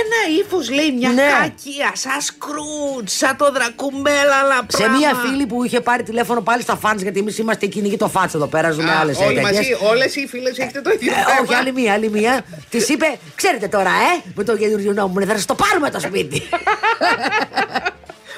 Ένα 0.01 0.21
ύφος 0.41 0.71
λέει 0.71 0.93
μια 0.99 1.09
Ναι. 1.09 1.23
κακία, 1.41 1.91
σαν 1.95 2.21
σκρούτ, 2.21 3.09
σαν 3.09 3.37
το 3.37 3.53
δρακουμέλα, 3.53 4.35
αλλά 4.43 4.57
Σε 4.67 4.77
πράγμα. 4.77 4.97
μία 4.97 5.15
φίλη 5.15 5.47
που 5.47 5.65
είχε 5.65 5.81
πάρει 5.81 6.03
τηλέφωνο 6.03 6.41
πάλι 6.41 6.63
στα 6.63 6.77
φάντ, 6.77 7.01
γιατί 7.01 7.19
εμείς 7.19 7.39
είμαστε 7.39 7.67
κυνηγοί 7.67 7.97
το 7.97 8.09
φάτσα 8.09 8.37
εδώ 8.37 8.47
πέρα, 8.47 8.71
ζούμε 8.71 8.91
Α, 8.91 8.99
άλλες 9.01 9.19
Όλοι 9.19 9.41
μαζί, 9.41 9.77
όλες 9.91 10.17
οι 10.17 10.27
φίλες 10.27 10.59
έχετε 10.59 10.81
το 10.81 10.91
ίδιο. 10.91 11.13
Ε, 11.13 11.15
θέμα. 11.15 11.27
όχι, 11.43 11.55
άλλη 11.55 11.73
μία, 11.73 11.93
άλλη 11.93 12.11
μία. 12.11 12.45
Της 12.71 12.89
είπε, 12.89 13.19
ξέρετε 13.35 13.69
τώρα, 13.69 13.91
ε, 13.91 14.31
με 14.35 14.45
το 14.45 14.57
καινούριο 14.57 14.93
νόμο, 14.93 15.21
θα 15.27 15.33
σας 15.35 15.45
το 15.45 15.55
πάρουμε 15.55 15.91
το 15.91 16.01
σπίτι. 16.01 16.43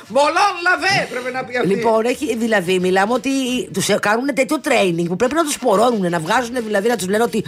Μολόν 0.09 0.53
λαβέ, 0.62 1.07
πρέπει 1.11 1.33
να 1.33 1.45
πει 1.45 1.57
αυτή. 1.57 1.69
λοιπόν, 1.69 2.05
έχει, 2.05 2.37
δηλαδή, 2.37 2.79
μιλάμε 2.79 3.12
ότι 3.12 3.31
τους 3.73 3.87
κάνουν 4.01 4.35
τέτοιο 4.35 4.61
training 4.69 5.05
που 5.09 5.16
πρέπει 5.16 5.35
να 5.35 5.45
τους 5.45 5.59
πορώνουν, 5.59 6.11
να 6.11 6.19
βγάζουν 6.21 6.55
δηλαδή 6.69 6.88
να 6.88 6.97
τους 6.97 7.09
λένε 7.09 7.23
ότι 7.23 7.45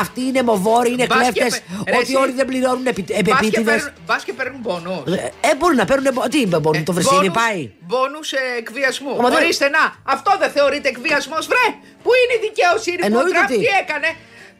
αυτοί 0.00 0.20
είναι 0.20 0.42
μοβόροι, 0.42 0.90
είναι 0.92 1.06
Μπας 1.06 1.18
και 1.18 1.40
κλέφτες, 1.40 1.62
με- 1.78 1.90
ρε, 1.90 1.96
ότι 1.96 2.02
εσύ- 2.12 2.16
όλοι 2.22 2.32
δεν 2.32 2.46
πληρώνουν 2.46 2.86
επι, 2.86 3.02
Μπας 3.02 3.16
και 3.16 3.30
επίτηδες. 3.30 3.64
παίρνουν- 3.74 3.92
μπας 4.06 4.24
και 4.24 4.32
παίρνουν 4.32 4.60
πονού. 4.62 4.96
Ε, 5.40 5.54
μπορεί 5.58 5.76
να 5.76 5.84
παίρνουν. 5.84 6.06
Τι 6.30 6.38
είπε, 6.38 6.58
μπορεί, 6.58 6.82
το 6.82 6.92
βρεσίνι 6.92 7.30
πάει; 7.30 7.60
Μπόνου 7.88 8.20
εκβιασμού. 8.58 9.16
Μα 9.16 9.28
δεν- 9.28 9.42
Ορίστε 9.42 9.68
να, 9.68 9.82
αυτό 10.14 10.30
δεν 10.42 10.50
θεωρείται 10.50 10.88
εκβιασμός, 10.88 11.46
βρε! 11.46 11.66
Πού 12.02 12.10
είναι 12.20 12.34
η 12.38 12.40
δικαιοσύνη 12.48 12.96
που 12.96 13.02
ο 13.04 13.06
Εννοείται 13.06 13.30
Τραμπ 13.30 13.44
ότι- 13.50 13.58
τι 13.64 13.70
έκανε; 13.82 14.08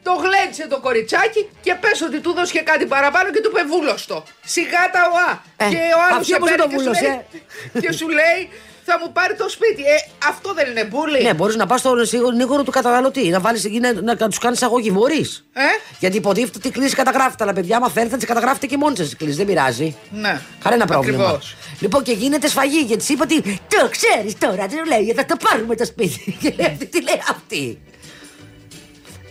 Το 0.03 0.13
γλέντσε 0.23 0.67
το 0.67 0.79
κοριτσάκι 0.79 1.49
και 1.61 1.75
πες 1.75 2.01
ότι 2.01 2.19
του 2.19 2.33
δώσες 2.33 2.51
και 2.51 2.61
κάτι 2.61 2.85
παραπάνω 2.85 3.31
και 3.31 3.41
του 3.41 3.49
είπε 3.53 3.63
βούλωστο. 3.67 4.23
Σιγά 4.45 4.83
τα 4.91 5.01
οά. 5.15 5.43
Ε, 5.57 5.69
και 5.69 5.81
ο 5.97 5.99
άλλος 6.05 6.17
αυτή 6.19 6.35
όμως 6.35 6.49
δεν 6.49 6.57
το 6.57 6.69
βούλωσε. 6.69 7.25
και 7.81 7.91
σου 7.91 8.07
λέει 8.09 8.49
θα 8.89 8.99
μου 9.01 9.11
πάρει 9.11 9.35
το 9.35 9.49
σπίτι. 9.49 9.81
Ε, 9.81 10.27
αυτό 10.27 10.53
δεν 10.53 10.69
είναι 10.69 10.83
μπουλί. 10.83 11.21
Ναι, 11.23 11.33
μπορείς 11.33 11.55
να 11.55 11.65
πας 11.65 11.79
στον 11.79 12.35
νίγορο 12.35 12.63
του 12.63 12.71
καταναλωτή, 12.71 13.29
να, 13.29 13.39
βάλεις, 13.39 13.65
εκεί, 13.65 13.79
να, 13.79 13.93
να, 14.01 14.15
τους 14.15 14.37
κάνεις 14.37 14.63
αγωγή. 14.63 14.89
Μπορείς. 14.93 15.45
Ε; 15.53 15.61
Γιατί 15.99 16.17
υποτίθεται 16.17 16.57
ότι 16.57 16.67
η 16.67 16.71
κλίση 16.71 16.95
καταγράφεται. 16.95 17.43
Αλλά 17.43 17.53
παιδιά, 17.53 17.77
άμα 17.77 17.89
θέλετε, 17.89 18.11
θα 18.11 18.17
τις 18.17 18.27
καταγράφετε 18.27 18.65
και 18.65 18.77
μόνοι 18.77 18.95
σα 18.97 19.03
η 19.03 19.15
κλίση. 19.17 19.35
Δεν 19.35 19.45
πειράζει. 19.45 19.95
Ναι. 20.11 20.41
Κανένα 20.63 20.85
πρόβλημα. 20.85 21.23
Ακριβώς. 21.23 21.55
Λοιπόν, 21.79 22.03
και 22.03 22.11
γίνεται 22.11 22.47
σφαγή 22.47 22.83
και 22.85 22.97
τη 22.97 23.13
είπα 23.13 23.23
ότι 23.23 23.41
το 23.67 23.89
ξέρεις 23.89 24.37
τώρα, 24.37 24.67
δεν 24.67 24.85
λέει, 24.87 25.13
θα 25.15 25.25
το 25.25 25.35
πάρουμε 25.49 25.75
το 25.75 25.85
σπίτι. 25.85 26.37
Και 26.41 26.53
λέει 26.57 26.67
αυτή, 26.67 26.85
τι 26.85 27.01
λέει 27.01 27.21
αυτή. 27.29 27.79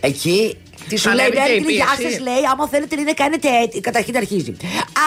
Εκεί 0.01 0.57
Τι 0.89 0.95
σου 0.97 1.09
Θα 1.09 1.15
λέει, 1.15 1.25
ανέβει 1.25 1.45
και 1.45 1.51
η 1.53 1.59
Μέρκελ, 1.59 1.75
γεια 1.75 1.85
πίεση. 1.97 2.11
σας, 2.13 2.19
λέει. 2.27 2.41
Άμα 2.51 2.67
θέλετε 2.67 2.95
να 2.95 3.13
κάνετε 3.13 3.47
έτσι. 3.63 3.79
Καταρχήν 3.81 4.15
αρχίζει. 4.17 4.51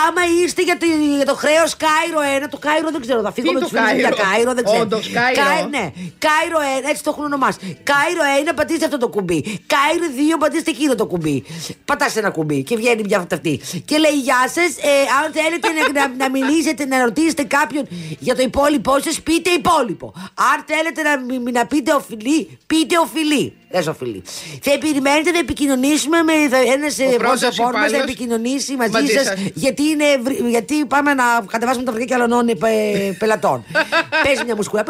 Άμα 0.07 0.23
είστε 0.45 0.63
για 0.63 0.77
το, 0.79 0.87
για 1.17 1.27
το 1.27 1.35
χρέος 1.43 1.71
Κάιρο 1.85 2.21
1, 2.45 2.49
το 2.51 2.59
Κάιρο 2.67 2.89
δεν 2.91 3.01
ξέρω, 3.01 3.21
θα 3.27 3.33
φύγω 3.33 3.49
Τι 3.49 3.55
με 3.55 3.61
το 3.61 3.67
τους 3.69 3.75
φίλους 3.79 3.93
για 4.01 4.09
Κάιρο; 4.09 4.31
Κάιρο, 4.31 4.53
δεν 4.55 4.65
ξέρω. 4.65 4.81
Όντως, 4.81 5.11
Κάιρο. 5.19 5.43
Κάι- 5.43 5.69
ναι, 5.77 5.85
Κάιρο 6.27 6.59
1, 6.85 6.89
έτσι 6.91 7.03
το 7.03 7.11
έχουν 7.13 7.25
ονομάσει. 7.31 7.59
Κάιρο 7.91 8.23
1, 8.51 8.53
πατήστε 8.55 8.85
αυτό 8.85 8.99
το 9.05 9.09
κουμπί. 9.09 9.39
Κάιρο 9.75 10.07
2, 10.35 10.37
πατήστε 10.43 10.71
εκείνο 10.71 10.95
το 10.95 11.07
κουμπί. 11.07 11.37
Πατά 11.85 12.07
ένα 12.17 12.31
κουμπί 12.31 12.63
και 12.63 12.77
βγαίνει 12.77 13.03
μια 13.09 13.27
αυτή. 13.33 13.61
Και 13.85 13.97
λέει, 14.05 14.17
Γεια 14.29 14.43
σας, 14.57 14.71
ε, 14.91 14.95
αν 15.21 15.27
θέλετε 15.39 15.69
να, 15.77 15.83
να, 16.01 16.05
να 16.23 16.31
μιλήσετε, 16.31 16.85
να 16.87 16.97
ρωτήσετε 17.05 17.43
κάποιον 17.57 17.85
για 18.19 18.35
το 18.37 18.43
υπόλοιπό 18.43 18.95
σας, 19.05 19.21
πείτε 19.21 19.51
υπόλοιπο. 19.51 20.13
Αν 20.53 20.65
θέλετε 20.71 21.01
να, 21.03 21.13
μι- 21.39 21.53
να 21.59 21.67
πείτε 21.67 21.93
οφειλή, 21.95 22.59
πείτε 22.67 22.99
οφειλή. 22.99 23.57
Δεν 23.73 23.89
οφειλή. 23.89 24.23
Θα 24.63 24.79
περιμένετε 24.79 25.31
να 25.31 25.39
επικοινωνήσουμε 25.39 26.23
με 26.23 26.33
ένας 26.75 26.97
πρώτος 27.19 27.55
φόρμα 27.57 27.71
να 27.73 27.79
υπάλληλος 27.79 28.03
επικοινωνήσει 28.03 28.77
μαζί, 28.77 28.91
μαζί 28.91 29.07
σας. 29.13 29.27
σας. 29.27 29.35
Γιατί, 29.55 29.83
είναι, 29.83 30.05
ευρύ- 30.05 30.49
γιατί 30.49 30.85
πάμε 30.85 31.15
να 31.15 31.25
κατεβάσουμε 31.51 31.85
τα 31.85 31.93
βρυκά 31.93 32.07
και 32.07 32.15
αλωνών 32.15 32.49
ε, 32.49 32.55
πε- 32.55 33.19
πελατών. 33.19 33.65
Παίζει 34.25 34.45
μια 34.45 34.55
μουσκούρα. 34.57 34.83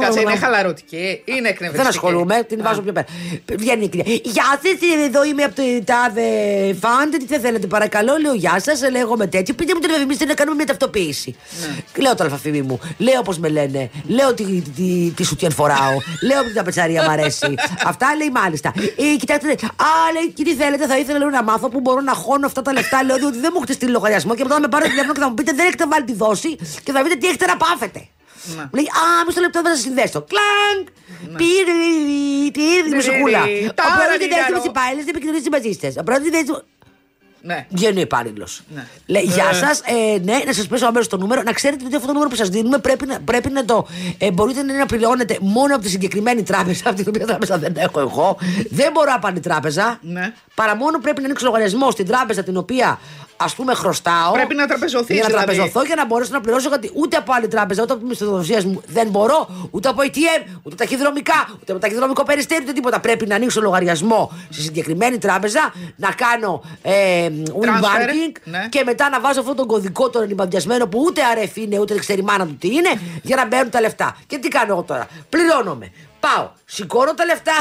Κάτσε, 0.00 0.20
είναι 0.20 0.36
χαλαρωτική, 0.36 1.22
είναι 1.24 1.48
εκνευριστική. 1.48 1.76
Δεν 1.76 1.86
ασχολούμαι, 1.86 2.42
την 2.48 2.62
βάζω 2.62 2.80
πιο 2.80 2.92
πέρα. 2.92 3.06
Βγαίνει 3.58 3.84
η 3.84 3.88
κυρία. 3.88 4.18
Γεια 4.24 4.60
σα, 4.62 5.02
εδώ 5.04 5.24
είμαι 5.24 5.42
από 5.42 5.54
το 5.54 5.62
τάδε 5.84 6.22
φάντε. 6.80 7.16
Τι 7.16 7.26
θα 7.26 7.38
θέλετε, 7.38 7.66
παρακαλώ. 7.66 8.16
Λέω 8.20 8.34
γεια 8.34 8.60
σας, 8.60 8.90
λέγομαι 8.90 9.26
τέτοιο. 9.26 9.54
Πείτε 9.54 9.74
μου 9.74 9.80
την 9.80 9.88
διαφημίστε 9.90 10.24
να 10.24 10.34
κάνουμε 10.34 10.56
μια 10.56 10.66
ταυτοποίηση. 10.66 11.36
Λέω 11.96 12.14
το 12.14 12.24
αλφαφήμι 12.24 12.62
μου. 12.62 12.80
Λέω 12.98 13.22
πώ 13.22 13.32
με 13.38 13.48
λένε. 13.48 13.90
Λέω 14.06 14.34
τι, 14.34 14.44
τι, 14.76 15.12
τι 15.16 15.24
σουτιέν 15.24 15.52
φοράω. 15.52 15.96
Λέω 16.28 16.40
ότι 16.40 16.52
τα 16.52 16.62
πετσαρία 16.62 17.02
μου 17.02 17.10
αρέσει. 17.10 17.53
Αυτά 17.84 18.06
λέει 18.16 18.30
μάλιστα. 18.30 18.72
Ε, 18.96 19.16
κοιτάξτε, 19.16 19.50
α, 19.76 20.12
λέει, 20.14 20.32
και 20.34 20.44
τι 20.44 20.54
θέλετε, 20.54 20.86
θα 20.86 20.98
ήθελα 20.98 21.18
λέω, 21.18 21.30
να 21.30 21.42
μάθω 21.42 21.68
που 21.68 21.80
μπορώ 21.80 22.00
να 22.00 22.12
χώνω 22.12 22.46
αυτά 22.46 22.62
τα 22.62 22.72
λεφτά. 22.72 23.04
Λέω 23.04 23.14
ότι 23.14 23.38
δεν 23.38 23.50
μου 23.52 23.56
έχετε 23.56 23.72
στείλει 23.72 23.90
λογαριασμό 23.90 24.34
και 24.34 24.42
μετά 24.42 24.54
θα 24.54 24.60
με 24.60 24.68
πάρετε 24.68 24.90
τηλέφωνο 24.90 25.14
και 25.14 25.20
θα 25.20 25.28
μου 25.28 25.34
πείτε 25.34 25.52
δεν 25.52 25.66
έχετε 25.66 25.86
βάλει 25.86 26.04
τη 26.04 26.14
δόση 26.14 26.56
και 26.84 26.92
θα 26.92 27.02
δείτε 27.02 27.14
τι 27.14 27.26
έχετε 27.26 27.46
να 27.46 27.56
πάθετε. 27.56 28.08
Ναι. 28.56 28.62
Μου 28.62 28.70
λέει, 28.78 28.84
Α, 28.84 29.24
μισό 29.26 29.40
λεπτό, 29.40 29.60
θα 29.64 29.68
σας 29.74 29.80
συνδέσω. 29.80 30.24
Κλανκ! 30.32 30.84
Πήρε 31.40 31.72
τη 32.86 32.94
μουσικούλα. 32.94 33.42
Τιρι, 33.42 33.66
Ο 33.70 33.74
τάρα, 33.74 33.94
πρώτο 33.94 34.18
τιριάρο. 34.18 34.44
διεύθυνο 34.46 34.60
υπάλληλο 34.72 35.00
δεν 35.06 35.08
επικοινωνήσει 35.14 35.48
μαζί 35.56 35.72
σα. 35.82 35.88
Ο 36.00 36.04
πρώτο 36.08 36.20
διεύθυνο. 36.22 36.62
Ναι. 37.46 37.66
Βγαίνει 37.68 37.98
ο 37.98 38.00
υπάλληλος. 38.00 38.62
Ναι. 38.74 38.86
Λέει, 39.06 39.22
Γεια 39.22 39.48
Ε. 39.50 39.54
σας, 39.54 39.80
ε, 39.80 40.18
ναι, 40.22 40.38
να 40.46 40.52
σας 40.52 40.66
πέσω 40.66 40.86
αμέσω 40.86 41.08
το 41.08 41.16
νούμερο. 41.16 41.42
Να 41.42 41.52
ξέρετε 41.52 41.84
ότι 41.84 41.94
αυτό 41.94 42.06
το 42.06 42.12
νούμερο 42.12 42.30
που 42.30 42.36
σας 42.36 42.48
δίνουμε 42.48 42.78
πρέπει 42.78 43.06
να, 43.06 43.20
πρέπει 43.20 43.50
να 43.50 43.64
το. 43.64 43.86
Ε, 44.18 44.30
μπορείτε 44.30 44.62
να 44.62 44.78
να 44.78 44.86
πληρώνετε 44.86 45.38
μόνο 45.40 45.74
από 45.74 45.84
τη 45.84 45.90
συγκεκριμένη 45.90 46.42
τράπεζα. 46.42 46.88
Αυτή 46.88 47.02
την 47.02 47.12
οποία 47.14 47.26
τράπεζα 47.26 47.58
δεν 47.58 47.72
έχω 47.76 48.00
εγώ. 48.00 48.36
Δεν 48.70 48.92
μπορώ 48.92 49.10
να 49.10 49.18
πάνε 49.18 49.40
τράπεζα. 49.40 49.98
Ναι. 50.02 50.32
Παρά 50.54 50.76
μόνο 50.76 50.98
πρέπει 50.98 51.20
να 51.20 51.26
ανοίξω 51.26 51.46
λογαριασμό 51.46 51.90
στην 51.90 52.06
τράπεζα 52.06 52.42
την 52.42 52.56
οποία 52.56 52.98
ας 53.36 53.54
πούμε 53.54 53.74
χρωστάω. 53.74 54.32
Πρέπει 54.32 54.54
να 54.54 54.66
τραπεζωθείς, 54.66 55.14
Για 55.14 55.22
να 55.22 55.28
δηλαδή. 55.28 55.46
τραπεζωθώ 55.46 55.84
για 55.86 55.94
να 55.94 56.06
μπορέσω 56.06 56.30
να 56.32 56.40
πληρώσω 56.40 56.68
γιατί 56.68 56.90
ούτε 56.94 57.16
από 57.16 57.32
άλλη 57.32 57.48
τράπεζα, 57.48 57.82
ούτε 57.82 57.92
από 57.92 58.02
τη 58.02 58.08
μισθοδοσία 58.08 58.62
μου 58.64 58.82
δεν 58.86 59.08
μπορώ, 59.08 59.68
ούτε 59.70 59.88
από 59.88 60.02
ATM, 60.02 60.58
ούτε 60.62 60.74
ταχυδρομικά, 60.74 61.48
ούτε 61.60 61.72
από 61.72 61.80
ταχυδρομικό 61.80 62.22
περιστέρι, 62.22 62.62
ούτε 62.62 62.72
τίποτα. 62.72 63.00
Πρέπει 63.00 63.26
να 63.26 63.34
ανοίξω 63.34 63.60
λογαριασμό 63.60 64.32
στη 64.50 64.62
συγκεκριμένη 64.62 65.18
τράπεζα, 65.18 65.72
να 65.96 66.10
κάνω 66.10 66.62
ε, 66.82 67.28
win 67.60 67.64
Transfer, 67.64 67.80
banking 67.80 68.40
ναι. 68.44 68.66
και 68.68 68.82
μετά 68.84 69.08
να 69.08 69.20
βάζω 69.20 69.40
αυτόν 69.40 69.56
τον 69.56 69.66
κωδικό 69.66 70.10
τον 70.10 70.22
ενυπαντιασμένο 70.22 70.86
που 70.86 71.02
ούτε 71.06 71.22
αρεφ 71.24 71.56
είναι, 71.56 71.78
ούτε 71.78 71.98
ξέρει 71.98 72.20
η 72.20 72.24
μάνα 72.24 72.46
του 72.46 72.56
τι 72.56 72.68
είναι, 72.68 73.00
για 73.22 73.36
να 73.36 73.46
μπαίνουν 73.46 73.70
τα 73.70 73.80
λεφτά. 73.80 74.16
Και 74.26 74.38
τι 74.38 74.48
κάνω 74.48 74.72
εγώ 74.72 74.82
τώρα; 74.82 75.06
Πληρώνομαι. 75.28 75.92
Πάω, 76.26 76.50
σηκώνω 76.64 77.14
τα 77.14 77.24
λεφτά. 77.24 77.52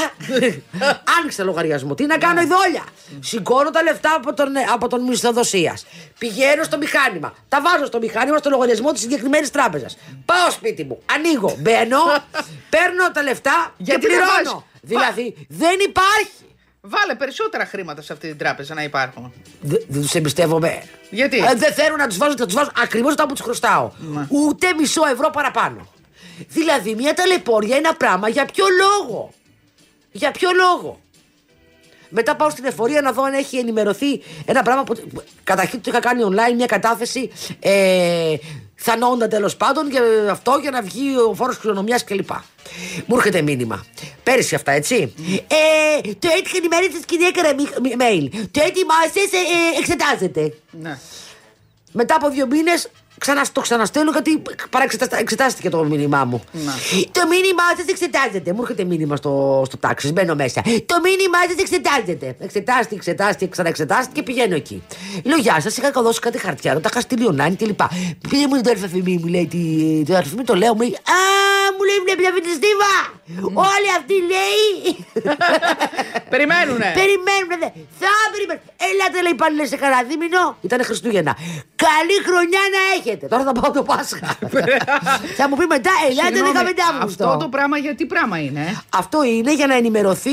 Άνοιξα 1.19 1.43
λογαριασμό. 1.43 1.95
Τι 1.95 2.05
να 2.05 2.17
κάνω 2.17 2.41
ειδόλια. 2.41 2.83
Σηκώνω 3.19 3.69
τα 3.69 3.83
λεφτά 3.83 4.13
από 4.15 4.33
τον, 4.33 4.47
από 4.73 4.87
τον 4.87 5.01
μισθοδοσίας. 5.03 5.85
Πηγαίνω 6.17 6.63
στο 6.63 6.77
μηχάνημα. 6.77 7.33
Τα 7.49 7.61
βάζω 7.61 7.85
στο 7.85 7.97
μηχάνημα 7.99 8.37
στο 8.37 8.49
λογαριασμό 8.49 8.91
της 8.91 9.01
συγκεκριμένης 9.01 9.51
τράπεζας. 9.51 9.97
Πάω 10.25 10.51
σπίτι 10.51 10.83
μου. 10.83 10.99
Ανοίγω. 11.15 11.55
Μπαίνω. 11.59 11.97
παίρνω 12.73 13.11
τα 13.13 13.23
λεφτά 13.23 13.73
Γιατί 13.77 14.01
και 14.01 14.07
δεν 14.07 14.17
πληρώνω. 14.17 14.33
βάζεις; 14.43 14.63
Δηλαδή 14.81 15.45
δεν 15.49 15.75
υπάρχει. 15.87 16.31
Βάλε 16.81 17.15
περισσότερα 17.15 17.65
χρήματα 17.65 18.01
σε 18.01 18.13
αυτή 18.13 18.27
την 18.27 18.37
τράπεζα 18.37 18.73
να 18.73 18.83
υπάρχουν. 18.83 19.33
Δε- 19.61 19.77
Δεν 19.87 20.01
του 20.01 20.17
εμπιστεύομαι. 20.17 20.83
Γιατί; 21.09 21.37
Ε, 21.37 21.53
δεν 21.55 21.73
θέλω 21.73 21.95
να 21.95 22.07
τους 22.07 22.17
βάζω, 22.17 22.33
θα 22.37 22.45
τους 22.45 22.53
βάζω 22.53 22.71
ακριβώς 22.81 23.09
αυτά 23.11 23.25
που 23.27 23.33
τους 23.33 23.41
χρωστάω. 23.43 23.91
Ούτε 24.29 24.73
μισό 24.73 25.01
ευρώ 25.11 25.29
παραπάνω. 25.29 25.87
Δηλαδή, 26.47 26.95
μια 26.95 27.13
ταλαιπώρια 27.13 27.77
είναι 27.77 27.87
ένα 27.87 27.97
πράγμα 27.97 28.29
για 28.29 28.45
ποιο 28.45 28.65
λόγο; 28.81 29.33
Για 30.11 30.31
ποιο 30.31 30.49
λόγο; 30.51 30.99
Μετά 32.15 32.35
πάω 32.35 32.49
στην 32.49 32.65
εφορία 32.65 33.01
να 33.01 33.11
δω 33.11 33.23
αν 33.23 33.33
έχει 33.33 33.57
ενημερωθεί 33.57 34.21
ένα 34.45 34.61
πράγμα 34.61 34.83
που. 34.83 34.95
Καταρχήν 35.43 35.81
το 35.81 35.89
είχα 35.91 35.99
κάνει 35.99 36.23
online 36.25 36.55
μια 36.55 36.65
κατάθεση 36.65 37.31
ε, 37.59 38.35
θανόντα 38.75 39.27
τέλος 39.27 39.55
πάντων 39.55 39.89
για 39.91 40.01
αυτό 40.31 40.57
για 40.61 40.71
να 40.71 40.81
βγει 40.81 41.17
ο 41.29 41.33
φόρος 41.33 41.57
κληρονομιάς 41.57 42.03
κλπ. 42.03 42.29
Μου 43.05 43.15
έρχεται 43.15 43.41
μήνυμα. 43.41 43.85
Πέρυσι 44.23 44.55
αυτά, 44.55 44.71
έτσι. 44.71 45.13
Ε, 45.47 46.01
το 46.19 46.27
έτυχε 46.37 46.57
ενημερώσει 46.57 46.89
τη 46.89 47.05
κυρία 47.05 47.27
έκανα 47.27 47.53
μι- 47.53 47.95
mail. 48.01 48.29
Το 48.51 48.61
έτοιμά 48.63 48.93
σα 49.13 49.37
ε, 49.37 49.79
εξετάζεται. 49.79 50.53
Ναι. 50.71 50.97
Μετά 51.91 52.15
από 52.15 52.29
δύο 52.29 52.47
μήνες 52.47 52.89
ξανά, 53.25 53.45
το 53.51 53.61
ξαναστέλνω 53.61 54.11
γιατί 54.11 54.41
παραεξετάστα- 54.69 55.19
εξετάστηκε 55.19 55.69
το 55.69 55.83
μήνυμά 55.83 56.25
μου. 56.25 56.43
Να. 56.51 56.73
Το 57.11 57.21
μήνυμά 57.29 57.63
σας 57.77 57.85
εξετάζεται. 57.87 58.53
Μου 58.53 58.61
έρχεται 58.61 58.83
μήνυμα 58.83 59.15
στο, 59.15 59.63
στο 59.65 59.77
τάξη, 59.77 60.11
μπαίνω 60.11 60.35
μέσα. 60.35 60.61
Το 60.85 60.95
μήνυμά 61.03 61.37
σας 61.49 61.57
εξετάζεται. 61.59 62.35
Εξετάστηκε, 62.39 62.95
εξετάστηκε, 62.95 63.47
ξαναεξετάστηκε 63.47 64.19
και 64.19 64.23
πηγαίνω 64.23 64.55
εκεί. 64.55 64.83
Λέω 65.23 65.37
Γεια 65.37 65.61
σας, 65.61 65.77
είχα 65.77 65.91
δώσει 66.01 66.19
κάτι 66.19 66.37
χαρτιά, 66.37 66.79
τα 66.79 66.89
είχα 66.91 67.01
στείλει 67.01 67.27
online 67.31 67.53
κλπ. 67.57 67.79
Πήγε 68.29 68.47
μου 68.47 68.61
το 68.61 68.69
αλφαβημί, 68.69 69.17
μου 69.21 69.27
λέει. 69.27 69.47
Τι, 69.47 69.57
το 70.07 70.15
αλφαβημί 70.15 70.43
το 70.43 70.55
λέω, 70.55 70.73
μου 70.73 70.81
λέει 70.81 70.95
Α, 70.95 71.19
μου 71.77 71.83
λέει 71.87 71.97
βλέπεις 72.05 72.27
αυτή 72.27 72.41
τη 72.41 72.49
στίβα. 72.49 72.93
Όλοι 73.53 73.89
αυτοί 73.97 74.13
λέει. 74.31 75.05
Περιμένουνε. 76.29 76.89
Περιμένουμε, 77.01 77.55
δε. 77.61 77.67
Θα 77.99 78.11
περιμένουμε. 78.33 78.67
Ελάτε, 78.89 79.21
λέει 79.25 79.35
πάλι 79.41 79.67
σε 79.67 79.75
κανένα 79.77 80.03
δίμηνο. 80.03 80.57
Ήταν 80.61 80.83
Χριστούγεννα. 80.83 81.33
Καλή 81.85 82.17
χρονιά 82.27 82.63
να 82.75 82.81
έχετε. 82.97 83.27
Τώρα 83.27 83.43
θα 83.43 83.51
πάω 83.51 83.71
το 83.71 83.83
Πάσχα. 83.83 84.37
θα 85.39 85.49
μου 85.49 85.55
πει 85.57 85.65
μετά, 85.65 85.91
ελάτε 86.09 86.35
Συγγνώμη, 86.35 86.69
15 86.69 86.79
Αύγουστο. 86.93 87.25
Αυτό 87.27 87.37
το 87.43 87.49
πράγμα 87.49 87.77
γιατί 87.77 88.05
πράγμα 88.05 88.37
είναι; 88.39 88.59
ε; 88.59 88.81
Αυτό 88.89 89.23
είναι 89.23 89.53
για 89.53 89.67
να 89.67 89.75
ενημερωθεί, 89.75 90.31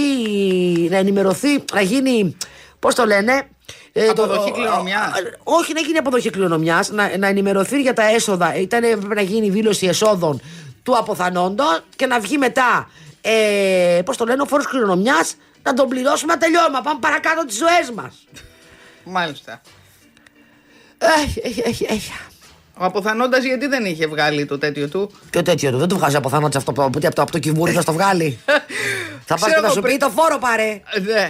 να 0.90 0.96
ενημερωθεί, 0.96 1.64
να 1.72 1.80
γίνει, 1.80 2.36
πώς 2.78 2.94
το 2.94 3.04
λένε, 3.06 3.48
ε, 3.92 4.08
Αποδοχή 4.08 4.50
το- 4.50 4.56
κληρονομιάς. 4.56 5.06
α, 5.06 5.12
Όχι 5.44 5.72
να 5.72 5.80
γίνει 5.80 5.98
αποδοχή 5.98 6.30
κληρονομιάς, 6.30 6.90
να, 6.90 7.16
να 7.18 7.26
ενημερωθεί 7.26 7.80
για 7.80 7.92
τα 7.92 8.02
έσοδα. 8.10 8.54
Ήταν, 8.54 8.82
έπρεπε 8.84 9.14
να 9.14 9.22
γίνει 9.22 9.50
δήλωση 9.50 9.86
εσόδων 9.86 10.40
του 10.90 10.96
αποθανόντο 10.98 11.64
και 11.96 12.06
να 12.06 12.20
βγει 12.20 12.38
μετά, 12.38 12.90
ε, 13.20 14.00
πώς 14.04 14.16
το 14.16 14.24
λένε, 14.24 14.42
ο 14.42 14.46
φόρος 14.46 14.66
κληρονομιάς 14.66 15.34
να 15.62 15.74
τον 15.74 15.88
πληρώσουμε 15.88 16.32
να 16.32 16.38
τελειώνουμε, 16.38 16.76
να 16.76 16.82
πάμε 16.82 16.98
παρακάτω 17.00 17.44
τις 17.44 17.56
ζωές 17.56 17.90
μας. 17.94 18.14
Μάλιστα. 19.04 19.60
Έχει, 21.24 21.40
έχει, 21.44 21.62
έχει, 21.64 21.86
έχει. 21.90 22.12
Ο 22.78 22.84
αποθανόντας 22.84 23.44
γιατί 23.44 23.66
δεν 23.66 23.84
είχε 23.84 24.06
βγάλει 24.06 24.46
το 24.46 24.58
τέτοιο 24.58 24.88
του; 24.88 25.10
Ποιο 25.30 25.42
τέτοιο 25.42 25.70
του, 25.70 25.78
δεν 25.78 25.88
του 25.88 25.96
βγάζει 25.96 26.16
αποθανόντο 26.16 26.58
αυτό 26.58 26.72
που 26.72 26.82
από, 26.82 27.00
το, 27.00 27.08
από 27.16 27.30
το 27.32 27.38
κυβούρι 27.38 27.72
θα 27.72 27.80
στο 27.80 27.92
βγάλει; 27.92 28.38
θα 29.26 29.34
πας 29.34 29.40
Ξέρω 29.40 29.54
και 29.54 29.60
θα 29.60 29.64
εγώ 29.64 29.68
σου 29.74 29.80
πει 29.80 29.86
πριν- 29.86 30.00
το 30.00 30.08
φόρο 30.10 30.38
πάρε. 30.38 30.80
Ε, 30.94 31.00
Δε. 31.00 31.28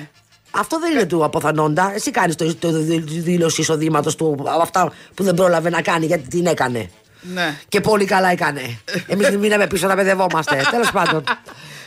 Αυτό 0.51 0.79
δεν 0.81 0.93
είναι 0.93 1.05
του 1.07 1.25
αποθανόντα. 1.25 1.93
Εσύ 1.95 2.11
κάνεις 2.11 2.35
το, 2.37 2.55
το 2.55 2.71
δι- 2.73 3.09
δήλωση 3.23 3.61
εισοδήματος 3.61 4.17
του 4.17 4.37
από 4.39 4.63
αυτά 4.63 4.93
που 5.15 5.23
δεν 5.25 5.35
πρόλαβε 5.35 5.71
να 5.71 5.83
κάνει 5.83 6.07
γιατί 6.07 6.29
την 6.29 6.47
έκανε. 6.47 6.91
Ναι. 7.21 7.55
Και 7.69 7.81
πολύ 7.81 8.05
καλά 8.05 8.31
έκανε. 8.31 8.79
Εμείς 9.07 9.31
μείναμε 9.41 9.67
πίσω 9.67 9.87
να 9.87 9.95
παιδευόμαστε. 9.97 10.63
Τέλος 10.71 10.91
πάντων. 10.91 11.25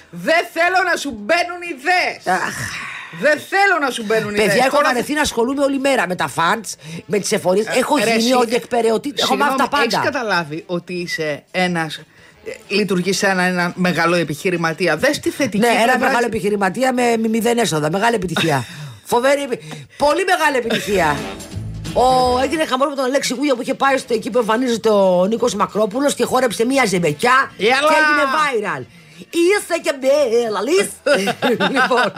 Δεν 0.10 0.46
θέλω 0.54 0.90
να 0.92 0.96
σου 0.98 1.10
μπαίνουν 1.12 1.62
ιδέες. 1.62 2.42
Αχ, 2.42 2.56
Δεν 3.22 3.40
θέλω 3.40 3.78
να 3.82 3.90
σου 3.90 4.04
μπαίνουν 4.06 4.34
ιδέες. 4.34 4.48
Παιδιά, 4.48 4.66
έχω 4.66 4.80
βαρεθεί 4.84 5.14
να 5.14 5.22
ασχολούμαι 5.22 5.64
όλη 5.64 5.80
μέρα 5.80 6.08
με 6.08 6.16
τα 6.16 6.28
φαντς, 6.28 6.76
με 7.06 7.20
τις 7.20 7.32
εφορίες. 7.32 7.66
Έχω 7.68 7.98
γίνει 7.98 8.34
ο 8.34 8.40
διεκπαιρεωτή. 8.42 9.14
Έχω 9.18 9.36
μάθει 9.36 9.56
τα 9.58 9.70
Έχει 9.72 9.90
πάντα. 9.90 10.02
καταλάβει 10.12 10.64
ότι 10.68 10.94
είσαι 10.94 11.44
ένα. 11.52 11.90
Λειτουργείς 12.68 13.18
σαν 13.18 13.40
ένα 13.40 13.74
μεγάλο 13.76 14.16
επιχειρηματία; 14.16 14.98
Δες 14.98 15.20
τη 15.20 15.30
θετική 15.30 15.58
Ναι, 15.58 15.68
ένα 15.68 15.76
πλευρά. 15.84 16.00
μεγάλο 16.00 16.26
επιχειρηματία 16.26 16.94
με 16.94 17.18
μη- 17.18 17.30
μηδέν 17.30 17.58
έσοδα. 17.58 17.92
Μεγάλη 17.92 18.16
επιτυχία. 18.16 18.66
Φοβερή. 19.12 19.42
επι- 19.44 19.62
Πολύ 19.98 20.24
μεγάλη 20.24 20.58
επιτυχία. 20.58 21.16
Ο, 21.94 22.40
έγινε 22.44 22.66
χαμός 22.66 22.88
με 22.90 22.96
τον 22.96 23.06
Αλέξη 23.06 23.34
Γούγια 23.34 23.56
που 23.56 23.62
είχε 23.62 23.74
πάει 23.74 23.98
στο 23.98 24.14
εκεί 24.14 24.30
που 24.30 24.38
εμφανίζεται 24.38 24.90
ο 24.90 25.26
Νίκος 25.26 25.56
Μακρόπουλος 25.56 26.14
και 26.16 26.24
χόρεψε 26.26 26.66
μία 26.66 26.86
ζεμπεκιά 26.86 27.52
Έλα! 27.58 27.70
και 27.70 27.96
έγινε 28.00 28.24
viral. 28.78 28.86
Είσαι 29.30 29.80
και 29.84 29.94
μπέλα, 30.00 30.62
λύς. 30.62 30.90
λοιπόν. 31.74 32.12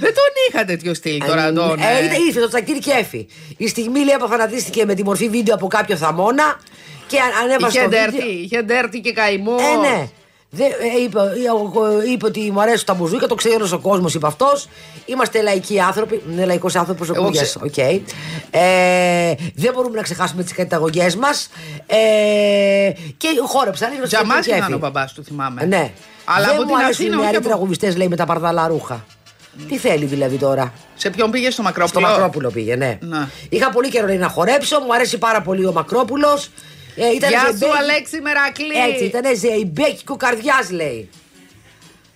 Δεν 0.00 0.14
τον 0.14 0.30
είχα 0.50 0.64
τέτοιο 0.64 0.94
στυλ 0.94 1.24
τώρα 1.26 1.52
τον. 1.52 1.78
Ε, 1.80 1.98
ε. 1.98 2.02
ήρθε- 2.04 2.18
ήρθε 2.26 2.40
το 2.40 2.48
τσακίρι 2.48 2.78
και 2.78 2.90
έφη. 2.90 3.26
Η 3.56 3.68
στιγμή 3.68 3.98
λέει 4.04 4.14
αποφανατίστηκε 4.14 4.84
με 4.84 4.94
τη 4.94 5.04
μορφή 5.04 5.28
βίντεο 5.28 5.54
από 5.54 5.66
κάποιο 5.66 5.96
θαμώνα 5.96 6.60
και 7.06 7.18
αν- 7.20 7.44
ανέβασε 7.44 7.76
Είχε 7.78 7.82
το 7.88 7.88
ντέρτη, 7.90 8.16
βίντεο. 8.16 8.30
είχε 8.30 8.62
ντέρτη 8.62 9.00
και 9.00 9.12
καημό. 9.12 9.56
Ε, 9.58 9.88
ναι. 9.88 10.08
Δεν, 10.50 10.66
ε, 10.70 11.02
είπε, 11.02 11.18
ε, 11.20 12.10
είπε 12.10 12.26
ότι 12.26 12.50
μου 12.50 12.60
αρέσουν 12.60 12.86
τα 12.86 12.94
μπουζούκια, 12.94 13.28
το 13.28 13.34
ξέρει 13.34 13.54
όλος 13.54 13.72
ο 13.72 13.78
κόσμος, 13.78 14.14
είπε 14.14 14.26
αυτός. 14.26 14.68
Είμαστε 15.06 15.42
λαϊκοί 15.42 15.80
άνθρωποι. 15.80 16.22
Είναι 16.30 16.44
λαϊκός 16.44 16.76
άνθρωπος 16.76 17.08
ο 17.08 17.12
Εγώ 17.16 17.24
Κουγιές. 17.24 17.42
ξέρω. 17.48 17.64
Οκ. 17.68 17.78
Ε, 18.50 19.34
δεν 19.54 19.72
μπορούμε 19.74 19.96
να 19.96 20.02
ξεχάσουμε 20.02 20.42
τις 20.42 20.52
καταγωγές 20.52 21.16
μας. 21.16 21.48
Ε, 21.86 21.96
και 23.16 23.28
χόρεψαν. 23.46 23.92
λίγο 23.92 24.06
στο 24.06 24.16
Τζαμάς 24.16 24.46
κέφι. 24.46 24.58
ήταν 24.58 24.72
ο 24.72 24.78
μπαμπάς 24.78 25.12
του, 25.12 25.24
θυμάμαι. 25.24 25.64
Ναι. 25.64 25.92
Αλλά 26.24 26.46
δεν 26.46 26.54
από 26.54 26.62
μου 26.62 26.68
την 26.68 26.76
αρέσουν 26.76 26.90
Αθήνα, 27.04 27.10
οι 27.10 27.14
όχι 27.14 27.20
νεαροί 27.22 27.36
από... 27.36 27.46
τραγουδιστές, 27.48 27.96
λέει, 27.96 28.08
με 28.08 28.16
τα 28.16 28.26
παρδαλά 28.26 28.68
ρούχα. 28.68 29.04
Τι 29.68 29.78
θέλει 29.78 30.04
δηλαδή 30.04 30.36
τώρα; 30.36 30.72
Σε 30.94 31.10
ποιον 31.10 31.30
πήγε 31.30 31.44
στο 31.44 31.52
Στο 31.52 31.62
Μακρόπουλο; 31.62 32.06
Μακρόπουλο 32.06 32.50
πήγε, 32.50 32.76
ναι. 32.76 32.98
Να. 33.00 33.28
Είχα 33.48 33.70
πολύ 33.70 33.88
καιρό 33.88 34.06
λέει, 34.06 34.16
να 34.16 34.28
χορέψω, 34.28 34.80
μου 34.80 34.94
αρέσει 34.94 35.18
πάρα 35.18 35.42
πολύ 35.42 35.66
ο 35.66 35.72
Μακρόπουλος. 35.72 36.50
Ε, 36.96 37.06
ήταν 37.14 37.30
Γεια 37.30 37.40
σου, 37.40 37.46
ζεμπέκι- 37.46 37.76
Αλέξη 37.80 38.20
Μερακλή. 38.20 38.76
Έτσι, 38.90 39.04
ήταν 39.04 39.36
ζεϊμπέκικο 39.36 40.16
καρδιάς, 40.16 40.70
λέει. 40.70 41.08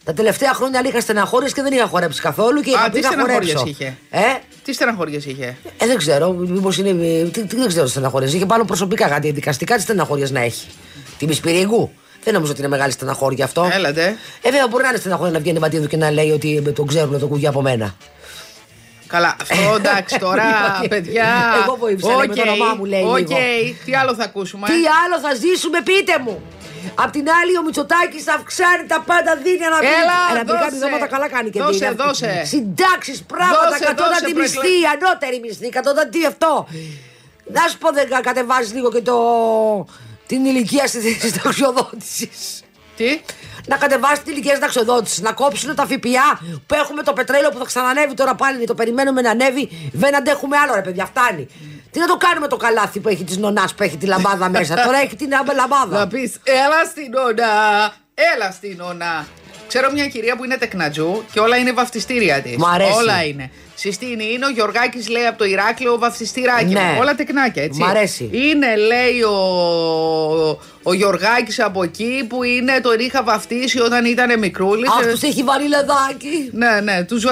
Τα 0.05 0.12
τελευταία 0.12 0.53
χρόνια 0.55 0.83
είχα 0.87 1.01
στεναχώρε 1.01 1.47
και 1.51 1.62
δεν 1.62 1.72
είχα 1.72 1.87
χορέψει 1.87 2.20
καθόλου 2.20 2.61
και 2.61 2.70
Α, 2.70 2.72
είχα 2.72 2.91
τι 2.91 2.99
πει 2.99 3.01
να 3.01 3.11
στεναχώριες 3.11 3.55
χορέψω. 3.55 3.66
είχε; 3.83 3.97
Ε, 4.11 4.20
Τι 4.64 4.72
στεναχώριες 4.72 5.24
είχε; 5.24 5.57
ε, 5.78 5.87
δεν 5.87 5.97
ξέρω, 5.97 6.33
μήπως 6.33 6.78
είναι. 6.78 6.93
Τι, 7.33 7.45
τι, 7.45 7.57
δεν 7.57 7.68
ξέρω 7.68 7.85
τι 7.85 7.91
στεναχώρε. 7.91 8.26
Είχε 8.26 8.47
πάνω 8.47 8.64
προσωπικά 8.64 9.09
κάτι, 9.09 9.31
δικαστικά 9.31 9.76
τι 9.76 9.83
στεναχώρε 9.83 10.26
να 10.31 10.41
έχει. 10.41 10.66
Τη 11.18 11.26
Μισπυρίγκου. 11.26 11.91
Δεν 12.24 12.35
νομίζω 12.35 12.53
ότι 12.53 12.61
είναι 12.61 12.70
μεγάλη 12.70 12.93
στεναχώρια 12.93 13.45
αυτό. 13.45 13.68
Έλατε. 13.72 14.16
Ε, 14.43 14.51
βέβαια 14.51 14.68
μπορεί 14.68 14.83
να 14.83 14.89
είναι 14.89 14.99
στεναχώρια 14.99 15.33
να 15.33 15.39
βγαίνει 15.39 15.59
βατίδου 15.59 15.87
και 15.87 15.97
να 15.97 16.11
λέει 16.11 16.31
ότι 16.31 16.62
ε, 16.66 16.70
τον 16.70 16.87
ξέρουν 16.87 17.18
το 17.18 17.26
κουγιά 17.26 17.49
από 17.49 17.62
μένα. 17.62 17.95
Καλά, 19.11 19.36
αυτό 19.42 19.74
εντάξει 19.76 20.18
τώρα, 20.18 20.44
Όχι. 20.78 20.88
παιδιά. 20.88 21.28
Εγώ 21.62 21.76
βοήθησα, 21.76 22.14
λέει, 22.16 22.26
με 22.28 22.34
το 22.34 22.40
Οκ, 22.42 22.48
όνομά 22.48 22.74
μου, 22.74 22.84
λέει, 22.84 23.02
Οκ, 23.02 23.16
λίγο. 23.18 23.36
τι 23.84 23.94
άλλο 23.94 24.14
θα 24.14 24.24
ακούσουμε; 24.24 24.66
Τι 24.66 24.74
άλλο 25.02 25.16
θα 25.24 25.34
ζήσουμε, 25.34 25.78
πείτε 25.82 26.14
μου! 26.24 26.42
Απ' 26.94 27.11
την 27.11 27.26
άλλη, 27.40 27.56
ο 27.58 27.62
Μητσοτάκης 27.62 28.22
θα 28.24 28.32
αυξάνει 28.34 28.84
τα 28.86 29.00
πάντα, 29.06 29.36
δίνει 29.44 29.64
ένα 29.70 29.78
Έλα, 30.00 30.16
Αναπηρικά 30.30 30.58
δώσε. 30.64 30.66
επιδόματα 30.76 31.06
καλά 31.06 31.28
κάνει 31.28 31.50
και 31.50 31.61
Δώσε, 31.62 31.78
δίνει. 31.84 31.94
δώσε. 32.02 32.42
Συντάξεις, 32.44 33.22
πράγματα, 33.32 33.68
Δώσε, 33.70 33.84
κατώτατη 33.84 34.32
δώσε, 34.32 34.34
μισθή, 34.40 34.74
ανώτερη 34.94 35.38
μισθή, 35.44 35.68
κατώτατη 35.68 36.26
αυτό. 36.26 36.66
Να 37.56 37.62
σου 37.70 37.78
πω, 37.78 37.88
δεν 37.92 38.06
κατεβάζεις 38.22 38.72
λίγο 38.74 38.88
και 38.94 39.00
το. 39.00 39.16
την 40.26 40.44
ηλικία 40.44 40.86
στη 40.86 41.00
συνταξιοδότηση. 41.24 42.30
Τι. 43.01 43.20
Να 43.66 43.76
κατεβάσει 43.76 44.22
την 44.22 44.32
ηλικία 44.32 44.55
συνταξιοδότηση, 44.55 45.22
να 45.22 45.32
κόψουν 45.32 45.74
τα 45.74 45.86
ΦΠΑ 45.86 46.40
που 46.66 46.74
έχουμε 46.74 47.03
το 47.03 47.12
πετρέλαιο 47.12 47.51
που 47.51 47.59
θα 47.59 47.64
ξανανεύει 47.64 48.14
τώρα 48.14 48.34
πάλι. 48.34 48.66
Το 48.66 48.74
περιμένουμε 48.74 49.20
να 49.20 49.30
ανέβει. 49.30 49.90
Δεν 49.92 50.16
αντέχουμε 50.16 50.57
άλλο, 50.57 50.74
ρε 50.74 50.80
παιδιά, 50.80 51.05
φτάνει. 51.07 51.48
Τι 51.90 51.98
να 51.98 52.07
το 52.07 52.16
κάνουμε 52.16 52.46
το 52.46 52.57
καλάθι 52.57 53.01
που 53.01 53.09
έχει 53.09 53.24
τη 53.24 53.38
νονάς 53.38 53.74
που 53.74 53.82
έχει 53.82 53.96
τη 53.96 54.07
λαμπάδα 54.07 54.48
μέσα. 54.48 54.74
Τώρα 54.86 54.98
έχει 54.98 55.16
την 55.16 55.28
λαμπάδα. 55.55 55.98
Να 55.98 56.07
πεις, 56.07 56.40
έλα 56.44 56.84
στην 56.84 57.14
ώνα. 57.14 57.92
Έλα 58.14 58.51
στην 58.51 58.80
ώνα. 58.80 59.26
Ξέρω 59.71 59.93
μια 59.93 60.07
κυρία 60.07 60.37
που 60.37 60.45
είναι 60.45 60.57
τεκνατζού 60.57 61.25
και 61.33 61.41
όλα 61.41 61.57
είναι 61.57 61.73
βαφτιστήρια 61.73 62.41
της. 62.41 62.57
Μ' 62.57 62.64
αρέσει. 62.64 62.93
Όλα 62.93 63.25
είναι. 63.25 63.51
Συστήνει, 63.75 64.33
είναι 64.33 64.47
ο 64.47 64.51
Γιωργάκης, 64.51 65.09
λέει 65.09 65.27
από 65.27 65.39
το 65.39 65.45
Ηράκλειο, 65.45 65.99
βαφτιστηράκι. 65.99 66.64
Ναι. 66.64 66.81
μου. 66.81 66.97
Όλα 67.01 67.14
τεκνάκια, 67.14 67.62
έτσι. 67.62 67.81
Μ' 67.81 67.85
αρέσει. 67.85 68.31
Είναι, 68.33 68.77
λέει, 68.77 69.23
ο, 69.23 69.37
ο 70.83 70.93
Γιωργάκης 70.93 71.61
από 71.61 71.83
εκεί 71.83 72.25
που 72.29 72.43
είναι, 72.43 72.81
τον 72.81 72.99
είχα 72.99 73.23
βαφτίσει 73.23 73.81
όταν 73.81 74.05
ήταν 74.05 74.39
μικρούλης. 74.39 74.91
Αυτό 74.91 75.27
έχει 75.27 75.43
βάλει 75.43 75.68
λαδάκι. 75.68 76.51
Ναι, 76.53 76.81
ναι, 76.81 77.05
τους 77.05 77.25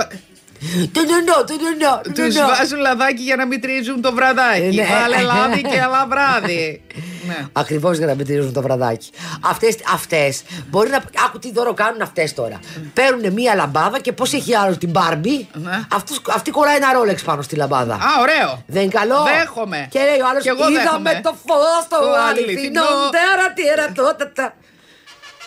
Το 0.92 1.00
νονό, 1.00 1.44
το 1.46 1.54
νονό. 1.62 2.00
το 2.04 2.11
τους 2.12 2.34
νονό. 2.34 2.48
βάζουν 2.48 2.78
λαδάκι 2.80 3.22
για 3.22 3.36
να 3.36 3.46
μην 3.46 3.61
τρίζουν 3.61 4.00
το 4.00 4.12
βραδάκι. 4.12 4.62
Ε, 4.78 4.82
ναι. 4.82 4.86
Βάλε 5.00 5.20
λάδι 5.22 5.61
και 5.62 5.80
άλλα 5.80 6.06
βράδυ. 6.09 6.82
ναι. 7.28 7.46
Ακριβώς 7.52 7.96
για 7.98 8.06
να 8.06 8.14
μην 8.14 8.26
τηρήσουν 8.26 8.52
το 8.52 8.62
βραδάκι. 8.62 9.11
Αυτές, 9.40 9.76
αυτές 9.92 10.42
μπορεί 10.68 10.90
να. 10.90 10.96
Άκου 11.26 11.38
τι 11.38 11.52
δώρο 11.52 11.74
κάνουν 11.74 12.02
αυτές 12.02 12.34
τώρα. 12.34 12.61
Παίρνουν 12.94 13.32
μία 13.32 13.54
λαμπάδα 13.54 14.00
και 14.00 14.12
πώς 14.12 14.32
έχει 14.32 14.54
άλλο 14.56 14.76
την 14.76 14.90
Μπάρμπι; 14.90 15.48
Ναι. 15.52 15.80
αυτός- 15.94 16.20
αυτή 16.30 16.50
κολλάει 16.50 16.76
ένα 16.76 16.92
ρόλεξ 16.92 17.22
πάνω 17.22 17.42
στη 17.42 17.56
λαμπάδα. 17.56 17.94
Α, 17.94 18.20
ωραίο. 18.20 18.62
Δεν 18.66 18.82
είναι 18.82 18.92
καλό. 18.92 19.16
Δέχομαι. 19.38 19.88
Και 19.90 19.98
λέει 19.98 20.20
ο 20.20 20.26
άλλος: 20.30 20.42
Κι 20.42 20.48
εγώ 20.48 20.68
Είδαμε 20.70 20.84
δέχομαι. 20.84 21.20
το 21.22 21.34
φως 21.46 21.82
στο 21.84 21.98
Το 21.98 22.12
αληθινό. 22.28 22.50
αληθινό. 22.50 22.82
Τέρα, 23.11 23.76
τέρα, 23.76 23.92
τότε, 23.92 24.24
τα. 24.34 24.54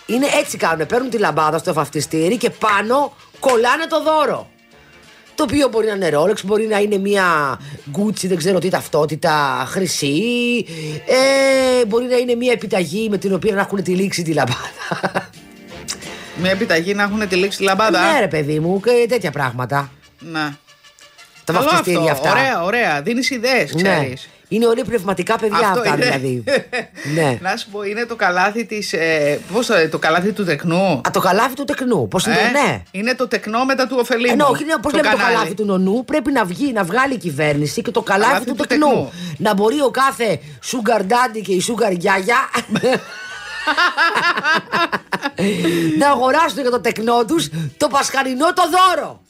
Είναι 0.06 0.28
έτσι 0.40 0.58
κάνουν. 0.58 0.86
Παίρνουν 0.86 1.10
τη 1.10 1.18
λαμπάδα 1.18 1.58
στο 1.58 1.74
βαφτιστήρι 1.74 2.38
και 2.38 2.50
πάνω 2.50 3.14
κολλάνε 3.40 3.86
το 3.88 4.02
δώρο. 4.04 4.50
Το 5.36 5.44
οποίο 5.44 5.68
μπορεί 5.68 5.88
να 5.88 5.94
είναι 5.94 6.10
Rolex, 6.18 6.44
μπορεί 6.46 6.66
να 6.68 6.78
είναι 6.80 6.98
μια 6.98 7.60
Gucci, 7.98 8.26
δεν 8.28 8.38
ξέρω 8.38 8.60
τι 8.60 8.70
ταυτότητα, 8.70 9.64
χρυσή. 9.68 10.16
Ε, 11.06 11.86
μπορεί 11.86 12.06
να 12.06 12.16
είναι 12.18 12.36
μια 12.36 12.52
επιταγή 12.52 13.08
με 13.10 13.18
την 13.18 13.34
οποία 13.34 13.54
να 13.56 13.62
έχουν 13.62 13.84
τυλίξει 13.84 14.22
τη 14.24 14.34
λαμπάδα. 14.34 15.30
Μια 16.42 16.52
επιταγή 16.52 16.94
να 16.94 17.04
έχουν 17.04 17.28
τη 17.28 17.36
λήξη 17.36 17.64
λαμπάδα. 17.64 18.12
ναι, 18.14 18.20
ρε 18.20 18.28
παιδί 18.28 18.60
μου, 18.60 18.80
και 18.80 19.06
τέτοια 19.10 19.32
πράγματα. 19.32 19.92
Να. 20.20 20.58
Τα 21.44 21.54
Καλό 21.54 21.66
βαφτιστήρια 21.66 22.12
αυτό. 22.12 22.28
αυτά. 22.28 22.40
Ωραία, 22.40 22.64
ωραία. 22.64 23.02
Δίνεις 23.02 23.30
ιδέες, 23.30 23.74
Ναι. 23.74 24.14
Ξέρει. 24.52 24.56
Είναι 24.56 24.66
όλοι 24.66 24.84
πνευματικά 24.84 25.36
παιδιά 25.38 25.70
αυτά 25.70 25.96
δηλαδή. 25.96 26.44
ναι. 27.14 27.38
Να 27.50 27.58
σου 27.58 27.70
πω, 27.70 27.84
είναι 27.84 28.06
το 28.06 28.16
καλάθι 28.16 28.66
της. 28.66 28.94
Ε, 28.94 29.40
Πώς 29.54 29.66
το, 29.66 29.74
το 29.90 29.98
καλάθι 30.00 30.32
του 30.32 30.44
τεκνού; 30.46 30.76
Α, 30.76 31.02
το 31.14 31.20
καλάθι 31.20 31.54
του 31.54 31.64
τεκνού. 31.64 32.08
Πώς 32.08 32.26
είναι, 32.26 32.36
Ε, 32.36 32.52
ναι. 32.68 32.84
Είναι 32.92 33.16
το 33.16 33.28
τεκνό 33.28 33.66
μετά 33.66 33.88
του 33.88 33.96
ωφελήμου. 34.00 34.34
Ενώ 34.34 34.46
όχι, 34.48 34.64
πώ 34.82 34.90
στο 34.90 34.98
λέμε 34.98 35.10
το 35.10 35.16
κανάλι. 35.18 35.36
καλάθι 35.36 35.54
του 35.54 35.66
νονού, 35.66 36.06
πρέπει 36.06 36.32
να 36.32 36.46
βγει, 36.46 36.72
να 36.72 36.84
βγάλει 36.84 37.14
η 37.14 37.18
κυβέρνηση 37.18 37.82
και 37.82 37.92
το 37.92 38.02
καλάθι 38.02 38.30
Καλάθι 38.32 38.50
του 38.50 38.56
του 38.56 38.66
τεκνού. 38.68 38.88
τεκνού. 38.88 39.12
Να 39.38 39.54
μπορεί 39.54 39.82
ο 39.82 39.90
κάθε 39.92 40.40
sugar 40.72 41.02
daddy 41.02 41.42
και 41.44 41.52
η 41.54 41.64
sugar 41.68 41.96
γιάγια 41.98 42.38
να 46.00 46.10
αγοράσουν 46.10 46.62
για 46.62 46.72
το 46.72 46.82
τεκνό 46.82 47.26
τους 47.26 47.50
το 47.78 47.88
πασχαλινό 47.88 48.54
το 48.54 48.64
δώρο. 48.72 49.22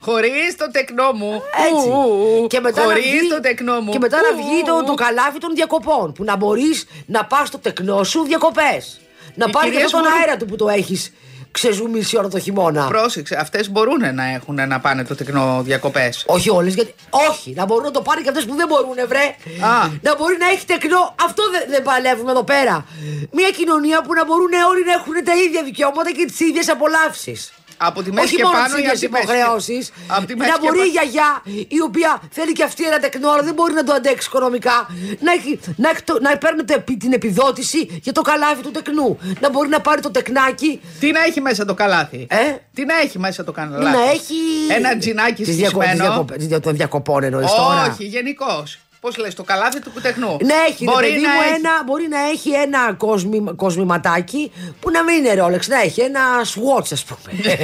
Χωρίς 0.00 0.56
το 0.56 0.70
τεκνό 0.70 1.12
μου. 1.12 1.42
Έτσι. 1.72 1.88
Ου, 1.88 1.92
ου, 1.92 2.40
ου. 2.42 2.46
Και 2.46 2.60
μετά, 2.60 2.80
να 2.80 2.86
Χωρίς 2.86 3.04
βγει, 3.04 3.28
το 3.28 3.40
τεκνό 3.40 3.80
μου. 3.80 3.90
και 3.92 3.98
μετά 3.98 4.18
Ου, 4.18 4.22
να 4.36 4.42
βγει 4.42 4.62
το, 4.62 4.74
ου, 4.76 4.84
το 4.84 4.92
ου. 4.92 4.94
καλάθι 4.94 5.38
των 5.38 5.54
διακοπών. 5.54 6.12
Που 6.12 6.24
να 6.24 6.36
μπορείς 6.36 6.84
να 7.06 7.24
πας 7.24 7.48
στο 7.48 7.58
τεκνό 7.58 8.02
σου 8.04 8.22
διακοπές. 8.22 9.00
Να 9.34 9.44
Οι 9.48 9.50
πάρεις 9.50 9.68
και 9.70 9.76
κυρίες 9.76 9.84
αυτόν 9.84 10.00
τον 10.02 10.10
μπορούν- 10.10 10.26
αέρα 10.28 10.36
του 10.36 10.44
που 10.44 10.56
το 10.56 10.68
έχεις 10.68 11.12
ξεζουμίσει 11.52 12.16
όλο 12.16 12.28
το 12.28 12.38
χειμώνα. 12.38 12.86
Πρόσεξε, 12.86 13.36
αυτές 13.40 13.70
μπορούν 13.70 14.14
να 14.14 14.24
έχουν 14.24 14.54
να 14.68 14.80
πάνε 14.80 15.04
το 15.04 15.14
τεκνό 15.14 15.60
διακοπές. 15.64 16.24
Όχι 16.26 16.50
όλες, 16.50 16.74
γιατί. 16.74 16.94
Όχι, 17.30 17.52
να 17.56 17.64
μπορούν 17.64 17.84
να 17.84 17.90
το 17.90 18.00
πάρει 18.02 18.22
και 18.22 18.28
αυτές 18.28 18.44
που 18.44 18.54
δεν 18.54 18.66
μπορούν, 18.68 18.94
βρε. 19.08 19.24
Α. 19.64 19.88
Να 20.02 20.16
μπορεί 20.16 20.36
να 20.38 20.48
έχει 20.48 20.64
τεκνό. 20.66 21.14
Αυτό 21.24 21.42
δεν, 21.50 21.62
δεν 21.68 21.82
παλεύουμε 21.82 22.30
εδώ 22.30 22.44
πέρα. 22.44 22.84
Μια 23.30 23.50
κοινωνία 23.50 24.02
που 24.02 24.14
να 24.14 24.24
μπορούν 24.24 24.52
όλοι 24.70 24.84
να 24.84 24.92
έχουν 24.92 25.14
τα 25.24 25.34
ίδια 25.36 25.62
δικαιώματα 25.62 26.10
και 26.12 26.24
τις 26.24 26.40
ίδιες 26.40 26.68
απολαύσεις. 26.68 27.52
Από 27.82 28.02
τη 28.02 28.12
μέση 28.12 28.26
Όχι 28.26 28.36
και 28.36 28.42
μόνο 28.44 28.54
πάνω 28.56 28.66
τις 28.74 28.74
ή 28.74 28.78
από 28.78 28.84
ίδιες 28.86 29.00
τη 29.00 29.08
μέση 29.08 29.26
και- 29.26 29.32
υποχρεώσεις. 29.32 29.90
Από 30.16 30.26
τη 30.26 30.36
μέση 30.36 30.50
Να 30.50 30.56
και 30.56 30.66
μπορεί 30.66 30.78
η 30.78 30.82
πα- 30.82 30.90
γιαγιά, 30.96 31.30
η 31.68 31.80
οποία 31.88 32.10
θέλει 32.30 32.52
και 32.52 32.62
αυτή 32.64 32.84
ένα 32.84 32.98
τεκνό, 32.98 33.28
αλλά 33.30 33.42
δεν 33.42 33.54
μπορεί 33.54 33.72
να 33.80 33.84
το 33.84 33.92
αντέξει 33.92 34.26
οικονομικά, 34.30 34.76
να, 35.20 35.32
έχει, 35.32 35.60
να, 35.76 35.88
έχει 35.90 36.02
το- 36.02 36.18
να 36.20 36.38
παίρνει 36.38 36.62
το 36.64 36.74
επί- 36.76 37.00
την 37.00 37.12
επιδότηση 37.12 38.00
για 38.02 38.12
το 38.12 38.22
καλάθι 38.22 38.62
του 38.62 38.70
τεκνού. 38.70 39.18
Να 39.40 39.50
μπορεί 39.50 39.68
να 39.68 39.80
πάρει 39.80 40.00
το 40.00 40.10
τεκνάκι. 40.10 40.80
Τι 41.00 41.10
να 41.10 41.20
έχει 41.22 41.40
μέσα 41.40 41.64
το 41.64 41.74
καλάθι; 41.74 42.26
Ε; 42.30 42.36
Τι 42.74 42.84
να 42.84 42.94
έχει 43.04 43.18
μέσα 43.18 43.44
το 43.44 43.52
καλάθι. 43.52 43.82
Να 43.96 44.02
έχει. 44.10 44.34
Ένα 44.76 44.96
τζινάκι 44.98 45.42
Τις 45.42 45.56
διακο- 45.56 45.78
τις 45.78 45.88
σκισμένο. 45.88 46.10
διακοπές- 46.10 46.38
τις 46.38 46.46
δια- 46.46 46.60
των 46.60 46.74
διακοπών 46.76 47.22
εννοείς 47.22 47.50
τώρα. 47.54 47.82
Όχι, 47.92 48.04
γενικώς. 48.04 48.78
Πώς 49.00 49.16
λες, 49.16 49.34
το 49.34 49.42
καλάθι 49.42 49.80
του 49.80 49.92
τεκνού. 50.02 50.36
Ναι, 50.44 50.54
έχει, 50.68 50.84
ρε 50.84 50.90
Μπορεί 50.90 51.06
παιδί 51.08 51.20
να 51.20 51.28
μου, 51.32 51.40
έχει- 51.40 51.54
ένα, 51.54 51.70
μπορεί 51.86 52.08
να 52.08 52.20
έχει 52.20 52.50
ένα 52.50 52.92
κόσμι, 52.92 53.44
κοσμηματάκι 53.56 54.52
που 54.80 54.90
να 54.90 55.02
μην 55.04 55.14
είναι 55.24 55.44
Rolex, 55.44 55.66
να 55.68 55.80
έχει 55.80 56.00
ένα 56.00 56.20
swatch, 56.44 56.92
ας 56.92 57.04
πούμε. 57.04 57.56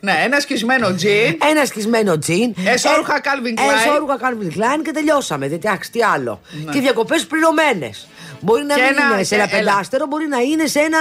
ναι, 0.00 0.12
ένα 0.24 0.40
σκισμένο 0.40 0.94
τζιν. 0.94 1.38
ένα 1.50 1.64
σκισμένο 1.64 2.18
τζιν. 2.18 2.54
Εσώρουχα 2.64 3.16
ε, 3.16 3.20
Calvin 3.24 3.58
Klein. 3.60 3.86
Εσώρουχα 3.86 4.18
Calvin 4.20 4.56
Klein 4.58 4.82
και 4.84 4.90
τελειώσαμε. 4.90 5.48
Δεν 5.48 5.56
εντάξει, 5.56 5.90
τι 5.90 6.02
άλλο. 6.02 6.40
Και 6.72 6.80
διακοπές 6.80 7.26
πληρωμένες. 7.26 8.08
Μπορεί 8.40 8.64
να 8.64 8.74
Ναι. 8.76 8.82
Και 8.82 8.88
μην 8.88 8.98
ένα- 9.02 9.14
είναι 9.14 9.24
σε 9.24 9.34
ένα 9.34 9.46
και- 9.46 9.56
έλα. 9.56 9.70
πεντάστερο, 9.70 10.06
μπορεί 10.06 10.28
να 10.28 10.38
είναι 10.38 10.66
σε 10.66 10.78
ένα. 10.78 10.98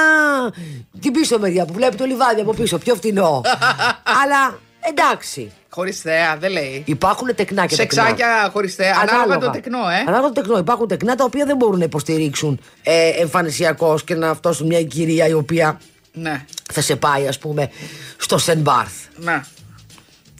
την 1.01 1.11
πίσω 1.11 1.39
μεριά 1.39 1.65
που 1.65 1.73
βλέπει 1.73 1.95
το 1.95 2.05
λιβάδι 2.05 2.41
από 2.41 2.53
πίσω, 2.53 2.78
πιο 2.78 2.95
φτηνό. 2.95 3.41
Αλλά 4.23 4.59
εντάξει. 4.89 5.51
Χωρίς 5.69 6.01
θέα, 6.01 6.38
δεν 6.38 6.51
λέει. 6.51 6.83
Υπάρχουν 6.85 7.35
τεκνά 7.35 7.65
και 7.65 7.75
τεκνά. 7.75 8.01
Σεξάκια 8.03 8.49
χωρίς 8.53 8.75
θέα. 8.75 8.95
Ανάλογα 9.09 9.38
το 9.38 9.49
τεκνό, 9.49 9.77
ε. 9.77 9.99
Ανάλογα 10.07 10.27
το 10.27 10.41
τεκνό. 10.41 10.57
Υπάρχουν 10.57 10.88
τεκνά 10.88 11.15
τα 11.15 11.23
οποία 11.23 11.45
δεν 11.45 11.55
μπορούν 11.57 11.77
να 11.79 11.83
υποστηρίξουν 11.85 12.59
ε, 12.83 13.07
εμφανισιακώ 13.09 13.99
και 14.05 14.15
να 14.15 14.33
φτώσουν 14.33 14.67
μια 14.67 14.83
κυρία 14.83 15.27
η 15.27 15.33
οποία 15.33 15.79
Ναι, 16.13 16.45
θα 16.73 16.81
σε 16.81 16.95
πάει, 16.95 17.27
ας 17.27 17.38
πούμε, 17.39 17.69
στο 18.17 18.38
Σεν 18.38 18.59
Μπάρθ. 18.59 18.93
να. 19.15 19.45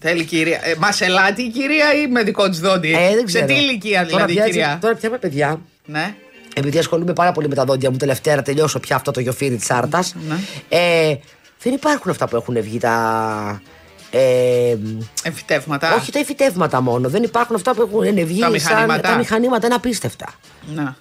Θέλει 0.02 0.24
κυρία. 0.24 0.60
Ε, 0.64 0.76
Μασελάτη 0.78 1.42
η 1.42 1.50
κυρία 1.50 1.94
ή 2.04 2.08
με 2.08 2.24
δικό 2.24 2.50
της 2.50 2.60
δόντι; 2.60 2.94
Ε, 2.94 3.08
δεν 3.10 3.18
Σε 3.18 3.24
ξέρω. 3.24 3.46
τι 3.46 3.54
ηλικία 3.54 4.06
Τώρα 4.06 4.26
δηλαδή 4.26 4.32
η 4.32 4.36
πια 4.36 4.44
έτσι- 4.44 4.58
κυρία; 4.60 4.78
Τώρα 4.82 4.96
πια 4.96 5.10
με 5.10 5.18
παιδιά. 5.18 5.62
Ναι. 5.86 6.16
Επειδή 6.54 6.78
ασχολούμαι 6.78 7.14
πάρα 7.14 7.32
πολύ 7.32 7.48
με 7.48 7.56
τα 7.56 7.64
δόντια 7.64 7.92
μου 7.92 7.98
τελευταία, 7.98 8.36
να 8.36 8.42
τελειώσω 8.42 8.80
πια 8.80 8.96
αυτό 8.96 9.12
το 9.12 9.20
γιοφύρι 9.20 9.56
της 9.56 9.72
άρτας. 9.72 10.16
Ναι. 10.28 10.36
Ε, 10.70 11.16
δεν 11.64 11.74
υπάρχουν 11.74 12.12
αυτά 12.12 12.28
που 12.28 12.36
έχουν 12.36 12.62
βγει 12.62 12.78
τα. 12.78 13.62
Ε, 14.18 14.78
Εμφυτεύματα. 15.24 15.96
όχι 15.96 16.12
τα 16.12 16.20
εφητεύματα 16.20 16.82
μόνο. 16.82 17.10
Δεν 17.10 17.24
υπάρχουν 17.24 17.56
αυτά 17.56 17.74
που 17.74 17.82
έχουν 17.82 18.26
βγει 18.26 18.40
Τα 18.40 18.46
σαν 18.46 18.52
μηχανήματα. 18.52 19.02
τα 19.10 19.16
μηχανήματα. 19.18 19.66
Είναι 19.66 19.76
απίστευτα. 19.76 20.26
Να. 20.76 20.96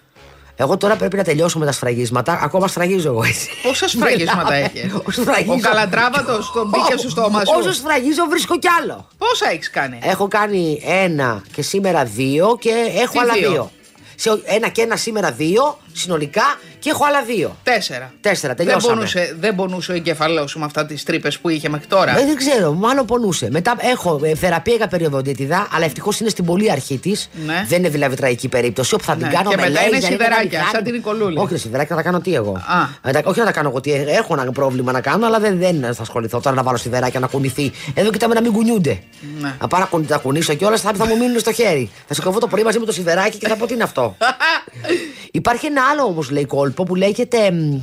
Εγώ 0.59 0.77
τώρα 0.77 0.97
πρέπει 0.97 1.17
να 1.17 1.23
τελειώσω 1.23 1.59
με 1.59 1.67
τα 1.67 1.73
σφραγίσματα. 1.73 2.41
Ακόμα 2.43 2.69
σφραγίζω 2.69 3.09
εγώ 3.09 3.23
έτσι. 3.25 3.49
Πόσα 3.62 3.89
σφραγίσματα 3.89 4.43
Μιλάμε. 4.43 4.71
έχεις; 4.75 4.93
Όσο 5.05 5.21
σφραγίζω- 5.23 5.55
Ο 5.55 5.59
καλατράβατος 5.61 6.53
τον 6.53 6.69
μπήκε 6.69 6.97
στο 6.99 7.09
στόμα 7.11 7.39
σου; 7.45 7.53
Όσο 7.59 7.73
σφραγίζω, 7.73 8.25
βρίσκω 8.31 8.59
κι 8.59 8.69
άλλο. 8.83 9.09
Πόσα 9.19 9.51
έχεις 9.51 9.71
κάνει; 9.71 9.99
Έχω 10.03 10.29
κάνει 10.29 10.83
ένα 10.87 11.43
και 11.53 11.62
σήμερα 11.62 12.05
δύο 12.05 12.57
και 12.61 12.71
έχω 13.03 13.12
Τι 13.12 13.19
άλλα 13.19 13.33
δύο; 13.33 13.51
δύο. 13.51 13.71
Σε, 14.17 14.41
ένα 14.45 14.69
και 14.69 14.83
ένα 14.83 14.97
σήμερα 14.97 15.31
δύο 15.33 15.79
συνολικά 16.01 16.42
και 16.78 16.90
έχω 16.90 17.05
άλλα 17.05 17.22
δύο. 17.22 17.57
Τέσσερα. 17.62 18.12
Τέσσερα, 18.20 18.55
δεν 18.55 18.66
τελειώσαμε. 18.66 18.94
πονούσε, 18.94 19.36
δεν 19.40 19.55
πονούσε 19.55 19.92
ο 19.92 19.94
εγκεφαλό 19.94 20.47
σου 20.47 20.59
με 20.59 20.64
αυτά 20.64 20.86
τις 20.86 21.03
τρύπες 21.05 21.38
που 21.38 21.49
είχε 21.49 21.68
μέχρι 21.68 21.86
τώρα; 21.86 22.18
Ε, 22.18 22.24
δεν 22.24 22.36
ξέρω, 22.36 22.72
μάλλον 22.72 23.07
πονούσε. 23.07 23.49
Μετά 23.51 23.74
έχω 23.80 24.20
ε, 24.24 24.34
θεραπεία 24.34 24.74
για 24.74 24.86
περιοδοντίτιδα, 24.88 25.68
αλλά 25.72 25.84
ευτυχώς 25.84 26.20
είναι 26.20 26.28
στην 26.28 26.44
πολύ 26.44 26.70
αρχή 26.70 26.99
της. 26.99 27.28
Ναι. 27.47 27.64
Δεν 27.68 27.78
είναι 27.78 27.88
δηλαδή 27.88 28.16
τραγική 28.16 28.49
περίπτωση. 28.49 28.94
Όπου 28.94 29.05
θα 29.05 29.14
την 29.16 29.26
Ναι, 29.26 29.32
κάνω 29.32 29.51
και 29.51 29.57
με 29.57 29.62
μετά 29.68 29.80
είναι 29.80 29.90
λέιζερ, 29.90 30.11
σιδεράκια, 30.11 30.59
να 30.59 30.64
την 30.64 30.74
σαν 30.74 30.84
την 30.84 30.92
Νικολούλη. 30.94 31.38
Όχι, 31.38 31.57
σιδεράκια 31.57 31.97
να 31.97 32.03
τα 32.03 32.09
κάνω 32.09 32.20
τι 32.20 32.34
εγώ. 32.34 32.53
Α. 32.53 32.86
Μετα- 33.03 33.22
όχι 33.24 33.38
να 33.38 33.44
τα 33.44 33.53
κάνω 33.53 33.68
εγώ 33.68 33.80
τι. 33.80 33.92
Έχω 33.92 34.34
ένα 34.40 34.53
πρόβλημα 34.53 34.92
να 34.92 35.01
κάνω, 35.01 35.26
αλλά 35.26 35.38
δεν, 35.38 35.59
δεν 35.59 35.94
θα 35.94 36.03
ασχοληθώ 36.03 36.40
τώρα 36.40 36.57
να 36.57 36.62
βάλω 36.62 36.76
σιδεράκια 36.76 37.20
να 37.20 37.26
κουνηθεί. 37.26 37.72
Εδώ 37.94 38.11
κοιτάμε 38.11 38.34
να 38.34 38.40
μην 38.40 38.53
κουνιούνται. 38.53 38.99
Ναι. 39.40 39.55
Να 39.61 39.66
πάω 39.68 39.80
να 39.80 39.86
κουνη- 39.86 40.09
τα 40.09 40.16
κουνήσω 40.18 40.55
κιόλας, 40.55 40.80
θα, 40.80 40.92
θα 40.94 41.07
μου 41.07 41.16
μείνουν 41.16 41.38
στο 41.38 41.53
χέρι. 41.53 41.90
Θα 42.07 42.14
σηκωθώ 42.14 42.38
το 42.38 42.47
πρωί 42.47 42.62
μαζί 42.62 42.78
με 42.78 42.84
το 42.86 42.92
σιδεράκι 42.92 43.38
και 43.38 43.49
θα 43.49 43.57
πω 43.57 43.66
τι 43.66 43.74
είναι 43.74 43.82
αυτό. 43.82 44.16
Υπάρχει 45.32 45.66
ένα 45.66 45.82
άλλο 45.91 46.03
όμως 46.03 46.30
λέει 46.30 46.45
κόλπο 46.47 46.82
που 46.82 46.95
λέγεται. 46.95 47.51
μ, 47.51 47.80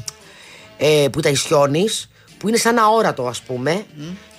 Ε, 0.78 1.08
που 1.12 1.20
τα 1.20 1.30
ισιώνεις, 1.30 2.10
που 2.38 2.48
είναι 2.48 2.58
σαν 2.58 2.78
αόρατο 2.78 3.28
ας 3.28 3.42
πούμε. 3.42 3.86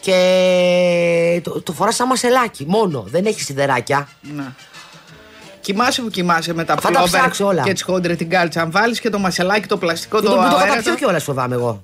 Και 0.00 1.40
το, 1.44 1.62
το 1.62 1.72
φοράς 1.72 1.94
σαν 1.94 2.06
μασελάκι 2.06 2.64
μόνο. 2.68 3.04
Δεν 3.06 3.26
έχεις 3.26 3.44
σιδεράκια. 3.44 4.08
Ναι. 4.20 4.44
Κοιμάσαι 5.60 6.02
που 6.02 6.08
κοιμάσαι 6.10 6.54
με 6.54 6.64
τα 6.64 6.74
Θα 6.74 6.80
τα 6.80 6.88
πλόμπερ 6.88 7.08
ψάξω 7.20 7.46
όλα. 7.46 7.62
και 7.62 7.72
τη 7.72 7.82
χόντρες 7.82 8.16
την 8.16 8.28
κάλτσα. 8.30 8.60
Αν 8.62 8.70
βάλεις 8.70 9.00
και 9.00 9.10
το 9.10 9.18
μασελάκι 9.18 9.66
το 9.66 9.76
πλαστικό 9.76 10.20
Και 10.20 10.26
το 10.26 10.30
το, 10.30 10.36
το 10.36 10.42
αέρατο, 10.42 10.66
καταπιώ 10.68 10.94
κιόλας 10.94 11.24
φοβάμαι 11.24 11.54
εγώ. 11.54 11.80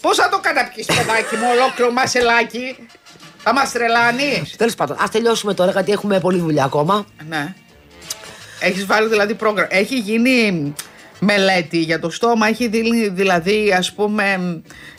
Πώς 0.00 0.16
θα 0.16 0.28
το 0.28 0.38
καταπιείς, 0.42 0.86
παιδάκι 0.86 1.36
μου, 1.36 1.46
ολόκληρο 1.58 1.92
μασελάκι; 1.92 2.76
Θα 3.42 3.52
μας 3.52 3.72
τρελάνεις. 3.72 4.56
Τέλος 4.56 4.74
πάντων, 4.74 4.96
ας 5.00 5.10
τελειώσουμε 5.10 5.54
τώρα 5.54 5.70
γιατί 5.70 5.92
έχουμε 5.92 6.20
πολλή 6.20 6.38
δουλειά 6.38 6.64
ακόμα. 6.64 7.04
Ναι. 7.28 7.54
Έχεις 8.60 8.86
βάλει 8.86 9.08
δηλαδή 9.08 9.34
πρόγραμμα. 9.34 9.68
Έχει 9.74 9.98
γίνει 9.98 10.72
μελέτη 11.24 11.78
για 11.78 11.98
το 11.98 12.10
στόμα. 12.10 12.46
Έχει 12.48 12.68
δει, 12.68 13.08
δηλαδή, 13.10 13.72
ας 13.78 13.92
πούμε, 13.92 14.24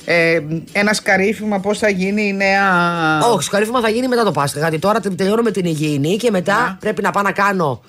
ε, 0.06 0.40
ένα 0.72 0.94
σκαρίφημα 0.94 1.60
πώς 1.60 1.78
θα 1.78 1.90
γίνει 1.90 2.28
η 2.28 2.34
νέα. 2.34 2.66
Όχι, 3.34 3.44
σκαρίφημα 3.44 3.80
θα 3.82 3.90
γίνει 3.90 4.08
μετά 4.08 4.24
το 4.24 4.32
Πάσχα. 4.32 4.60
Γιατί 4.60 4.80
τώρα 4.80 5.00
τε- 5.00 5.16
τελειώνω 5.16 5.42
με 5.42 5.52
την 5.52 5.66
υγιεινή 5.66 6.18
και 6.18 6.32
μετά 6.32 6.62
Ναι. 6.70 6.78
πρέπει 6.80 7.02
να 7.02 7.12
πάω 7.12 7.24
να 7.24 7.32
κάνω 7.32 7.82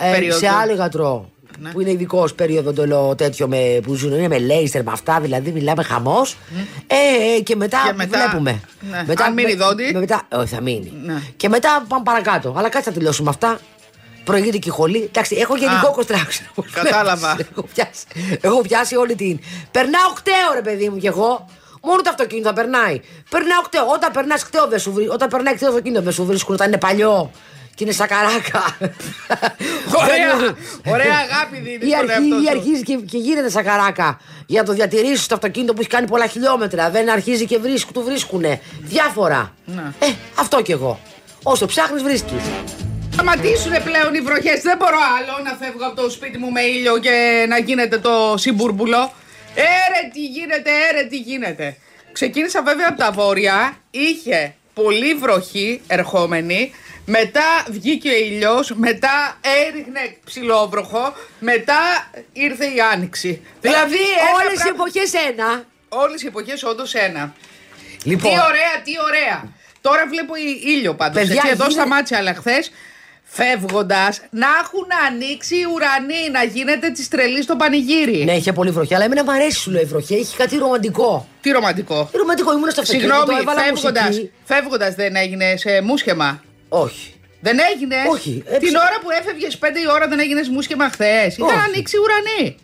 ε, 0.00 0.10
Περίοδο. 0.12 0.38
σε 0.38 0.48
άλληγατρο. 0.48 1.28
Ναι. 1.58 1.70
Που 1.70 1.80
είναι 1.80 1.90
ειδικό 1.90 2.28
περίοδο 2.36 2.72
το 2.72 3.14
τέτοιο 3.14 3.48
με, 3.48 3.80
που 3.82 3.94
ζουν 3.94 4.12
είναι 4.12 4.28
με 4.28 4.38
λέιστερ, 4.38 4.82
με 4.84 4.90
αυτά 4.92 5.20
δηλαδή 5.20 5.50
μιλάμε 5.50 5.82
χαμός. 5.82 6.36
Ε, 6.86 6.94
ε, 7.36 7.40
και 7.40 7.56
μετά, 7.56 7.78
Και 7.86 7.92
μετά- 7.92 8.18
βλέπουμε. 8.18 8.60
ναι. 8.90 9.04
Αν 9.26 9.32
μείνει 9.32 9.54
δόντι. 9.54 9.90
με- 9.92 9.98
μετά, 9.98 10.22
όχι, 10.32 10.46
θα 10.54 10.60
μείνει. 10.60 10.92
Ναι. 11.04 11.14
Και 11.36 11.48
μετά 11.48 11.84
πάμε 11.88 12.02
παρακάτω. 12.04 12.54
Αλλά 12.56 12.68
κάτσε 12.68 12.88
να 12.88 12.94
τελειώσουμε 12.96 13.30
αυτά. 13.30 13.58
Προηγείται 14.24 14.56
και 14.58 14.68
η 14.68 14.72
χολή. 14.72 15.02
Εντάξει, 15.02 15.36
έχω 15.36 15.56
γενικό 15.56 15.86
Α, 15.86 15.90
κοστράξιο. 15.90 16.46
όπως 16.54 16.70
κατάλαβα. 16.72 17.34
βλέπεις. 17.34 17.52
έχω, 17.56 17.66
πιάσει, 17.74 18.04
έχω 18.40 18.60
πιάσει 18.60 18.96
όλη 18.96 19.14
την. 19.14 19.38
Περνάω 19.70 20.12
κταίο, 20.14 20.52
ρε 20.54 20.60
παιδί 20.62 20.88
μου, 20.88 20.98
κι 20.98 21.06
εγώ. 21.06 21.48
Μόνο 21.82 22.02
το 22.02 22.10
αυτοκίνητο 22.10 22.48
θα 22.48 22.54
περνάει. 22.54 23.00
Περνάω 23.30 23.62
κταίο. 23.62 23.86
Όταν 23.86 24.10
περνάς 24.12 24.44
κταίο 24.44 24.66
δεν 24.66 24.78
σου 24.78 24.92
βρίσκουν. 24.92 25.14
Όταν 25.14 25.28
περνάει 25.28 25.54
κταίο 25.54 25.68
αυτοκίνητο 25.68 26.02
δεν 26.02 26.12
σου 26.12 26.24
βρίσκουν. 26.24 26.54
Όταν 26.54 26.66
είναι 26.68 26.78
παλιό 26.78 27.30
και 27.74 27.84
είναι 27.84 27.92
σακαράκα. 27.92 28.62
Ωραία, 30.02 30.54
ωραία 30.86 31.14
αγάπη 31.30 31.56
δίνεις 31.60 31.86
Ή, 31.86 31.90
στον 31.90 32.10
αρχί, 32.10 32.12
εαυτό 32.12 32.40
ή 32.40 32.44
σου. 32.44 32.50
αρχίζει 32.50 32.82
και, 32.82 32.94
και 32.94 33.18
γίνεται 33.18 33.50
σακαράκα 33.50 34.20
για 34.46 34.60
να 34.60 34.66
το 34.66 34.72
διατηρήσεις 34.72 35.26
το 35.26 35.34
αυτοκίνητο 35.34 35.72
που 35.72 35.80
έχει 35.80 35.88
κάνει 35.88 36.06
πολλά 36.06 36.26
χιλιόμετρα. 36.26 36.90
Δεν 36.90 37.10
αρχίζει 37.10 37.44
και 37.46 37.58
βρίσκ, 37.58 37.92
του 37.92 38.02
βρίσκουνε. 38.02 38.60
Διάφορα. 38.80 39.54
Ναι. 39.64 39.82
Ε, 39.98 40.06
αυτό 40.34 40.62
κι 40.62 40.72
εγώ. 40.72 41.00
Όσο 41.42 41.66
ψάχνεις, 41.66 42.02
βρίσκεις. 42.02 42.42
Σταματήσουνε 43.14 43.80
πλέον 43.80 44.14
οι 44.14 44.20
βροχές. 44.20 44.60
Δεν 44.62 44.76
μπορώ 44.76 44.96
άλλο 45.18 45.42
να 45.44 45.52
φεύγω 45.60 45.86
από 45.86 45.96
το 46.02 46.10
σπίτι 46.10 46.38
μου 46.38 46.50
με 46.50 46.60
ήλιο 46.62 46.98
και 46.98 47.46
να 47.48 47.58
γίνεται 47.58 47.98
το 47.98 48.34
συμπούρμπουλο. 48.38 49.12
Έρε 49.54 50.08
τι 50.12 50.24
γίνεται, 50.26 50.70
έρε 50.90 51.02
τι 51.06 51.16
γίνεται. 51.16 51.76
Ξεκίνησα 52.12 52.62
βέβαια 52.62 52.86
από 52.88 52.98
τα 52.98 53.10
βόρεια. 53.12 53.76
Είχε 53.90 54.54
πολύ 54.74 55.14
βροχή 55.14 55.80
ερχόμενη. 55.86 56.74
Μετά 57.06 57.42
βγήκε 57.70 58.08
ο 58.08 58.14
ήλιος, 58.16 58.72
μετά 58.74 59.38
έριχνε 59.66 60.16
ψηλόβροχο, 60.24 61.14
μετά 61.38 62.10
ήρθε 62.32 62.64
η 62.64 62.80
άνοιξη. 62.92 63.42
Δηλαδή 63.60 63.94
ένα 63.96 64.30
Όλε 64.34 64.52
οι 64.52 64.54
πράγμα- 64.54 64.72
εποχές 64.74 65.12
ένα. 65.28 65.64
όλες 65.88 66.22
οι 66.22 66.26
εποχές 66.26 66.62
όντως 66.62 66.94
ένα. 66.94 67.34
Λοιπόν, 68.04 68.30
Τι 68.32 68.38
ωραία, 68.48 68.74
τι 68.84 68.92
ωραία. 69.06 69.52
Τώρα 69.80 70.06
βλέπω 70.08 70.34
ή- 70.36 70.60
ήλιο 70.64 70.94
πάντως. 70.94 71.14
Παιδιά, 71.20 71.34
έτσι, 71.34 71.48
εδώ 71.48 71.64
γίνεται- 71.66 71.72
σταμάτησε, 71.80 72.16
αλλά 72.16 72.34
χθες 72.34 72.72
φεύγοντας 73.38 74.20
να 74.30 74.46
έχουν 74.62 74.86
ανοίξει 75.08 75.54
οι 75.56 75.66
ουρανοί, 75.74 76.22
να 76.32 76.42
γίνεται 76.54 76.88
της 76.90 77.08
τρελής 77.08 77.44
στο 77.44 77.56
πανηγύρι. 77.56 78.24
ναι, 78.24 78.32
είχε 78.32 78.52
πολύ 78.52 78.70
βροχή, 78.70 78.94
αλλά 78.94 79.04
εμένα 79.04 79.24
μου 79.24 79.32
αρέσει 79.32 79.58
σου 79.58 79.70
λέω 79.70 79.80
η 79.82 79.84
βροχή. 79.84 80.14
Έχει 80.14 80.36
κάτι 80.36 80.56
ρομαντικό. 80.56 81.28
Τι 81.40 81.50
ρομαντικό; 81.50 82.08
Τι 82.12 82.16
ρομαντικό, 82.18 82.52
ήμουν 82.52 82.70
στο 82.70 82.80
αυτοκίνητο. 82.80 83.14
Συγγνώμη, 83.14 83.40
έβαλα 83.40 83.60
φεύγοντας 83.62 84.06
μουσική. 84.06 84.30
φεύγοντας 84.44 84.94
δεν 84.94 85.16
έγινε 85.16 85.56
σε 85.56 85.80
μουσχεμα; 85.82 86.42
Όχι. 86.68 87.08
Δεν 87.40 87.56
έγινε; 87.74 87.96
Όχι, 88.10 88.30
Την 88.46 88.54
έψα- 88.54 88.80
ώρα 88.88 88.96
που 89.02 89.08
έφευγες 89.20 89.58
5 89.58 89.78
η 89.86 89.90
ώρα 89.94 90.08
δεν 90.08 90.18
έγινες 90.18 90.48
μουσχεμα 90.48 90.88
χθες; 90.88 91.36
Είχαν 91.36 91.48
Όχι. 91.48 91.58
ανοίξει 91.68 91.96
οι 91.96 92.00
ουρανοί. 92.04 92.56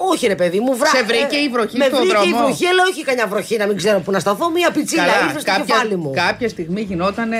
Όχι, 0.00 0.26
ρε 0.26 0.34
παιδί 0.34 0.60
μου, 0.60 0.76
βρά. 0.76 0.88
Σε 0.88 1.02
βρήκε 1.02 1.36
η 1.36 1.48
βροχή 1.48 1.76
με 1.76 1.84
στον 1.84 1.98
βρήκε 1.98 2.26
η 2.26 2.30
δρόμο; 2.30 2.44
βροχή, 2.44 2.66
αλλά 2.66 2.82
όχι 2.90 3.04
κανένα 3.04 3.26
βροχή 3.28 3.56
να 3.56 3.66
μην 3.66 3.76
ξέρω 3.76 3.98
πού 4.00 4.10
να 4.10 4.18
σταθώ. 4.18 4.50
Μία 4.50 4.70
πιτσίλα 4.70 5.04
ήρθε 5.24 5.40
στο 5.40 5.52
κεφάλι 5.66 5.96
μου. 5.96 6.12
κάποια 6.14 6.48
στιγμή 6.48 6.80
γινόταν 6.80 7.30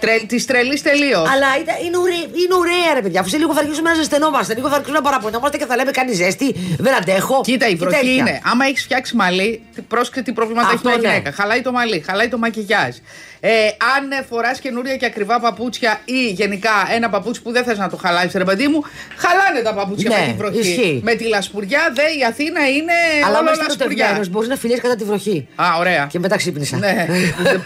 τρε, 0.00 0.16
της 0.26 0.46
τρελής 0.46 0.82
τελείως. 0.82 1.28
Αλλά 1.28 1.46
ήταν, 1.60 1.74
είναι, 1.86 1.96
ωραία, 1.96 2.16
είναι 2.16 2.54
ωραία, 2.58 2.94
ρε 2.94 3.00
παιδιά. 3.02 3.20
Αφού 3.20 3.28
σε 3.28 3.36
λίγο 3.36 3.52
θα 3.54 3.60
αρχίσουμε 3.60 3.88
να 3.90 3.94
ζεσθενόμαστε, 3.94 4.54
λίγο 4.54 4.68
θα 4.68 4.74
αρχίσουμε 4.74 4.98
να 4.98 5.04
παραπονιόμαστε 5.04 5.56
και 5.56 5.66
θα 5.66 5.76
λέμε 5.76 5.90
κάνει 5.90 6.12
ζέστη. 6.12 6.54
Δεν 6.78 6.94
αντέχω. 6.94 7.40
Κοίτα, 7.44 7.66
η 7.66 7.70
και 7.70 7.76
βροχή 7.76 7.96
τέτοια. 7.96 8.12
είναι. 8.12 8.40
Άμα 8.44 8.64
έχεις 8.66 8.82
φτιάξει 8.82 9.16
μαλλί, 9.16 9.62
τι- 9.74 9.80
πρόσεξε 9.82 10.22
τι 10.22 10.32
προβλήματα 10.32 10.68
Αυτό 10.68 10.88
έχει 10.88 10.98
μια 10.98 11.08
ναι. 11.08 11.14
γυναίκα. 11.16 11.36
Χαλάει 11.42 11.60
το 11.62 11.72
μαλλί, 11.72 12.00
χαλάει 12.06 12.28
το 12.28 12.38
μακιγιάζ. 12.38 12.96
Ε, 13.40 13.50
αν 13.96 14.24
φοράς 14.28 14.58
καινούρια 14.60 14.96
και 14.96 15.06
ακριβά 15.06 15.40
παπούτσια 15.40 16.00
ή 16.04 16.28
γενικά 16.30 16.70
ένα 16.94 17.08
παπούτσι 17.08 17.42
που 17.42 17.52
δεν 17.52 17.64
θες 17.64 17.78
να 17.78 17.88
το 17.88 17.96
χαλάει, 17.96 18.28
ρε 18.34 18.44
παιδί 18.44 18.68
μου, 18.68 18.82
χαλάνε 19.16 19.60
τα 19.60 19.74
παπούτσια 19.74 20.10
Ναι, 20.10 20.16
με 20.26 20.32
τη 20.32 20.36
βροχή. 20.38 20.58
ισχύει. 20.58 21.00
Με 21.04 21.14
τη 21.14 21.24
λασπουριά, 21.24 21.92
δε 21.94 22.02
η 22.02 22.24
Αθήνα 22.28 22.68
είναι 22.68 22.92
Αλλά 23.26 23.38
όλο 23.38 23.48
όμως 23.48 23.58
λασπουριά. 23.66 24.04
ερωτευμένο 24.04 24.26
μπορείς 24.30 24.48
να 24.48 24.56
φιλιές 24.56 24.80
κατά 24.80 24.96
τη 24.96 25.04
βροχή. 25.04 25.48
Α, 25.54 25.64
ωραία. 25.78 26.06
Και 26.10 26.18
μετά 26.18 26.36
ξύπνησα. 26.36 26.76
Ναι. 26.76 27.06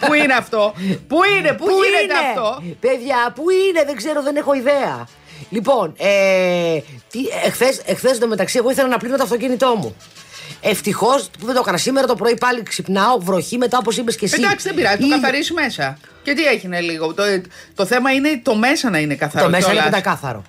πού 0.01 0.15
είναι 0.15 0.35
αυτό, 0.35 0.75
πού 1.09 1.19
είναι, 1.39 1.53
πού, 1.53 1.67
γίνεται 1.71 2.15
αυτό; 2.29 2.63
Παιδιά, 2.81 3.33
πού 3.35 3.45
είναι, 3.51 3.83
δεν 3.87 3.97
ξέρω, 3.97 4.23
δεν 4.23 4.37
έχω 4.37 4.55
ιδέα. 4.55 5.07
Λοιπόν, 5.51 5.95
ε, 5.99 6.79
τι, 7.11 7.19
εχθές, 7.45 7.81
εχθές 7.87 8.19
μεταξύ 8.19 8.59
εγώ 8.59 8.71
ήθελα 8.71 8.89
να 8.89 8.99
πλύνω 8.99 9.17
το 9.17 9.23
αυτοκίνητό 9.23 9.75
μου. 9.77 9.97
Ευτυχώς 10.61 11.31
που 11.39 11.47
δεν 11.47 11.55
το 11.55 11.61
έκανα. 11.61 11.77
Σήμερα 11.79 12.07
το 12.07 12.15
πρωί 12.15 12.37
πάλι 12.39 12.63
ξυπνάω, 12.63 13.19
βροχή 13.19 13.57
μετά 13.59 13.79
όπως 13.79 13.97
είπες 13.97 14.17
και 14.17 14.25
εσύ. 14.25 14.35
Εντάξει, 14.39 14.67
δεν 14.67 14.75
πειράζει, 14.77 14.97
το 15.01 15.07
Ή- 15.07 15.11
καθαρίσει 15.11 15.53
μέσα. 15.53 15.99
Και 16.23 16.33
τι 16.35 16.45
έγινε 16.45 16.81
λίγο. 16.81 17.15
Το, 17.15 17.23
το 17.75 17.87
θέμα 17.87 18.11
είναι 18.13 18.41
το 18.43 18.55
μέσα 18.55 18.91
να 18.91 18.99
είναι 18.99 19.15
καθαρό. 19.15 19.45
Το 19.45 19.51
μέσα 19.51 19.65
είναι 19.73 19.81
κιόλας. 19.81 19.91
πεντακάθαρο. 20.01 20.43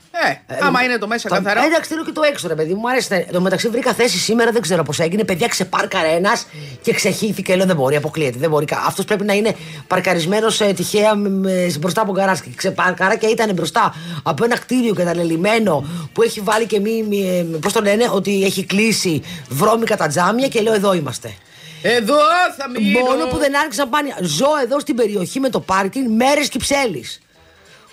Ε, 0.47 0.55
άμα 0.65 0.83
είναι 0.83 0.97
το 0.97 1.07
μέσα 1.07 1.29
το- 1.29 1.35
καθαρό. 1.35 1.61
Εντάξει, 1.65 1.89
θέλω 1.89 2.05
και 2.05 2.11
το 2.11 2.21
έξω, 2.31 2.47
ρε 2.47 2.55
παιδί 2.55 2.73
μου. 2.73 2.79
Μου 2.79 2.89
αρέσει. 2.89 3.27
Το 3.31 3.41
μεταξύ 3.41 3.69
βρήκα 3.69 3.93
θέση 3.93 4.17
σήμερα, 4.17 4.51
δεν 4.51 4.61
ξέρω 4.61 4.83
πώς 4.83 4.99
έγινε. 4.99 5.23
Παιδιά 5.23 5.47
ξεπάρκαρε 5.47 6.07
ένας 6.07 6.47
και 6.81 6.93
ξεχύθηκε. 6.93 7.55
Λέω 7.55 7.65
δεν 7.65 7.75
μπορεί, 7.75 7.95
αποκλείεται. 7.95 8.37
Δεν 8.39 8.49
μπορεί. 8.49 8.65
Αυτός 8.87 9.05
πρέπει 9.05 9.23
να 9.23 9.33
είναι 9.33 9.55
παρκαρισμένος 9.87 10.57
τυχαία 10.75 11.15
με- 11.15 11.29
με- 11.29 11.73
μπροστά 11.79 12.01
από 12.01 12.11
γκαράζ. 12.11 12.39
Και 12.39 12.49
ξεπάρκαρα 12.55 13.15
και 13.15 13.25
ήταν 13.27 13.53
μπροστά 13.53 13.95
από 14.23 14.43
ένα 14.43 14.57
κτίριο 14.57 14.93
καταλελειμμένο 14.93 15.85
που 16.13 16.21
έχει 16.21 16.39
βάλει 16.39 16.65
και 16.65 16.79
μη. 16.79 17.03
μη 17.09 17.43
Πώς 17.61 17.73
το 17.73 17.81
λένε, 17.81 18.09
ότι 18.11 18.43
έχει 18.43 18.65
κλείσει 18.65 19.21
βρώμικα 19.49 19.97
τα 19.97 20.07
τζάμια 20.07 20.47
και 20.47 20.61
λέω 20.61 20.73
εδώ 20.73 20.93
είμαστε. 20.93 21.33
Εδώ 21.81 22.17
θα 22.57 22.69
μείνω. 22.69 22.99
Μόνο 22.99 23.25
που 23.25 23.37
δεν 23.37 23.57
άνοιξαν 23.57 23.89
πάνια. 23.89 24.17
Ζω 24.21 24.49
εδώ 24.63 24.79
στην 24.79 24.95
περιοχή 24.95 25.39
με 25.39 25.49
το 25.49 25.59
πάρκινγκ 25.59 26.09
μέρες 26.09 26.49
Κυψέλης. 26.49 27.21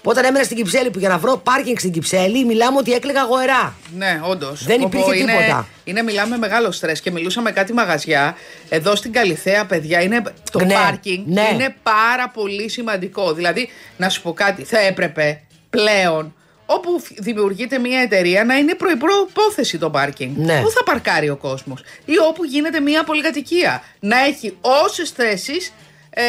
Όταν 0.03 0.24
έμενα 0.24 0.45
στην 0.45 0.57
Κυψέλη 0.57 0.91
που 0.91 0.99
για 0.99 1.09
να 1.09 1.18
βρω 1.18 1.36
πάρκινγκ 1.36 1.76
στην 1.78 1.93
Κυψέλη, 1.93 2.45
μιλάμε 2.45 2.78
ότι 2.78 2.93
έκλαιγα 2.93 3.22
γοερά. 3.22 3.74
Ναι, 3.97 4.20
όντως. 4.24 4.64
Δεν 4.64 4.80
υπήρχε 4.80 5.16
είναι, 5.16 5.32
τίποτα. 5.32 5.68
Είναι, 5.84 6.03
μιλάμε 6.03 6.39
μεγάλο 6.39 6.70
στρες 6.70 7.01
και 7.01 7.11
μιλούσαμε 7.11 7.51
κάτι 7.51 7.72
μαγαζιά. 7.72 8.36
Εδώ 8.68 8.95
στην 8.95 9.12
Καλιθέα, 9.12 9.66
παιδιά, 9.66 10.01
είναι, 10.01 10.22
το 10.53 10.64
Ναι, 10.64 10.74
πάρκινγκ 10.74 11.26
ναι. 11.26 11.49
είναι 11.53 11.76
πάρα 11.82 12.28
πολύ 12.28 12.68
σημαντικό. 12.68 13.32
Δηλαδή, 13.32 13.68
να 13.97 14.09
σου 14.09 14.22
πω 14.22 14.32
κάτι, 14.32 14.64
θα 14.64 14.78
έπρεπε 14.78 15.43
πλέον 15.70 16.34
όπου 16.70 17.00
φ- 17.00 17.12
δημιουργείται 17.20 17.78
μια 17.78 18.00
εταιρεία 18.00 18.44
να 18.44 18.54
είναι 18.56 18.74
προπόθεση 18.74 19.78
το 19.78 19.90
πάρκινγκ. 19.90 20.36
Ναι. 20.36 20.60
Πού 20.62 20.70
θα 20.70 20.84
παρκάρει 20.84 21.28
ο 21.30 21.36
κόσμος. 21.36 21.80
Ή 22.04 22.18
όπου 22.28 22.44
γίνεται 22.44 22.80
μια 22.80 23.04
πολυκατοικία. 23.04 23.82
Να 24.00 24.18
έχει 24.24 24.56
όσες 24.60 25.10
θέσεις 25.10 25.72
ε, 26.11 26.22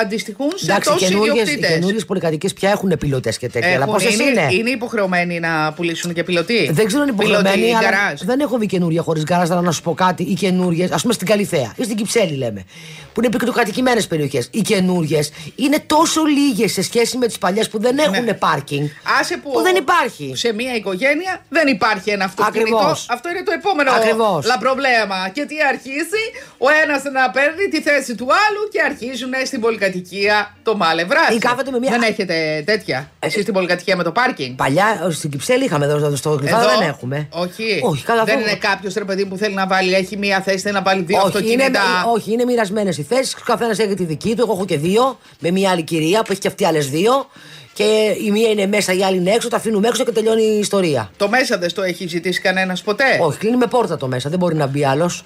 αντιστοιχούν 0.00 0.50
σε 0.54 0.64
Εντάξει, 0.64 0.90
οι 0.90 0.92
τόσου 0.92 1.06
καινούριε 1.10 1.42
ιδιοκτήτε. 1.42 2.04
πολυκατοικίες 2.06 2.52
πια 2.52 2.70
έχουν 2.70 2.92
πιλωτέ 2.98 3.32
και 3.38 3.48
τέτοια. 3.48 3.74
Αλλά 3.74 3.84
πόσε 3.86 4.12
είναι, 4.12 4.22
είναι; 4.22 4.48
είναι 4.50 4.70
υποχρεωμένοι 4.70 5.40
να 5.40 5.72
πουλήσουν 5.72 6.12
και 6.12 6.22
πιλωτή; 6.24 6.70
Δεν 6.72 6.86
ξέρω 6.86 7.02
αν 7.02 7.08
είναι 7.08 7.16
υποχρεωμένοι, 7.22 7.54
Πιλωτή, 7.56 7.74
αλλά 7.84 7.88
γκαράζ. 7.96 8.20
δεν 8.22 8.40
έχω 8.40 8.58
δει 8.58 8.66
καινούρια 8.66 9.02
χωρίς 9.02 9.22
γκαράζ. 9.22 9.50
Αλλά 9.50 9.60
να 9.60 9.70
σου 9.72 9.82
πω 9.82 9.94
κάτι, 9.94 10.22
οι 10.22 10.34
καινούριες, 10.34 10.90
ας 10.90 11.02
πούμε 11.02 11.14
στην 11.14 11.26
Καλιθέα 11.26 11.72
ή 11.76 11.84
στην 11.84 11.96
Κυψέλη 11.96 12.36
λέμε, 12.36 12.64
που 13.12 13.20
είναι 13.20 13.28
πυκνοκατοικημένε 13.28 14.02
περιοχές. 14.02 14.48
Οι 14.50 14.60
καινούριες 14.60 15.30
είναι 15.56 15.78
τόσο 15.86 16.22
λίγες 16.24 16.72
σε 16.72 16.82
σχέση 16.82 17.16
με 17.18 17.26
τις 17.26 17.38
παλιές 17.38 17.68
που 17.68 17.78
δεν 17.80 17.98
έχουν 17.98 18.24
Ναι. 18.24 18.32
πάρκινγκ. 18.34 18.86
Άσε 19.20 19.36
που, 19.36 19.50
Που 19.50 19.62
δεν 19.62 19.76
υπάρχει. 19.76 20.32
Σε 20.34 20.52
μια 20.52 20.74
οικογένεια 20.74 21.44
δεν 21.48 21.66
υπάρχει 21.66 22.10
ένα 22.10 22.24
αυτοκίνητο. 22.24 22.76
Ακριβώς. 22.76 23.06
Αυτό 23.10 23.28
είναι 23.28 23.42
το 23.42 23.52
επόμενο 23.52 23.90
Ακριβώς. 23.92 24.46
λαμπροβλέμα. 24.46 25.28
Και 25.32 25.44
τι 25.44 25.54
αρχίζει, 25.72 26.24
ο 26.58 26.66
ένας 26.82 27.02
να 27.12 27.30
παίρνει 27.30 27.64
τη 27.70 27.80
θέση 27.82 28.14
του 28.14 28.24
άλλου 28.44 28.62
και 28.72 28.80
αρχίζουν 29.02 29.30
στην 29.44 29.60
πολυκατοικία 29.60 30.56
το 30.62 30.76
μάλευρά. 30.76 31.20
Ή 31.34 31.38
κάθονται 31.38 31.70
με 31.70 31.78
μια- 31.78 31.90
Δεν 31.90 32.02
έχετε 32.02 32.62
τέτοια; 32.66 33.10
Εσείς 33.18 33.42
στην 33.42 33.54
πολυκατοικία 33.54 33.96
με 33.96 34.02
το 34.02 34.10
πάρκινγκ; 34.10 34.56
Παλιά 34.56 35.08
στην 35.10 35.30
Κυψέλη 35.30 35.64
είχαμε 35.64 35.84
εδώ, 35.84 36.16
στο 36.16 36.30
Γλυφάδα 36.30 36.68
δεν 36.78 36.88
έχουμε. 36.88 37.28
Όχι. 37.30 37.80
Όχι, 37.82 38.04
καθόλου. 38.04 38.26
Δεν 38.26 38.40
είναι 38.40 38.54
κάποιος 38.54 38.94
ρε 38.94 39.04
παιδί 39.04 39.26
που 39.26 39.36
θέλει 39.36 39.54
να 39.54 39.66
βάλει, 39.66 39.94
έχει 39.94 40.16
μία 40.16 40.40
θέση, 40.40 40.58
θέλει 40.58 40.74
να 40.74 40.82
βάλει 40.82 41.02
δύο 41.02 41.16
όχι, 41.16 41.26
είναι, 41.52 41.62
αυτοκίνητα. 41.62 41.80
όχι, 42.14 42.32
είναι 42.32 42.44
μοιρασμένες 42.44 42.98
οι 42.98 43.02
θέσεις. 43.02 43.34
Ο 43.34 43.38
καθένας 43.44 43.78
έχει 43.78 43.94
τη 43.94 44.04
δική 44.04 44.34
του. 44.36 44.42
Εγώ 44.42 44.52
έχω 44.52 44.64
και 44.64 44.78
δύο. 44.78 45.18
Με 45.38 45.50
μια 45.50 45.70
άλλη 45.70 45.82
κυρία 45.82 46.22
που 46.22 46.32
έχει 46.32 46.40
και 46.40 46.48
αυτή 46.48 46.64
άλλες 46.64 46.88
δύο. 46.90 47.26
Και 47.74 48.16
η 48.24 48.30
μία 48.30 48.50
είναι 48.50 48.66
μέσα, 48.66 48.92
η 48.92 49.04
άλλη 49.04 49.16
είναι 49.16 49.30
έξω. 49.30 49.48
Τα 49.48 49.56
αφήνουμε 49.56 49.88
έξω 49.88 50.04
και 50.04 50.12
τελειώνει 50.12 50.42
η 50.42 50.58
ιστορία. 50.58 51.10
Το 51.16 51.28
μέσα 51.28 51.58
δεν 51.58 51.74
το 51.74 51.82
έχει 51.82 52.06
ζητήσει 52.06 52.40
κανένας 52.40 52.82
ποτέ; 52.82 53.04
Όχι, 53.20 53.38
κλείνει 53.38 53.56
με 53.56 53.66
πόρτα 53.66 53.96
το 53.96 54.06
μέσα. 54.06 54.30
Δεν 54.30 54.38
μπορεί 54.38 54.54
να 54.54 54.66
μπει 54.66 54.84
άλλος. 54.84 55.24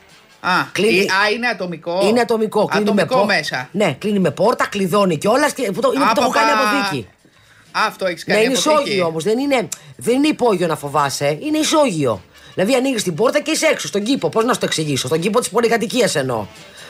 Α, 0.49 0.64
Κλείνει- 0.72 1.05
ή- 1.05 1.11
α, 1.11 1.30
είναι 1.34 1.47
ατομικό. 1.47 2.01
Είναι 2.03 2.20
ατομικό. 2.20 2.64
Κλείνει 2.64 2.82
Ατομικό 2.84 3.14
με 3.14 3.20
πό- 3.20 3.26
μέσα. 3.26 3.68
Ναι, 3.72 3.92
κλείνει 3.99 4.18
με 4.18 4.30
πόρτα, 4.30 4.66
κλειδώνει 4.66 5.16
κιόλας. 5.18 5.53
Και... 5.53 5.70
που 5.72 5.80
το- 5.80 5.92
Είναι 5.94 6.05
που 6.05 6.11
το 6.14 6.20
έχω 6.20 6.30
Άπαπα. 6.30 6.47
κάνει 6.47 6.51
αποθήκη. 6.61 7.09
Αυτό 7.70 8.07
έχεις 8.07 8.24
Ναι, 8.26 8.34
κάνει. 8.34 8.47
είναι 8.47 8.55
αποθήκη. 8.59 8.82
ισόγειο 8.82 9.07
όμως. 9.07 9.24
Δεν 9.24 9.38
είναι, 9.38 9.68
δεν 9.97 10.14
είναι 10.14 10.26
υπόγειο 10.28 10.66
να 10.66 10.76
φοβάσαι. 10.76 11.38
Είναι 11.42 11.59
ισόγειο. 11.59 12.22
Δηλαδή 12.55 12.74
ανοίγεις 12.74 13.03
την 13.03 13.14
πόρτα 13.14 13.40
και 13.40 13.51
είσαι 13.51 13.66
έξω, 13.66 13.86
στον 13.86 14.03
κήπο. 14.03 14.28
Πώς 14.28 14.44
να 14.44 14.53
σου 14.53 14.59
το 14.61 14.66
εξηγήσω, 14.66 15.07
στον 15.07 15.20
κήπο 15.20 15.38
της 15.38 15.49
πολυκατοικίας 15.49 16.14
εννοώ. 16.14 16.47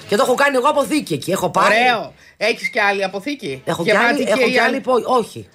Και 0.08 0.16
το 0.16 0.22
έχω 0.22 0.34
κάνει 0.34 0.56
εγώ 0.56 0.68
αποθήκη 0.68 1.14
εκεί. 1.14 1.30
Έχω 1.30 1.50
πάρει. 1.50 1.74
Ωραίο. 1.74 2.12
Έχεις 2.36 2.68
και 2.68 2.80
άλλη 2.80 3.04
αποθήκη. 3.04 3.62
Έχω 3.64 3.84
και 3.84 3.90
Γεμάτη 3.90 4.12
άλλη, 4.12 4.22
έχω 4.22 4.32
η 4.40 4.52
και 4.52 4.60
άλλη 4.60 4.60
άλλη- 4.60 4.76
υπόγεια. 4.76 5.06
Όχι. 5.08 5.48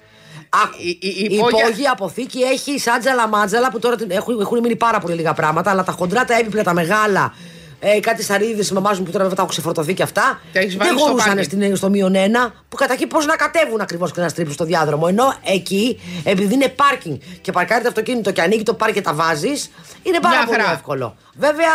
Άκου, 0.64 0.76
Η- 0.78 0.88
η- 0.88 0.96
η 1.00 1.26
η 1.30 1.34
υπόγεια- 1.34 1.66
υπόγεια 1.66 1.90
αποθήκη 1.92 2.40
έχει 2.40 2.78
σάντζαλα 2.78 3.28
μάτζαλα 3.28 3.70
που 3.70 3.78
τώρα 3.78 3.96
την- 3.96 4.10
έχουν, 4.10 4.40
έχουν 4.40 4.58
μείνει 4.60 4.76
πάρα 4.76 4.98
πολύ 4.98 5.14
λίγα 5.14 5.32
πράγματα. 5.32 5.70
Αλλά 5.70 5.84
τα 5.84 5.92
χοντρά, 5.92 6.24
τα 6.24 6.34
έπιπλα, 6.38 6.62
τα 6.62 6.72
μεγάλα, 6.74 7.34
ε, 7.84 8.00
κάτι 8.00 8.22
σαρίδε 8.22 8.64
με 8.70 8.80
μάζουν 8.80 9.04
που 9.04 9.10
τώρα 9.10 9.18
βέβαια 9.22 9.36
τα 9.36 9.42
έχω 9.42 9.50
ξεφορτωθεί 9.50 9.94
και 9.94 10.02
αυτά. 10.02 10.40
Τα 10.52 10.58
έχεις 10.58 10.76
δεν 10.76 10.86
βάλει 10.86 10.98
στο 10.98 11.06
χωρούσαν 11.08 11.34
πάρκινγκ. 11.34 11.62
στην- 11.62 11.76
στο 11.76 11.88
μείον 11.90 12.14
ένα 12.14 12.54
που 12.68 12.76
κατά 12.76 12.92
εκεί 12.92 13.06
πώς 13.06 13.26
να 13.26 13.36
κατέβουν 13.36 13.80
ακριβώς 13.80 14.12
και 14.12 14.20
να 14.20 14.28
στρίψουν 14.28 14.54
στο 14.54 14.64
διάδρομο. 14.64 15.06
Ενώ 15.08 15.34
εκεί, 15.44 16.00
επειδή 16.24 16.54
είναι 16.54 16.68
πάρκινγκ 16.68 17.16
και 17.40 17.52
παρκάρει 17.52 17.82
το 17.82 17.88
αυτοκίνητο 17.88 18.30
και 18.30 18.40
ανοίγει 18.42 18.62
το 18.62 18.74
πάρκινγκ 18.74 18.96
και 19.04 19.10
τα 19.10 19.14
βάζεις, 19.14 19.70
είναι 20.02 20.18
πάρα 20.20 20.36
Μια 20.36 20.46
πολύ 20.46 20.58
χαρά. 20.60 20.72
εύκολο. 20.72 21.16
Βέβαια, 21.34 21.70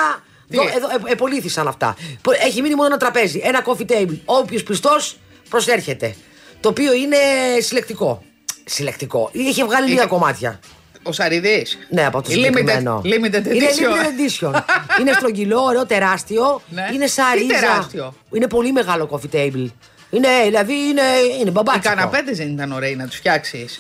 Τι; 0.50 0.58
εδώ, 0.58 0.64
εδώ, 0.76 0.88
ε, 1.08 1.12
επολύθησαν 1.12 1.68
αυτά. 1.68 1.96
Που- 2.22 2.32
Έχει 2.32 2.62
μείνει 2.62 2.76
μόνο 2.76 2.88
ένα 2.88 2.98
τραπέζι, 2.98 3.42
ένα 3.44 3.64
coffee 3.66 3.92
table. 3.92 4.18
Όποιος 4.26 4.64
πιστός 4.64 5.18
προσέρχεται. 5.50 6.16
Το 6.60 6.70
οποίο 6.70 6.94
είναι 6.94 7.18
συλλεκτικό. 7.60 8.24
Συλλεκτικό. 8.66 9.30
Είχε 9.32 9.66
βγάλει 9.66 9.88
λίγα 9.88 10.00
Είχε- 10.00 10.10
κομμάτια. 10.10 10.60
Ο 11.08 11.12
Σαριδής. 11.12 11.78
Ναι, 11.90 12.06
από 12.06 12.22
το 12.22 12.30
limited, 12.30 12.34
συγκεκριμένο. 12.34 13.02
limited 13.06 13.36
edition. 13.48 13.54
Είναι 13.56 13.68
limited 13.70 14.46
edition. 14.52 14.62
είναι 15.00 15.12
στρογγυλό, 15.12 15.62
ωραίο, 15.62 15.86
τεράστιο. 15.86 16.62
Ναι. 16.70 16.90
Είναι 16.94 17.08
σαν 17.08 17.26
Τι 17.34 17.40
ρίζα. 17.40 17.60
τεράστιο; 17.60 18.14
Είναι 18.32 18.48
πολύ 18.48 18.72
μεγάλο 18.72 19.10
coffee 19.12 19.36
table. 19.36 19.66
Είναι, 20.10 20.28
δηλαδή 20.46 20.74
είναι, 20.74 21.02
είναι 21.40 21.50
Οι 21.50 21.52
μπαμπάτσικο. 21.52 21.96
καναπέδε 21.96 22.32
δεν 22.32 22.48
ήταν 22.50 22.72
ωραίοι 22.72 22.96
να 22.96 23.08
τους 23.08 23.16
φτιάξεις. 23.18 23.80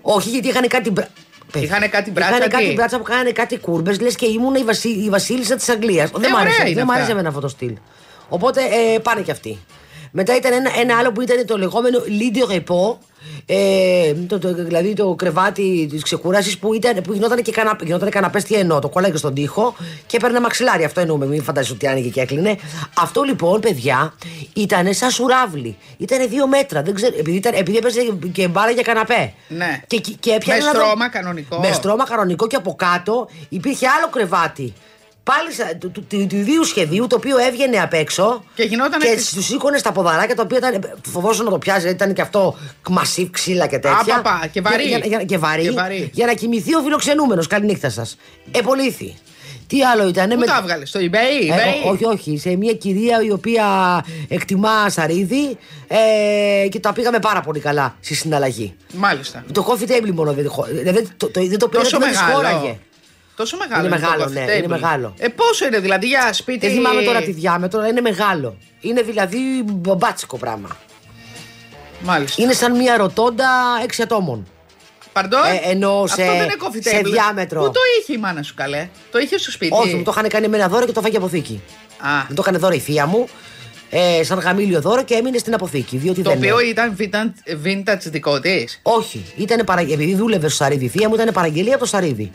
Όχι, 0.00 0.28
γιατί 0.28 0.48
είχαν 0.48 0.68
κάτι. 0.68 0.90
μπρα- 0.90 1.08
Παιδί. 1.52 1.64
Είχανε 1.64 1.88
κάτι 1.88 2.10
μπράτσα, 2.10 2.30
Είχανε 2.36 2.48
τι; 2.48 2.56
κάτι 2.62 2.72
μπράτσα 2.72 2.96
που 2.96 3.02
κάνανε 3.02 3.30
κάτι 3.30 3.58
κούρμπες, 3.58 4.00
λες 4.00 4.14
και 4.14 4.26
ήμουν 4.26 4.54
η, 4.54 4.64
βασί, 4.64 4.88
η 4.88 5.08
βασίλισσα 5.08 5.56
της 5.56 5.68
Αγγλίας. 5.68 6.10
δεν 6.10 6.20
μ' 6.20 6.24
ωραία 6.34 6.40
άρεσε, 6.40 6.62
είναι 6.62 6.74
δεν 6.74 6.84
μ' 6.84 6.88
αυτά. 6.88 6.94
άρεσε 6.94 7.12
εμένα 7.12 7.28
αυτό 7.28 7.40
το 7.40 7.48
στυλ. 7.48 7.74
Οπότε 8.28 8.60
ε, 8.94 8.98
πάνε 8.98 9.20
και 9.20 9.30
αυτοί. 9.30 9.58
Μετά 10.10 10.36
ήταν 10.36 10.52
ένα, 10.52 10.70
ένα 10.80 10.98
άλλο 10.98 11.12
που 11.12 11.20
ήταν 11.20 11.46
το 11.46 11.58
λεγόμενο 11.58 11.98
lit 12.06 12.36
de 12.36 12.54
repos. 12.56 12.96
Ε, 13.46 14.12
το, 14.26 14.38
το, 14.38 14.54
δηλαδή 14.54 14.92
το 14.94 15.14
κρεβάτι 15.14 15.86
της 15.90 16.02
ξεκούρασης 16.02 16.58
που, 16.58 16.74
ήταν, 16.74 17.00
που 17.02 17.12
γινόταν 17.12 17.42
και 17.42 17.52
καναπέ. 17.52 17.84
Γινόταν 17.84 18.10
καναπές, 18.10 18.44
τι 18.44 18.54
εννοώ. 18.54 18.78
Το 18.78 18.88
κόλλαγε 18.88 19.16
στον 19.16 19.34
τοίχο 19.34 19.74
και 20.06 20.16
έπαιρνε 20.16 20.40
μαξιλάρι. 20.40 20.84
Αυτό 20.84 21.00
εννοούμε. 21.00 21.26
Μην 21.26 21.42
φαντάζεσαι 21.42 21.72
ότι 21.72 21.86
άνοιγε 21.86 22.08
και 22.08 22.20
έκλεινε. 22.20 22.56
Αυτό 22.98 23.22
λοιπόν, 23.22 23.60
παιδιά, 23.60 24.14
ήταν 24.54 24.94
σαν 24.94 25.10
σουράβλι. 25.10 25.76
Ήταν 25.96 26.28
δύο 26.28 26.46
μέτρα. 26.46 26.82
Δεν 26.82 26.94
ξέρω, 26.94 27.14
επειδή, 27.18 27.36
ήταν, 27.36 27.52
επειδή 27.56 27.76
έπαιζε 27.76 28.00
και 28.32 28.48
μπάρα 28.48 28.70
για 28.70 28.82
καναπέ. 28.82 29.32
Ναι. 29.48 29.80
Και, 29.86 29.96
και, 29.96 30.12
και 30.20 30.30
έπιανε 30.30 30.60
Με 30.60 30.64
ένα 30.64 30.72
δρο- 30.72 30.84
στρώμα 30.84 31.08
κανονικό. 31.08 31.58
Με 31.58 31.72
στρώμα 31.72 32.04
κανονικό 32.04 32.46
και 32.46 32.56
από 32.56 32.74
κάτω 32.74 33.28
υπήρχε 33.48 33.86
άλλο 33.98 34.08
κρεβάτι. 34.10 34.72
Πάλι 35.24 35.52
σα- 35.52 35.76
του, 35.76 35.90
του, 35.90 36.04
του, 36.08 36.26
του 36.26 36.36
ιδίου 36.36 36.64
σχεδίου 36.64 37.06
το 37.06 37.16
οποίο 37.16 37.38
έβγαινε 37.38 37.76
απ' 37.78 37.92
έξω 37.92 38.44
Και 38.54 38.62
γινότανε 38.62 39.04
και 39.04 39.10
στις- 39.10 39.32
του 39.34 39.42
σήκωνε 39.42 39.78
στα 39.78 39.92
ποδαράκια 39.92 40.34
τα 40.34 40.42
οποία 40.42 40.58
ήταν. 40.58 40.98
Φοβόσουν 41.12 41.44
να 41.44 41.50
το 41.50 41.58
πιάσει, 41.58 41.80
γιατί 41.80 41.94
ήταν 41.96 42.12
και 42.14 42.20
αυτό 42.22 42.56
μασίβ 42.90 43.30
ξύλα 43.30 43.66
και 43.66 43.78
τέτοια. 43.78 44.16
Άπαπα, 44.16 44.46
και 44.52 44.60
βαρύ. 44.60 44.82
Για, 44.84 44.98
για, 44.98 45.24
και 45.24 45.38
βαρύ. 45.38 45.62
Και 45.62 45.70
βαρύ. 45.70 46.10
Για 46.12 46.26
να 46.26 46.32
κοιμηθεί 46.34 46.74
ο 46.74 46.80
φιλοξενούμενος. 46.80 47.46
Καληνύχτα 47.46 47.90
σας. 47.90 48.16
Επολύθη. 48.50 49.14
Τι 49.66 49.82
άλλο 49.84 50.08
ήταν. 50.08 50.28
Πού 50.28 50.38
με- 50.38 50.46
τα 50.46 50.58
έβγαλες, 50.60 50.88
στο 50.88 51.00
eBay. 51.00 51.04
ε, 51.50 51.54
eBay; 51.54 51.86
ό- 51.86 51.90
όχι, 51.92 52.04
όχι. 52.04 52.38
Σε 52.38 52.56
μια 52.56 52.72
κυρία 52.72 53.22
η 53.22 53.30
οποία 53.30 53.64
εκτιμά 54.28 54.88
σαρίδι 54.90 55.56
ε, 56.64 56.68
και 56.68 56.80
τα 56.80 56.92
πήγαμε 56.92 57.18
πάρα 57.18 57.40
πολύ 57.40 57.60
καλά 57.60 57.96
στη 58.00 58.14
συναλλαγή. 58.14 58.74
Μάλιστα. 58.94 59.44
Το 59.52 59.66
coffee 59.68 59.90
table 59.90 60.10
μόνο 60.12 60.32
δεν 60.32 60.48
χω- 60.50 60.66
δηλαδή, 60.70 61.08
το, 61.16 61.28
το, 61.30 61.46
δεν 61.46 61.58
το 61.58 61.68
πήρα 61.68 61.82
Τόσο 61.82 61.96
γιατί 61.96 62.12
δεν 62.12 62.12
της 62.12 62.20
μεγάλο. 62.20 62.34
χώραγε. 62.56 62.78
Τόσο 63.36 63.56
μεγάλο. 63.56 63.86
Είναι 63.86 63.94
το 63.94 64.00
μεγάλο, 64.00 64.24
coffee 64.24 64.30
ναι, 64.32 64.44
table. 64.44 64.58
είναι 64.58 64.66
μεγάλο. 64.68 65.14
Ε, 65.18 65.28
πόσο 65.28 65.66
είναι 65.66 65.78
δηλαδή 65.78 66.06
για 66.06 66.32
σπίτι. 66.32 66.66
Δεν 66.66 66.76
θυμάμαι 66.76 67.02
τώρα 67.02 67.20
τη 67.22 67.32
διάμετρο, 67.32 67.78
αλλά 67.80 67.88
είναι 67.88 68.00
μεγάλο. 68.00 68.56
Είναι 68.80 69.02
δηλαδή 69.02 69.38
μπαμπάτσικο 69.66 70.36
πράγμα. 70.36 70.76
Μάλιστα. 72.00 72.42
Είναι 72.42 72.52
σαν 72.52 72.76
μια 72.76 72.96
ρωτώντα 72.96 73.48
έξι 73.82 74.02
ατόμων. 74.02 74.46
Παντό. 75.12 75.36
Ε, 75.36 75.70
εννοώ 75.70 76.02
Αυτό 76.02 76.22
σε- 76.22 76.26
δεν 76.28 76.34
είναι 76.34 76.54
coffee 76.58 76.78
σε 76.82 77.00
table. 77.00 77.04
διάμετρο. 77.10 77.60
Πού 77.60 77.66
το 77.70 77.80
είχε 78.00 78.12
η 78.12 78.16
μάνα 78.18 78.42
σου 78.42 78.54
καλέ; 78.54 78.88
Το 79.10 79.18
είχε 79.18 79.38
στο 79.38 79.50
σπίτι; 79.50 79.72
Όχι, 79.74 79.94
μου 79.94 80.02
το 80.02 80.12
είχαν 80.16 80.28
κάνει 80.28 80.44
εμένα 80.44 80.68
δώρο 80.68 80.86
και 80.86 80.92
το 80.92 81.00
φάγε 81.00 81.16
αποθήκη. 81.16 81.60
Α, 81.98 82.08
Μου 82.28 82.34
το 82.34 82.42
έκανε 82.44 82.58
δώρο 82.58 82.74
η 82.74 82.78
θεία 82.78 83.06
μου, 83.06 83.28
ε, 83.90 84.24
σαν 84.24 84.38
γαμήλιο 84.38 84.80
δώρο 84.80 85.02
και 85.02 85.14
έμεινε 85.14 85.38
στην 85.38 85.54
αποθήκη. 85.54 85.96
Διότι 85.96 86.22
το 86.22 86.28
δεν 86.30 86.38
οποίο 86.38 86.60
είναι. 86.60 86.68
ήταν 86.70 86.96
vintage, 86.98 87.66
vintage 87.66 87.98
δικό 88.10 88.40
της; 88.40 88.80
Όχι, 88.82 89.24
ήταν 89.36 89.64
παρα... 89.66 89.80
επειδή 89.80 90.14
δούλευε 90.14 90.48
στο 90.48 90.56
Σαρίδι 90.56 90.84
η 90.84 90.88
θεία 90.88 91.08
μου, 91.08 91.14
ήταν 91.14 91.30
παραγγελία 91.32 91.70
από 91.74 91.82
το 91.82 91.88
Σαρίδι. 91.88 92.32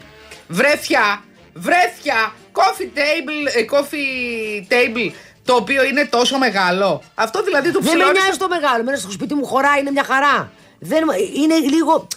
Βρέφια, 0.48 1.24
βρέφια, 1.54 2.34
coffee 2.52 2.98
table, 2.98 3.56
ε, 3.56 3.66
coffee 3.72 4.72
table, 4.74 5.12
το 5.46 5.54
οποίο 5.56 5.84
είναι 5.84 6.06
τόσο 6.06 6.38
μεγάλο. 6.38 7.02
Αυτό 7.16 7.44
δηλαδή 7.44 7.72
του 7.72 7.82
Δεν 7.82 7.94
με 7.94 7.98
ψηλώνεις. 8.00 8.22
νοιάζει 8.24 8.38
το 8.38 8.48
μεγάλο. 8.48 8.84
Μέσα 8.84 9.02
στο 9.02 9.12
σπίτι 9.12 9.34
μου 9.34 9.46
χωράει, 9.46 9.80
είναι 9.80 9.92
μια 9.92 10.04
χαρά. 10.04 10.52
Δεν, 10.80 11.04
είναι 11.36 11.56
λίγο. 11.56 12.08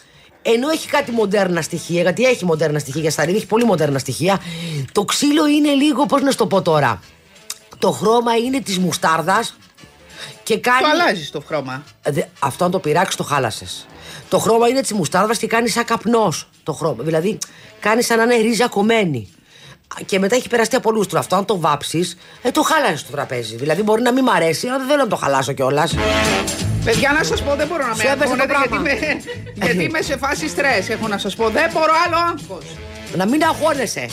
Ενώ 0.42 0.68
έχει 0.68 0.88
κάτι 0.88 1.10
μοντέρνα 1.10 1.62
στοιχεία, 1.62 2.00
γιατί 2.00 2.24
έχει 2.24 2.44
μοντέρνα 2.44 2.78
στοιχεία 2.78 3.00
για 3.00 3.10
Σαρίδι, 3.10 3.36
έχει 3.36 3.46
πολύ 3.46 3.64
μοντέρνα 3.64 3.98
στοιχεία. 3.98 4.40
Το 4.92 5.04
ξύλο 5.04 5.46
είναι 5.46 5.72
λίγο, 5.72 6.06
πώς 6.06 6.22
να 6.22 6.30
σου 6.30 6.36
το 6.36 6.46
πω 6.46 6.62
τώρα. 6.62 7.02
Το 7.78 7.90
χρώμα 7.90 8.36
είναι 8.36 8.60
της 8.60 8.78
μουστάρδας 8.78 9.56
και 10.42 10.58
κάνει. 10.58 10.80
Το 10.82 10.88
αλλάζει 10.88 11.30
το 11.30 11.42
χρώμα. 11.46 11.82
Δε- 12.08 12.22
αυτό 12.38 12.64
αν 12.64 12.70
το 12.70 12.78
πειράξεις 12.78 13.16
το 13.16 13.22
χάλασες. 13.24 13.86
Το 14.28 14.38
χρώμα 14.38 14.68
είναι 14.68 14.80
της 14.80 14.92
μουστάρδα 14.92 15.34
και 15.34 15.46
κάνει 15.46 15.68
σαν 15.68 15.84
καπνός 15.84 16.48
το 16.62 16.72
χρώμα. 16.72 17.02
Δηλαδή 17.02 17.38
κάνει 17.80 18.02
σαν 18.02 18.16
να 18.16 18.22
είναι 18.22 18.36
ρίζα 18.42 18.68
κομμένη. 18.68 19.28
Και 20.06 20.18
μετά 20.18 20.36
έχει 20.36 20.48
περαστεί 20.48 20.76
από 20.76 20.90
λούστρο. 20.90 21.18
Αυτό 21.18 21.36
αν 21.36 21.44
το 21.44 21.60
βάψεις, 21.60 22.16
ε, 22.42 22.50
το 22.50 22.62
χάλασες 22.62 23.04
το 23.04 23.10
τραπέζι. 23.12 23.56
Δηλαδή 23.56 23.82
μπορεί 23.82 24.02
να 24.02 24.12
μην 24.12 24.24
μ' 24.24 24.28
αρέσει, 24.30 24.66
αλλά 24.66 24.78
δεν 24.78 24.86
θέλω 24.86 25.02
να 25.02 25.08
το 25.08 25.16
χαλάσω 25.16 25.52
κιόλας. 25.52 25.94
Παιδιά, 26.84 27.12
να 27.18 27.24
σας 27.24 27.42
πω, 27.42 27.54
δεν 27.54 27.66
μπορώ 27.66 27.82
να 27.86 27.88
με 27.96 28.02
Σου 28.02 28.08
έπεσε 28.12 28.16
το 28.16 28.22
αγχώνετε 28.42 28.52
γιατί, 28.52 28.68
πράγμα. 28.68 28.90
είμαι, 28.90 29.22
γιατί 29.54 29.82
είμαι 29.84 30.02
σε 30.02 30.16
φάση 30.16 30.48
στρες. 30.48 30.88
Έχω 30.88 31.08
να 31.08 31.18
σας 31.18 31.34
πω, 31.36 31.48
δεν 31.48 31.70
μπορώ 31.72 31.92
άλλο 32.06 32.16
άγχος. 32.16 32.64
Να 33.16 33.26
μην 33.26 33.42
αγχώνεσαι. 33.44 34.08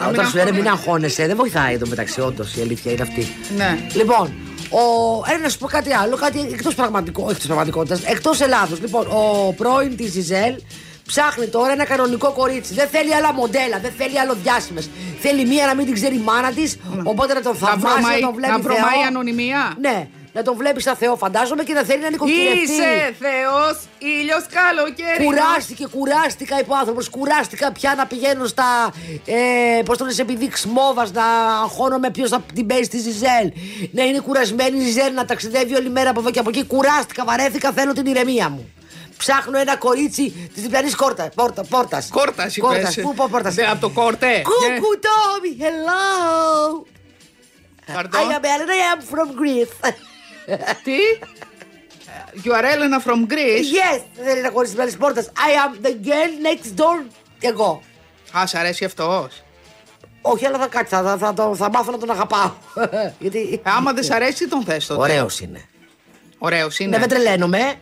Να 0.00 0.06
μην 0.06 0.14
Όταν 0.14 0.26
σου 0.30 0.36
λένε 0.36 0.50
μην 0.52 0.60
αγχώνεσαι. 0.60 0.80
αγχώνεσαι, 0.88 1.26
δεν 1.26 1.36
βοηθάει 1.36 1.74
εδώ 1.74 1.86
μεταξύ, 1.86 2.20
όντως 2.20 2.54
η 2.56 2.60
αλήθεια 2.60 2.92
είναι 2.92 3.02
αυτή. 3.02 3.28
Ναι. 3.56 3.78
Λοιπόν, 3.92 4.32
ο... 4.70 4.80
ε, 5.34 5.36
να 5.42 5.48
σου 5.48 5.58
πω 5.58 5.66
κάτι 5.66 5.92
άλλο, 5.94 6.16
κάτι 6.16 6.40
εκτός 6.52 6.74
πραγματικό, 6.74 7.22
όχι 7.26 7.34
της 7.34 7.46
πραγματικότητας, 7.46 8.02
εκτός 8.04 8.40
Ελλάδος. 8.40 8.80
Λοιπόν, 8.80 9.06
ο 9.06 9.52
πρώην 9.56 9.96
της 9.96 10.14
Ιζέλ 10.14 10.54
ψάχνει 11.06 11.46
τώρα 11.46 11.72
ένα 11.72 11.84
κανονικό 11.84 12.32
κορίτσι. 12.32 12.74
Δεν 12.74 12.88
θέλει 12.88 13.14
άλλα 13.14 13.32
μοντέλα, 13.32 13.78
δεν 13.82 13.92
θέλει 13.98 14.18
άλλο 14.20 14.34
διάσημες. 14.42 14.90
Θέλει 15.20 15.46
μία 15.46 15.66
να 15.66 15.74
μην 15.74 15.84
την 15.84 15.94
ξέρει 15.94 16.14
η 16.14 16.18
μάνα 16.24 16.50
της, 16.52 16.78
οπότε 17.02 17.34
να 17.34 17.40
τον 17.40 17.52
Να 17.60 17.66
θαυμάζει, 17.68 17.84
να 17.94 18.00
βρωμάει- 18.00 18.20
τον 18.20 18.34
βλέπει. 18.34 18.52
να 18.52 18.58
βρωμάει 18.58 18.98
Θεό. 18.98 19.06
ανωνυμία; 19.06 19.74
Ναι, 19.80 20.08
να 20.32 20.42
τον 20.42 20.56
βλέπεις 20.56 20.82
σαν 20.82 20.96
Θεό, 20.96 21.16
φαντάζομαι, 21.16 21.62
και 21.62 21.72
να 21.72 21.82
θέλει 21.82 22.02
να 22.02 22.10
νοικοκυρευτεί. 22.10 22.60
Είσαι 22.60 23.14
Θεός, 23.18 23.78
ήλιος 23.98 24.46
καλοκαίρι. 24.50 25.24
Κουράστηκε, 25.24 25.86
κουράστηκα, 25.86 26.58
είπε 26.58 26.70
ο 26.72 26.76
άνθρωπος. 26.76 27.08
Κουράστηκα 27.08 27.72
πια 27.72 27.94
να 27.96 28.06
πηγαίνω 28.06 28.46
στα. 28.46 28.92
Ε, 29.24 29.82
Πώς 29.84 29.96
το 29.98 30.04
λες, 30.04 30.18
επειδή 30.18 30.48
ξμόβα 30.48 31.08
να 31.12 31.24
αγχώνομαι 31.62 32.10
ποιο 32.10 32.28
θα 32.28 32.44
την 32.54 32.66
παίζει 32.66 32.84
στη 32.84 32.98
Ζιζέλ. 32.98 33.52
Να 33.90 34.02
είναι 34.04 34.18
κουρασμένη 34.18 34.78
η 34.78 34.80
Ζιζέλ, 34.80 35.14
να 35.14 35.24
ταξιδεύει 35.24 35.74
όλη 35.74 35.90
μέρα 35.90 36.10
από 36.10 36.20
εδώ 36.20 36.30
και 36.30 36.38
από 36.38 36.48
εκεί. 36.48 36.64
Κουράστηκα, 36.64 37.24
βαρέθηκα, 37.24 37.72
θέλω 37.72 37.92
την 37.92 38.06
ηρεμία 38.06 38.48
μου. 38.48 38.72
Ψάχνω 39.16 39.58
ένα 39.58 39.76
κορίτσι 39.76 40.50
της 40.54 40.62
διπλανής 40.62 40.96
κόρτα. 40.96 41.28
Πόρτα, 41.34 41.64
πόρτας. 41.64 42.08
Κόρτας, 42.10 42.56
είπες. 42.56 42.98
Πού 43.02 43.14
πω 43.14 43.28
πόρτας. 43.30 43.54
Από 43.70 43.80
το 43.80 43.88
κόρτε. 43.88 44.42
Κούκου 44.42 44.98
Τόμι, 44.98 45.56
hello. 45.60 46.86
Pardon? 47.94 48.18
I 48.20 48.34
am 48.36 48.44
Elena, 48.54 48.74
I 48.78 48.82
am 48.92 49.00
from 49.12 49.28
Greece. 49.40 49.74
Τι; 50.84 50.96
You 52.44 52.52
are 52.52 52.64
Elena 52.64 53.00
from 53.06 53.32
Greece. 53.32 53.96
yes, 53.96 54.02
δεν 54.24 54.36
είναι 54.38 54.48
κορίτσι 54.48 54.76
τη 54.76 54.82
διπλανή 54.82 54.92
πόρτα. 54.96 55.22
I 55.22 55.82
am 55.82 55.86
the 55.86 55.90
girl 55.90 56.46
next 56.46 56.80
door. 56.80 57.04
Εγώ. 57.40 57.82
Α, 58.38 58.46
σ' 58.46 58.54
αρέσει 58.54 58.84
αυτός. 58.84 59.42
Όχι, 60.22 60.46
αλλά 60.46 60.58
θα 60.58 60.66
κάτσει, 60.66 60.94
θα, 60.94 61.16
θα, 61.18 61.32
θα, 61.36 61.54
θα 61.54 61.70
μάθω 61.70 61.90
να 61.90 61.98
τον 61.98 62.10
αγαπάω. 62.10 62.50
Γιατί... 63.18 63.60
Ε, 63.64 63.70
Άμα 63.70 63.92
δεν 63.92 64.04
σ' 64.04 64.10
αρέσει, 64.10 64.34
τι 64.34 64.48
τον 64.48 64.62
θες 64.64 64.86
τότε. 64.86 65.00
Ωραίος 65.00 65.40
είναι. 65.40 65.68
Ωραίος 66.38 66.78
Ναι, 66.78 66.86
είναι. 66.86 66.98
δεν 66.98 67.08
τρελαίνομαι, 67.08 67.74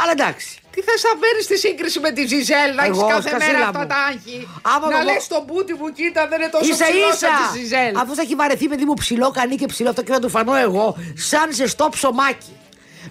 αλλά 0.00 0.12
εντάξει. 0.18 0.48
Τι 0.74 0.80
θες 0.82 1.02
να 1.08 1.10
φέρει 1.22 1.42
στη 1.42 1.56
σύγκριση 1.58 1.98
με 2.00 2.10
τη 2.10 2.26
Ζιζέλ, 2.26 2.70
να 2.78 2.84
έχεις 2.84 2.98
Εγώ, 2.98 3.06
κάθε 3.08 3.28
σκασίλα 3.28 3.52
μέρα 3.52 3.58
μου. 3.64 3.70
αυτά 3.78 3.86
τα 3.86 3.96
άγχη. 4.08 4.48
Άμα 4.74 4.86
να 4.90 4.98
εγώ- 5.00 5.12
λες 5.12 5.22
στον 5.22 5.42
μπούτι 5.46 5.72
μου, 5.78 5.88
κοίτα, 5.98 6.28
δεν 6.30 6.40
είναι 6.40 6.50
τόσο 6.50 6.74
σα 6.74 6.84
ψηλός 6.84 7.08
ίσα! 7.14 7.18
σαν 7.26 7.30
τη 7.52 7.58
Ζιζέλ. 7.58 7.92
Αφού 8.02 8.14
θα 8.14 8.22
έχει 8.22 8.34
βαρεθεί 8.34 8.68
παιδί 8.68 8.84
μου 8.84 8.94
ψηλό 8.94 9.30
κανεί 9.30 9.54
και 9.56 9.66
ψηλό 9.66 9.88
αυτό 9.90 10.02
και 10.02 10.12
θα 10.12 10.20
του 10.20 10.28
φανώ 10.28 10.54
εγώ, 10.56 10.96
σαν 11.14 11.52
ζεστό 11.52 11.88
ψωμάκι. 11.90 12.52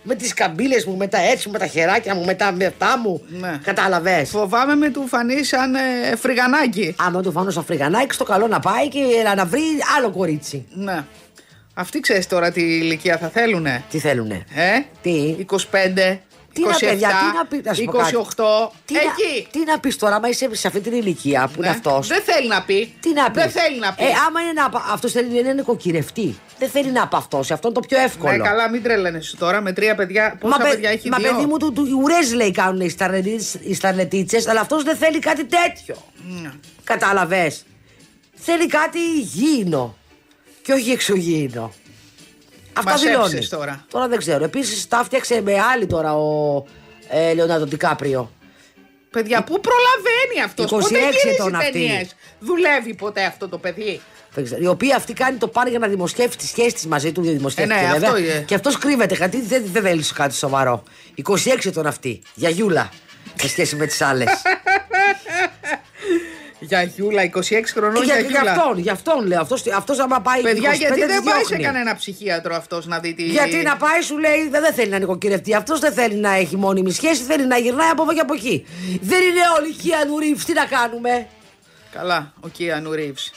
Με 0.04 0.16
τις 0.16 0.34
καμπύλες 0.34 0.86
μου, 0.86 0.96
με 0.98 1.08
τα 1.08 1.18
έτσι 1.32 1.48
μου, 1.48 1.54
με 1.54 1.60
τα 1.60 1.68
χεράκια 1.68 2.16
μου, 2.16 2.24
με 2.26 2.34
τα 2.34 2.52
μεφτά 2.52 2.98
μου. 2.98 3.26
Ναι. 3.28 3.60
Κατάλαβες. 3.64 4.30
Φοβάμαι 4.30 4.76
με 4.76 4.90
του 4.90 5.08
φανεί 5.08 5.44
σαν 5.44 5.76
ε, 5.76 6.16
φρυγανάκι. 6.16 6.96
Άμα 7.00 7.22
του 7.22 7.32
φανώ 7.32 7.50
σαν 7.52 7.64
φρυγανάκι, 7.66 8.14
στο 8.14 8.24
καλό 8.24 8.48
να 8.48 8.60
πάει 8.60 8.88
και 8.88 9.00
να- 9.24 9.36
να 9.36 9.46
βρει 9.46 9.62
άλλο 9.98 10.10
κορίτσι. 10.12 10.66
Ναι. 10.74 11.04
Αυτοί 11.78 12.00
ξέρεις 12.00 12.28
τώρα 12.28 12.52
τι 12.52 12.62
ηλικία 12.62 13.18
θα 13.18 13.28
θέλουνε. 13.30 13.84
Τι 13.90 14.00
θέλουνε; 14.00 14.46
Ε; 14.56 14.80
Τι; 15.02 15.36
25, 15.72 16.18
Τι 16.56 16.62
να, 16.62 16.76
27, 16.76 16.80
παιδιά, 16.80 17.08
τι 17.10 17.38
να 17.38 17.46
πει, 17.46 17.62
να 17.66 17.74
σου 17.74 17.84
πω 17.84 17.92
κάτι. 17.92 18.16
28. 18.16 18.72
Τι 18.86 18.94
να, 18.94 19.00
εκεί. 19.00 19.48
τι 19.52 19.60
να 19.66 19.80
πεις 19.80 19.98
τώρα, 19.98 20.16
άμα 20.16 20.28
είσαι 20.30 20.50
σε 20.56 20.68
αυτή 20.68 20.80
την 20.80 20.94
ηλικία 20.94 21.50
που 21.54 21.60
Ναι. 21.62 21.68
είναι 21.68 21.76
αυτός. 21.76 22.08
Δεν 22.08 22.22
θέλει 22.22 22.48
να 22.48 22.62
πει. 22.64 22.94
Τι 23.00 23.14
να 23.14 23.32
πεις. 23.32 23.42
Δεν 23.44 23.52
θέλει 23.52 23.80
να 23.80 23.94
πει. 23.94 24.04
Ε, 24.04 24.08
άμα 24.28 24.42
είναι 24.42 24.52
να 24.54 24.70
αυτός 24.94 25.12
θέλει 25.12 25.30
να 25.34 25.40
είναι 25.40 25.54
νοικοκυρευτή. 25.54 26.40
Δεν 26.60 26.70
θέλει 26.70 26.92
να 26.92 27.08
παυτώσει. 27.08 27.54
Αυτός 27.54 27.72
είναι 27.72 27.80
το 27.82 27.88
πιο 27.88 28.00
εύκολο. 28.00 28.32
Ναι, 28.32 28.44
καλά, 28.44 28.70
μην 28.70 28.84
τρελαίνεσαι 28.84 29.38
τώρα 29.38 29.62
με 29.62 29.74
τρία 29.74 29.96
παιδιά. 29.96 30.38
Πόσα 30.40 30.58
Μα, 30.58 30.64
παι- 30.64 30.74
παιδιά 30.74 30.90
έχει 30.90 31.10
μα 31.10 31.18
δύο; 31.18 31.32
παιδί 31.32 31.46
μου, 31.46 31.58
του, 31.58 31.74
του 31.74 32.00
ουρές 32.04 32.34
λέει 32.34 32.52
κάνουν 32.52 32.82
οι, 32.82 32.90
σταρλετίτσες- 32.90 33.62
οι 33.64 33.74
σταρλετίτσε, 33.74 34.44
αλλά 34.48 34.60
αυτός 34.60 34.84
δεν 34.84 34.96
θέλει 34.96 35.20
κάτι 35.20 35.46
τέτοιο. 35.46 35.96
Ναι. 36.42 36.52
Κατάλαβες. 36.84 37.66
Θέλει 38.36 38.68
κάτι 38.68 38.98
υγιεινό 39.00 39.96
και 40.62 40.74
όχι 40.74 40.92
εξωγήινο. 40.92 41.74
Αυτά 42.78 42.92
Μας 42.92 43.02
δηλώνεις. 43.02 43.34
έψες 43.34 43.50
τώρα. 43.50 43.86
Τώρα 43.90 44.08
δεν 44.08 44.18
ξέρω. 44.18 44.44
Επίσης 44.44 44.88
τα 44.88 45.04
φτιάξε 45.04 45.42
με 45.42 45.60
άλλη 45.74 45.86
τώρα 45.86 46.16
ο 46.16 46.64
ε, 47.10 47.34
Λεωνάδο 47.34 47.66
Τικάπριο. 47.66 48.32
Παιδιά, 49.12 49.44
πού 49.44 49.60
προλαβαίνει 49.62 50.42
αυτός; 50.46 50.66
26 50.66 50.70
Πότε 50.70 51.00
γυρίζει 51.00 51.28
ετών 51.34 51.56
αυτή. 51.56 51.72
ταινίες; 51.72 52.16
Δουλεύει 52.40 52.94
ποτέ 52.96 53.24
αυτό 53.24 53.50
το 53.50 53.58
παιδί; 53.58 54.02
Δεν 54.34 54.44
ξέρω. 54.44 54.62
Η 54.64 54.68
οποία 54.68 54.96
αυτή 54.96 55.14
κάνει 55.14 55.38
το 55.38 55.48
πάνε 55.48 55.70
για 55.70 55.80
να 55.80 55.88
δημοσιεύσει 55.88 56.38
τις 56.38 56.48
σχέσεις 56.50 56.74
της 56.74 56.86
μαζί 56.86 57.12
του. 57.12 57.22
Δεν 57.24 57.34
δημοσιεύτηκε 57.38 57.80
Ε, 57.80 57.84
ναι, 57.86 57.92
βέβαια. 57.92 58.10
αυτό 58.10 58.22
είναι. 58.22 58.44
Και 58.48 58.56
αυτός 58.56 58.78
κρύβεται 58.78 59.16
γιατί 59.16 59.42
δεν, 59.42 59.64
δεν 59.72 59.82
θέλει 59.84 60.04
κάτι 60.14 60.34
σοβαρό. 60.36 60.84
26 61.28 61.34
ετών 61.66 61.86
αυτή. 61.88 62.22
Για 62.34 62.50
Γιούλα. 62.50 62.90
Σε 63.36 63.48
σχέση 63.50 63.76
με 63.76 63.86
τις 63.86 64.02
άλλες. 64.02 64.30
Για 66.60 66.82
Γιούλα, 66.84 67.24
26 67.24 67.40
χρονών 67.74 68.04
για, 68.04 68.20
για, 68.20 68.20
για 68.20 68.30
Γιούλα. 68.30 68.52
αυτόν, 68.52 68.78
για 68.80 68.92
αυτόν 68.92 69.28
λέω. 69.28 69.42
Αυτός, 69.42 69.64
αυτός 69.76 70.00
άμα 70.00 70.22
πάει. 70.22 70.42
Παιδιά, 70.42 70.72
25 70.72 70.76
γιατί 70.78 70.94
τις 70.96 71.06
δεν 71.06 71.24
πάει 71.24 71.34
σε 71.40 71.46
διώχνει. 71.48 71.66
κανένα 71.66 71.96
ψυχίατρο 71.96 72.56
αυτός 72.56 72.86
να 72.86 73.00
δει 73.00 73.14
τι. 73.14 73.24
Γιατί 73.24 73.56
να 73.56 73.78
πάει, 73.78 74.02
σου 74.02 74.18
λέει, 74.18 74.48
δεν, 74.50 74.62
δεν 74.62 74.74
θέλει 74.74 74.90
να 74.90 75.00
νοικοκυρευτεί. 75.00 75.54
Αυτός 75.56 75.80
δεν 75.80 75.94
θέλει 75.94 76.16
να 76.16 76.34
έχει 76.34 76.56
μόνιμη 76.58 76.92
σχέση, 76.92 77.24
θέλει 77.24 77.46
να 77.48 77.58
γυρνάει 77.58 77.90
από 77.90 78.02
εδώ 78.02 78.14
και 78.14 78.20
από 78.20 78.34
εκεί. 78.34 78.66
Δεν 79.02 79.22
είναι 79.22 79.42
όλη 79.60 79.70
η 79.70 79.74
Κιάνου 79.74 80.20
Ρίβς, 80.20 80.46
τι 80.46 80.54
να 80.54 80.66
κάνουμε; 80.66 81.28
Καλά, 81.92 82.34
ο 82.40 82.48
Κίανου 82.48 82.92
Ρίβς. 82.94 83.32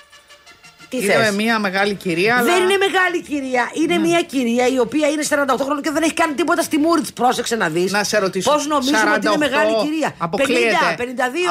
Τι 0.88 0.96
Είναι 0.96 1.12
θες; 1.12 1.34
μια 1.34 1.58
μεγάλη 1.58 1.94
κυρία, 1.94 2.36
αλλά. 2.36 2.44
Δεν 2.52 2.62
είναι 2.62 2.76
μεγάλη 2.76 3.22
κυρία. 3.22 3.70
Είναι 3.82 3.98
μια 3.98 4.22
κυρία 4.22 4.66
η 4.66 4.78
οποία 4.78 5.08
είναι 5.08 5.22
48 5.28 5.34
χρόνων 5.64 5.82
και 5.82 5.90
δεν 5.90 6.02
έχει 6.02 6.14
κάνει 6.14 6.34
τίποτα 6.34 6.62
στη 6.62 6.78
μούρη 6.78 7.00
τη. 7.00 7.12
Πρόσεξε 7.12 7.56
να 7.56 7.68
δεις. 7.68 7.92
Να 7.92 8.04
σε 8.04 8.18
ρωτήσω. 8.18 8.52
Πώς 8.52 8.66
νομίζουμε 8.66 9.10
ότι 9.16 9.26
είναι 9.26 9.34
48, 9.36 9.38
μεγάλη 9.38 9.74
κυρία; 9.84 10.14
Αποκλείεται. 10.18 10.76
50, 10.98 11.00
52. 11.00 11.04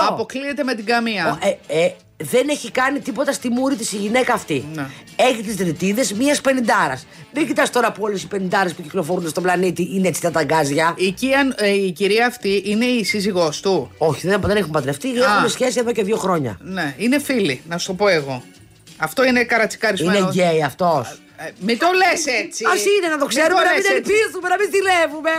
Αποκλείεται 0.07 0.63
με 0.63 0.73
την 0.73 0.85
καμία. 0.85 1.39
Ο, 1.43 1.47
ε, 1.47 1.83
ε, 1.83 1.91
δεν 2.17 2.49
έχει 2.49 2.71
κάνει 2.71 2.99
τίποτα 2.99 3.31
στη 3.31 3.49
μούρη 3.49 3.75
τη 3.75 3.95
η 3.95 3.99
γυναίκα 3.99 4.33
αυτή. 4.33 4.65
Ναι. 4.73 4.85
Έχει 5.15 5.41
τις 5.41 5.55
ρητίδε 5.55 6.05
μιας 6.15 6.41
πενιντάρα. 6.41 7.01
Δεν 7.33 7.47
κοιτάς 7.47 7.69
τώρα 7.69 7.91
που 7.91 8.01
όλες 8.03 8.23
οι 8.23 8.27
πενιντάρε 8.27 8.69
που 8.69 8.81
κυκλοφορούν 8.81 9.29
στον 9.29 9.43
πλανήτη 9.43 9.89
είναι 9.95 10.07
έτσι 10.07 10.21
τα 10.21 10.31
ταγκάζια. 10.31 10.93
Η, 10.97 11.11
Κίαν- 11.11 11.61
ε, 11.61 11.69
η 11.69 11.91
κυρία 11.91 12.25
αυτή 12.25 12.61
είναι 12.65 12.85
η 12.85 13.03
σύζυγός 13.03 13.59
του. 13.61 13.91
Όχι, 13.97 14.27
δεν, 14.27 14.41
δεν 14.45 14.57
έχουν 14.57 14.71
παντρευτεί. 14.71 15.09
Έχουν 15.09 15.49
σχέση 15.49 15.79
εδώ 15.79 15.91
και 15.91 16.03
δύο 16.03 16.17
χρόνια. 16.17 16.57
Ναι, 16.61 16.95
είναι 16.97 17.19
φίλοι, 17.19 17.61
να 17.67 17.77
σου 17.77 17.87
το 17.87 17.93
πω 17.93 18.07
εγώ. 18.07 18.43
Αυτό 18.97 19.23
είναι 19.25 19.43
καρατσικαρισμένο. 19.43 20.17
Είναι 20.17 20.29
γκέι 20.31 20.63
αυτός. 20.63 21.19
Ε, 21.37 21.49
μην 21.59 21.77
το 21.79 21.87
λες 22.01 22.25
έτσι. 22.41 22.65
Α 22.65 22.73
είναι 22.97 23.07
να 23.13 23.17
το 23.17 23.25
ξέρουμε, 23.25 23.61
Μην 23.61 23.69
να 23.69 23.73
λες 23.75 23.83
μην 23.87 23.97
έτσι. 23.97 24.11
ελπίζουμε, 24.13 24.47
να 24.53 24.57
μην 24.59 24.67
ζηλεύουμε. 24.75 25.33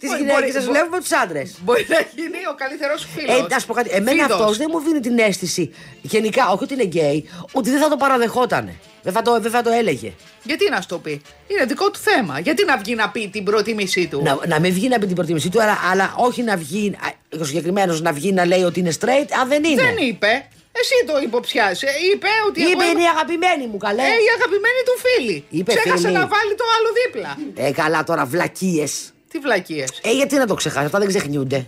Τις 0.00 0.08
Μπορεί- 0.08 0.20
γυναίκες, 0.20 0.40
μπορεί- 0.40 0.52
σα 0.52 0.60
δουλεύουμε 0.68 0.98
τους 0.98 1.12
άντρες. 1.12 1.48
Μπορεί 1.64 1.86
να 1.88 2.00
γίνει 2.16 2.40
ο 2.52 2.54
καλύτερος 2.62 3.00
φίλος. 3.14 3.38
Ε, 3.38 3.46
να 3.50 3.58
σου 3.58 3.66
πω 3.66 3.74
κάτι. 3.74 3.90
Εμένα 3.92 4.24
αυτός 4.24 4.56
δεν 4.56 4.68
μου 4.72 4.80
δίνει 4.80 5.00
την 5.00 5.18
αίσθηση, 5.18 5.74
γενικά, 6.02 6.42
όχι 6.52 6.62
ότι 6.64 6.74
είναι 6.74 6.84
γκέι, 6.84 7.28
ότι 7.52 7.70
δεν 7.70 7.80
θα 7.80 7.88
το 7.88 7.96
παραδεχότανε. 7.96 8.74
Δεν 9.02 9.12
θα 9.12 9.22
το, 9.22 9.40
δεν 9.40 9.50
θα 9.50 9.62
το 9.62 9.70
έλεγε. 9.70 10.12
Γιατί 10.42 10.70
να 10.70 10.80
σου 10.80 10.86
το 10.88 10.98
πει; 10.98 11.22
Είναι 11.46 11.64
δικό 11.64 11.90
του 11.90 11.98
θέμα. 11.98 12.38
Γιατί 12.40 12.64
να 12.64 12.76
βγει 12.76 12.94
να 12.94 13.08
πει 13.10 13.28
την 13.28 13.44
προτίμησή 13.44 14.06
του; 14.06 14.22
Να, 14.22 14.38
να 14.46 14.60
μην 14.60 14.72
βγει 14.72 14.88
να 14.88 14.98
πει 14.98 15.06
την 15.06 15.14
προτίμησή 15.14 15.48
του, 15.48 15.62
αλλά, 15.62 15.78
αλλά 15.90 16.14
όχι 16.16 16.42
να 16.42 16.56
βγει, 16.56 16.96
α, 17.06 17.38
ο 17.40 17.44
συγκεκριμένος 17.44 18.00
να 18.00 18.12
βγει 18.12 18.32
να 18.32 18.44
λέει 18.44 18.62
ότι 18.62 18.80
είναι 18.80 18.92
straight, 19.00 19.28
αν 19.40 19.48
δεν 19.48 19.64
είναι. 19.64 19.82
Δεν 19.82 19.96
είπε. 20.08 20.48
Εσύ 20.80 20.96
το 21.06 21.14
υποψιάσαι. 21.28 21.88
Είπε 22.12 22.28
ότι. 22.48 22.60
Είπε 22.60 22.70
εγώ 22.70 22.90
είναι 22.90 23.02
η 23.08 23.10
αγαπημένη 23.14 23.64
μου, 23.70 23.76
καλέ. 23.86 24.02
Ε, 24.02 24.06
η 24.26 24.30
αγαπημένη 24.38 24.80
του 24.88 24.94
φίλη. 25.04 25.36
Είπε 25.58 25.70
Ξέχασε 25.74 26.06
φίλη. 26.06 26.12
να 26.20 26.26
βάλει 26.34 26.54
το 26.60 26.64
άλλο 26.76 26.88
δίπλα. 27.00 27.30
Ε, 27.66 27.70
καλά 27.72 28.04
τώρα, 28.04 28.24
βλακίες. 28.24 28.92
Τι 29.30 29.38
βλακίες; 29.38 29.88
Ε, 30.02 30.10
γιατί 30.10 30.36
να 30.36 30.46
το 30.46 30.54
ξεχάσει, 30.54 30.84
αυτά 30.86 30.98
δεν 30.98 31.08
ξεχνιούνται. 31.08 31.66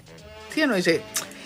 Τι 0.55 0.61
εννοείς. 0.61 0.85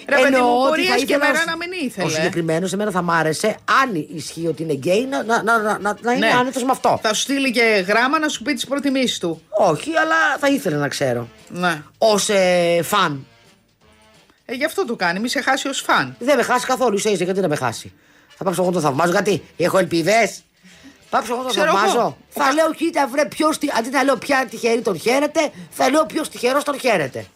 Ρε 0.09 0.17
παιδί 0.23 0.37
μου, 0.37 0.57
μπορείς 0.69 0.89
θα 0.89 0.95
και 0.97 1.03
ήθελα 1.03 1.19
μέρα 1.19 1.39
ο- 1.47 1.51
να 1.51 1.57
μην 1.57 1.69
Ο 1.73 1.85
ήθελε. 1.85 2.09
συγκεκριμένος 2.11 2.73
εμένα 2.73 2.91
θα 2.91 3.03
μ' 3.03 3.11
άρεσε, 3.11 3.57
αν 3.83 4.07
ισχύει 4.15 4.47
ότι 4.47 4.63
είναι 4.63 4.73
γκέι, 4.73 5.07
να, 5.11 5.23
να, 5.25 5.43
να, 5.43 5.59
να, 5.79 5.79
να 6.01 6.13
είναι 6.13 6.27
Ναι. 6.27 6.33
άνετος 6.33 6.63
με 6.65 6.71
αυτό. 6.71 6.99
Θα 7.03 7.15
σου 7.15 7.21
στείλει 7.21 7.51
και 7.51 7.85
γράμμα 7.89 8.19
να 8.19 8.29
σου 8.29 8.43
πει 8.43 8.55
τις 8.55 8.67
προτιμήσεις 8.67 9.19
του. 9.19 9.43
Όχι, 9.59 9.91
αλλά 9.97 10.17
θα 10.41 10.49
ήθελε 10.49 10.77
να 10.77 10.89
ξέρω. 10.89 11.29
Ναι. 11.49 11.83
Ω 11.99 12.33
ε, 12.33 12.83
φαν. 12.83 13.27
Ε, 14.47 14.55
γι' 14.55 14.65
αυτό 14.65 14.85
το 14.87 14.97
κάνει, 14.97 15.19
μη 15.21 15.29
σε 15.29 15.41
χάσει 15.41 15.69
ως 15.69 15.81
φαν. 15.81 16.17
Δεν 16.19 16.37
με 16.37 16.43
χάσει 16.43 16.67
καθόλου, 16.67 16.97
είσαι, 16.97 17.11
είσαι, 17.11 17.25
γιατί 17.25 17.41
να 17.41 17.49
με 17.49 17.57
χάσει; 17.57 17.93
Θα 18.37 18.45
πάψω 18.45 18.61
εγώ 18.63 18.71
να 18.71 18.77
το 18.77 18.83
θαυμάζω, 18.83 19.11
γιατί 19.13 19.43
έχω 19.57 19.79
ελπίδες. 19.79 20.43
Πάψω 21.11 21.33
εγώ 21.33 21.43
να 21.43 21.49
το 21.49 21.55
Ξέρω 21.55 21.67
εγώ. 21.69 21.77
θαυμάζω. 21.79 22.07
Ο 22.07 22.17
Θα 22.29 22.45
κα- 22.45 22.53
λέω, 22.53 22.73
κοίτα, 22.75 23.07
βρε, 23.09 23.25
ποιος. 23.27 23.59
Αντί 23.79 23.91
να 23.91 24.03
λέω 24.03 24.17
ποια 24.17 24.47
τυχερή 24.51 24.81
τον 24.83 24.99
χαίρεται, 25.01 25.51
θα 25.71 25.91
λέω 25.91 26.07
ποιος 26.07 26.29
τυχερό 26.29 26.63
τον 26.63 26.79
χαίρεται. 26.81 27.27